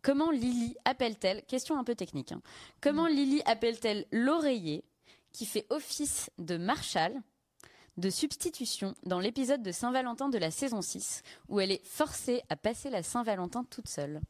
Comment 0.01 0.31
Lily 0.31 0.77
appelle-t-elle, 0.85 1.43
question 1.43 1.77
un 1.77 1.83
peu 1.83 1.95
technique, 1.95 2.31
hein. 2.31 2.41
comment 2.79 3.07
Lily 3.07 3.41
appelle-t-elle 3.45 4.05
l'oreiller 4.13 4.85
qui 5.33 5.45
fait 5.45 5.67
office 5.71 6.29
de 6.37 6.55
Marshall 6.55 7.21
de 7.97 8.09
substitution 8.09 8.95
dans 9.03 9.19
l'épisode 9.19 9.63
de 9.63 9.71
Saint-Valentin 9.71 10.29
de 10.29 10.37
la 10.37 10.51
saison 10.51 10.81
6, 10.81 11.23
où 11.49 11.59
elle 11.59 11.71
est 11.71 11.85
forcée 11.85 12.41
à 12.49 12.55
passer 12.55 12.89
la 12.89 13.03
Saint-Valentin 13.03 13.63
toute 13.65 13.87
seule 13.87 14.21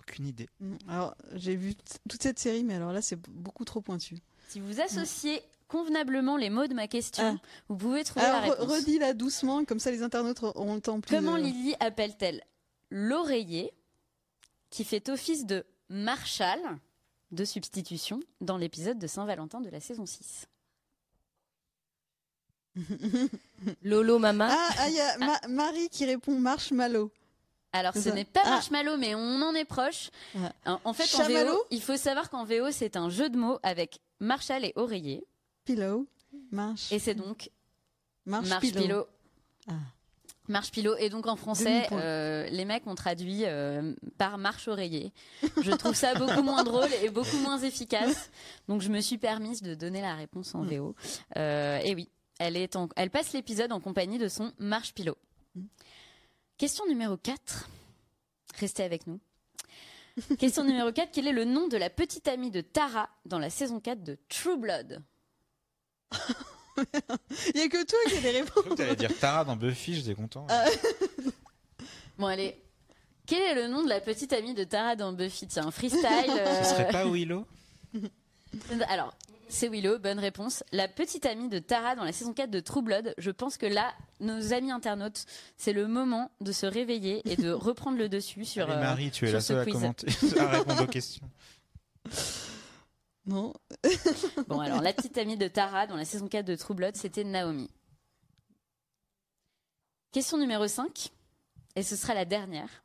Aucune 0.00 0.26
idée. 0.26 0.48
Mm, 0.60 0.76
alors, 0.88 1.14
j'ai 1.34 1.54
vu 1.54 1.74
toute 2.08 2.22
cette 2.22 2.38
série, 2.38 2.64
mais 2.64 2.74
alors 2.74 2.92
là, 2.92 3.02
c'est 3.02 3.20
beaucoup 3.28 3.64
trop 3.64 3.80
pointu. 3.80 4.18
Si 4.48 4.58
vous 4.58 4.80
associez 4.80 5.42
convenablement 5.68 6.36
les 6.36 6.50
mots 6.50 6.66
de 6.66 6.74
ma 6.74 6.88
question, 6.88 7.38
ah. 7.38 7.48
vous 7.68 7.76
pouvez 7.76 8.04
trouver 8.04 8.26
la 8.26 8.40
réponse. 8.40 8.58
Redis-la 8.58 9.14
doucement, 9.14 9.64
comme 9.64 9.78
ça 9.78 9.90
les 9.90 10.02
internautes 10.02 10.42
auront 10.42 10.74
le 10.74 10.80
temps 10.80 11.00
plus. 11.00 11.14
Comment 11.14 11.36
Lily 11.36 11.74
appelle-t-elle 11.80 12.42
l'oreiller 12.90 13.72
qui 14.68 14.84
fait 14.84 15.08
office 15.08 15.46
de 15.46 15.64
Marshall 15.88 16.60
de 17.30 17.44
substitution 17.44 18.20
dans 18.42 18.58
l'épisode 18.58 18.98
de 18.98 19.06
Saint-Valentin 19.06 19.60
de 19.60 19.70
la 19.70 19.80
saison 19.80 20.04
6 20.04 20.46
Lolo 23.82 24.18
Mama. 24.18 24.48
Ah, 24.50 24.88
il 24.88 24.98
ah, 24.98 25.16
y 25.18 25.20
a 25.20 25.48
Marie 25.48 25.88
qui 25.88 26.06
répond 26.06 26.38
Marshmallow. 26.38 27.10
Alors 27.72 27.94
ce 27.94 28.10
n'est 28.10 28.26
pas 28.26 28.42
ah. 28.44 28.50
marshmallow, 28.50 28.98
mais 28.98 29.14
on 29.14 29.40
en 29.40 29.54
est 29.54 29.64
proche. 29.64 30.10
Ah. 30.64 30.78
En 30.84 30.92
fait, 30.92 31.08
en 31.18 31.26
VO, 31.26 31.64
il 31.70 31.82
faut 31.82 31.96
savoir 31.96 32.28
qu'en 32.28 32.44
VO, 32.44 32.70
c'est 32.70 32.96
un 32.96 33.08
jeu 33.08 33.30
de 33.30 33.38
mots 33.38 33.58
avec 33.62 34.00
Marshall 34.20 34.64
et 34.64 34.72
oreiller. 34.76 35.24
Pillow. 35.64 36.06
Marche. 36.50 36.92
Et 36.92 36.98
c'est 36.98 37.14
donc 37.14 37.50
Marche, 38.26 38.60
pillow. 38.60 39.06
Marche 40.48 40.70
pillow. 40.70 40.96
Et 40.98 41.08
donc 41.08 41.26
en 41.26 41.36
français, 41.36 41.86
euh, 41.92 42.46
les 42.50 42.64
mecs 42.64 42.86
ont 42.86 42.94
traduit 42.94 43.44
euh, 43.44 43.94
par 44.18 44.36
marche 44.36 44.68
oreiller. 44.68 45.12
Je 45.62 45.70
trouve 45.70 45.94
ça 45.94 46.14
beaucoup 46.14 46.42
moins 46.42 46.64
drôle 46.64 46.90
et 47.02 47.08
beaucoup 47.08 47.38
moins 47.38 47.58
efficace. 47.58 48.30
Donc 48.68 48.82
je 48.82 48.90
me 48.90 49.00
suis 49.00 49.18
permise 49.18 49.62
de 49.62 49.74
donner 49.74 50.02
la 50.02 50.14
réponse 50.14 50.54
en. 50.54 50.62
VO. 50.62 50.94
Euh, 51.36 51.78
et 51.78 51.94
oui, 51.94 52.08
elle, 52.46 52.56
est 52.56 52.76
elle 52.96 53.10
passe 53.10 53.32
l'épisode 53.32 53.72
en 53.72 53.80
compagnie 53.80 54.18
de 54.18 54.28
son 54.28 54.52
marche-pilot. 54.58 55.16
Question 56.58 56.86
numéro 56.86 57.16
4. 57.16 57.68
Restez 58.58 58.82
avec 58.82 59.06
nous. 59.06 59.20
Question 60.38 60.64
numéro 60.64 60.92
4. 60.92 61.10
Quel 61.12 61.26
est 61.26 61.32
le 61.32 61.44
nom 61.44 61.68
de 61.68 61.76
la 61.76 61.90
petite 61.90 62.28
amie 62.28 62.50
de 62.50 62.60
Tara 62.60 63.08
dans 63.24 63.38
la 63.38 63.50
saison 63.50 63.80
4 63.80 64.02
de 64.02 64.18
True 64.28 64.58
Blood? 64.58 65.02
Il 66.76 67.54
n'y 67.54 67.62
a 67.62 67.68
que 67.68 67.84
toi 67.84 67.98
qui 68.08 68.16
as 68.16 68.20
des 68.20 68.30
réponses. 68.30 68.64
Tu 68.76 68.82
allais 68.82 68.96
dire 68.96 69.18
Tara 69.18 69.44
dans 69.44 69.56
Buffy, 69.56 69.94
j'étais 69.94 70.14
content. 70.14 70.46
Ah. 70.48 70.64
bon, 72.18 72.26
allez. 72.26 72.58
Quel 73.26 73.42
est 73.42 73.54
le 73.54 73.68
nom 73.68 73.82
de 73.82 73.88
la 73.88 74.00
petite 74.00 74.32
amie 74.32 74.54
de 74.54 74.64
Tara 74.64 74.96
dans 74.96 75.12
Buffy? 75.12 75.46
Tiens, 75.46 75.70
freestyle. 75.70 76.02
Ce 76.04 76.70
serait 76.70 76.88
pas 76.90 77.06
Willow? 77.06 77.46
Alors, 78.88 79.14
c'est 79.52 79.68
Willow, 79.68 79.98
bonne 79.98 80.18
réponse. 80.18 80.64
La 80.72 80.88
petite 80.88 81.26
amie 81.26 81.48
de 81.48 81.58
Tara 81.58 81.94
dans 81.94 82.04
la 82.04 82.12
saison 82.12 82.32
4 82.32 82.50
de 82.50 82.60
True 82.60 82.82
Blood. 82.82 83.14
Je 83.18 83.30
pense 83.30 83.58
que 83.58 83.66
là, 83.66 83.92
nos 84.20 84.52
amis 84.54 84.70
internautes, 84.70 85.26
c'est 85.56 85.74
le 85.74 85.86
moment 85.86 86.30
de 86.40 86.52
se 86.52 86.64
réveiller 86.64 87.20
et 87.30 87.36
de 87.36 87.50
reprendre 87.52 87.98
le 87.98 88.08
dessus 88.08 88.44
sur. 88.46 88.70
Allez, 88.70 88.80
Marie, 88.80 89.10
tu 89.10 89.28
es 89.28 89.32
la 89.32 89.40
seule 89.40 89.60
à 89.60 89.70
commenter, 89.70 90.06
à 90.38 90.46
répondre 90.48 90.82
aux 90.82 90.86
questions. 90.86 91.30
Non. 93.26 93.52
bon, 94.48 94.60
alors, 94.60 94.80
la 94.80 94.92
petite 94.92 95.18
amie 95.18 95.36
de 95.36 95.48
Tara 95.48 95.86
dans 95.86 95.96
la 95.96 96.06
saison 96.06 96.28
4 96.28 96.46
de 96.46 96.56
True 96.56 96.74
Blood, 96.74 96.96
c'était 96.96 97.24
Naomi. 97.24 97.70
Question 100.12 100.38
numéro 100.38 100.66
5, 100.66 101.10
et 101.76 101.82
ce 101.82 101.94
sera 101.94 102.14
la 102.14 102.24
dernière. 102.24 102.84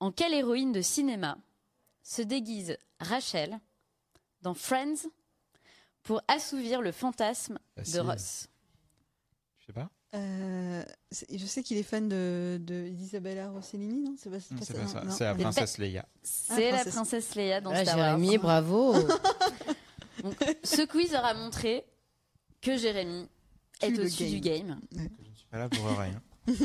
En 0.00 0.10
quelle 0.10 0.34
héroïne 0.34 0.72
de 0.72 0.82
cinéma 0.82 1.38
se 2.02 2.22
déguise 2.22 2.76
Rachel 3.00 3.60
dans 4.44 4.54
Friends 4.54 5.08
pour 6.04 6.22
assouvir 6.28 6.82
le 6.82 6.92
fantasme 6.92 7.58
de 7.76 7.98
Ross 7.98 8.48
Je 9.58 9.66
sais 9.66 9.72
pas. 9.72 9.90
Euh, 10.14 10.84
je 11.32 11.44
sais 11.44 11.64
qu'il 11.64 11.76
est 11.76 11.82
fan 11.82 12.08
de, 12.08 12.60
de 12.62 12.86
Isabella 12.86 13.50
Rossellini, 13.50 14.00
non? 14.00 14.14
C'est 14.16 14.30
pas, 14.30 14.38
ça. 14.38 15.02
C'est 15.10 15.24
la 15.24 15.34
princesse 15.34 15.78
Leia. 15.78 16.06
C'est 16.22 16.70
la 16.70 16.84
princesse 16.84 17.34
Leia 17.34 17.60
dans 17.60 17.70
ah, 17.70 17.82
Star 17.82 17.98
Wars. 17.98 18.18
Jérémy, 18.18 18.38
bravo. 18.38 18.94
ce 20.62 20.86
quiz 20.86 21.14
aura 21.14 21.34
montré 21.34 21.84
que 22.60 22.76
Jérémy 22.76 23.26
est 23.80 23.98
au-dessus 23.98 24.28
du 24.28 24.38
game. 24.38 24.78
Je 24.92 24.98
ne 24.98 25.08
suis 25.34 25.46
pas 25.50 25.58
là 25.58 25.68
pour 25.68 25.84
rien. 25.98 26.22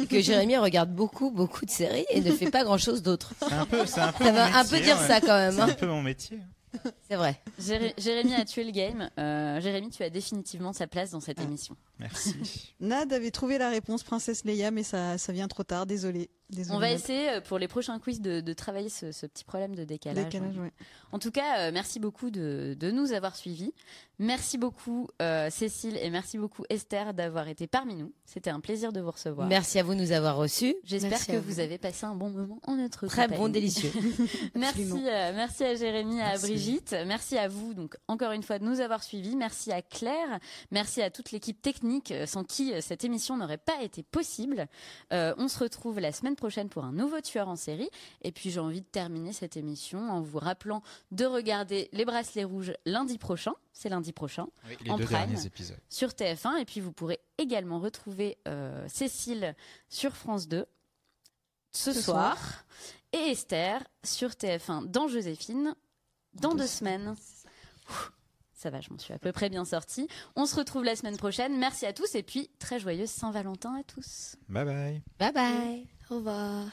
que 0.07 0.21
Jérémy 0.21 0.57
regarde 0.57 0.93
beaucoup, 0.93 1.31
beaucoup 1.31 1.65
de 1.65 1.71
séries 1.71 2.05
et 2.09 2.21
ne 2.21 2.31
fait 2.31 2.51
pas 2.51 2.63
grand-chose 2.63 3.01
d'autre. 3.01 3.33
C'est 3.39 3.53
un 3.53 3.65
peu, 3.65 3.79
un 3.79 3.85
peu. 3.85 3.87
Ça 3.87 4.11
va 4.11 4.59
un 4.59 4.65
peu 4.65 4.79
dire 4.79 4.99
ça 4.99 5.21
quand 5.21 5.27
même. 5.37 5.53
C'est 5.53 5.61
un 5.61 5.69
hein. 5.69 5.75
peu 5.79 5.87
mon 5.87 6.03
métier. 6.03 6.39
C'est 7.07 7.15
vrai. 7.15 7.41
Jérémy 7.57 8.35
a 8.35 8.45
tué 8.45 8.63
le 8.63 8.71
game? 8.71 9.09
Euh, 9.17 9.59
Jérémy, 9.59 9.89
tu 9.89 10.03
as 10.03 10.09
définitivement 10.09 10.73
sa 10.73 10.87
place 10.87 11.11
dans 11.11 11.19
cette 11.19 11.39
ah. 11.39 11.43
émission. 11.43 11.75
Merci. 11.99 12.73
Nad 12.79 13.11
avait 13.11 13.31
trouvé 13.31 13.57
la 13.57 13.69
réponse 13.69 14.03
Princesse 14.03 14.45
Leia, 14.45 14.71
mais 14.71 14.83
ça, 14.83 15.17
ça 15.17 15.33
vient 15.33 15.47
trop 15.47 15.63
tard. 15.63 15.85
Désolé. 15.85 16.29
On 16.71 16.79
va 16.79 16.91
essayer 16.91 17.29
euh, 17.29 17.41
pour 17.41 17.59
les 17.59 17.67
prochains 17.67 17.99
quiz 17.99 18.21
de, 18.21 18.53
travailler 18.53 18.89
ce, 18.89 19.25
petit 19.27 19.43
problème 19.43 19.75
de 19.75 19.83
décalage. 19.83 20.33
En 21.11 21.19
tout 21.19 21.29
cas, 21.29 21.59
euh, 21.59 21.71
merci 21.71 21.99
beaucoup 21.99 22.31
de, 22.31 22.75
nous 22.91 23.11
avoir 23.11 23.35
suivis. 23.35 23.73
Merci 24.17 24.57
beaucoup 24.57 25.07
Cécile 25.49 25.97
et 25.97 26.09
merci 26.09 26.37
beaucoup 26.37 26.65
Esther 26.69 27.13
d'avoir 27.13 27.47
été 27.47 27.67
parmi 27.67 27.95
nous. 27.95 28.11
C'était 28.25 28.49
un 28.49 28.59
plaisir 28.59 28.91
de 28.91 28.99
vous 28.99 29.11
recevoir. 29.11 29.47
Merci 29.47 29.79
à 29.79 29.83
vous 29.83 29.93
de 29.93 29.99
nous 29.99 30.11
avoir 30.11 30.35
reçus. 30.35 30.75
J'espère 30.83 31.25
que 31.25 31.37
vous. 31.37 31.59
avez 31.59 31.77
passé 31.77 32.05
un 32.05 32.15
bon 32.15 32.29
moment 32.29 32.59
en 32.63 32.75
notre 32.75 33.07
Très 33.07 33.27
bon, 33.27 33.47
délicieux. 33.47 33.91
merci, 34.55 34.93
merci 34.93 35.63
à 35.63 35.75
Jérémy, 35.75 36.19
à 36.21 36.37
Brigitte. 36.37 36.95
Merci 37.05 37.37
à 37.37 37.47
vous 37.47 37.73
donc 37.73 37.95
encore 38.07 38.31
une 38.31 38.43
fois 38.43 38.59
de 38.59 38.65
nous 38.65 38.81
avoir 38.81 39.03
suivis. 39.03 39.35
Merci 39.35 39.71
à 39.71 39.81
Claire. 39.81 40.39
Merci 40.71 41.01
à 41.01 41.09
toute 41.09 41.31
l'équipe 41.31 41.61
technique 41.61 41.88
sans 42.25 42.43
qui 42.43 42.73
cette 42.81 43.03
émission 43.03 43.37
n'aurait 43.37 43.57
pas 43.57 43.81
été 43.81 44.03
possible. 44.03 44.67
on 45.11 45.47
se 45.47 45.59
retrouve 45.59 45.99
la 45.99 46.11
semaine 46.11 46.35
prochaine 46.35 46.69
pour 46.69 46.83
un 46.83 46.91
nouveau 46.91 47.21
tueur 47.21 47.47
en 47.49 47.55
série. 47.55 47.89
Et 48.21 48.31
puis 48.31 48.49
j'ai 48.49 48.59
envie 48.59 48.81
de 48.81 48.85
terminer 48.85 49.33
cette 49.33 49.57
émission 49.57 50.09
en 50.11 50.21
vous 50.21 50.39
rappelant 50.39 50.81
de 51.11 51.25
regarder 51.25 51.89
Les 51.93 52.05
Bracelets 52.05 52.43
Rouges 52.43 52.73
lundi 52.85 53.17
prochain. 53.17 53.53
C'est 53.73 53.89
lundi 53.89 54.13
prochain. 54.13 54.47
en 54.89 54.97
prime, 54.97 55.35
Sur 55.89 56.09
TF1. 56.09 56.59
Et 56.59 56.65
puis 56.65 56.81
vous 56.81 56.91
pourrez 56.91 57.19
également 57.37 57.79
retrouver 57.79 58.37
euh, 58.47 58.85
Cécile 58.87 59.55
sur 59.87 60.15
France 60.15 60.47
2 60.47 60.65
ce, 61.71 61.93
soir. 61.93 62.37
Et 63.13 63.31
Esther 63.31 63.83
sur 64.03 64.29
TF1 64.31 64.85
dans 64.87 65.07
Joséphine 65.07 65.75
dans 66.33 66.53
deux, 66.53 66.67
semaines. 66.67 67.15
Ça 68.59 68.69
va, 68.69 68.81
je 68.81 68.89
m'en 68.89 68.97
suis 68.97 69.13
à 69.13 69.17
peu 69.17 69.31
près 69.31 69.47
bien 69.47 69.63
sortie. 69.63 70.09
On 70.35 70.45
se 70.45 70.53
retrouve 70.53 70.83
la 70.83 70.97
semaine 70.97 71.15
prochaine. 71.15 71.57
Merci 71.57 71.85
à 71.85 71.93
tous 71.93 72.13
et 72.15 72.23
puis 72.23 72.49
très 72.59 72.77
joyeuse 72.77 73.09
Saint-Valentin 73.09 73.73
à 73.79 73.83
tous. 73.83 74.35
Bye 74.49 74.65
bye. 74.65 75.01
Bye 75.17 75.31
bye. 75.31 75.87
Au 76.09 76.15
revoir. 76.17 76.65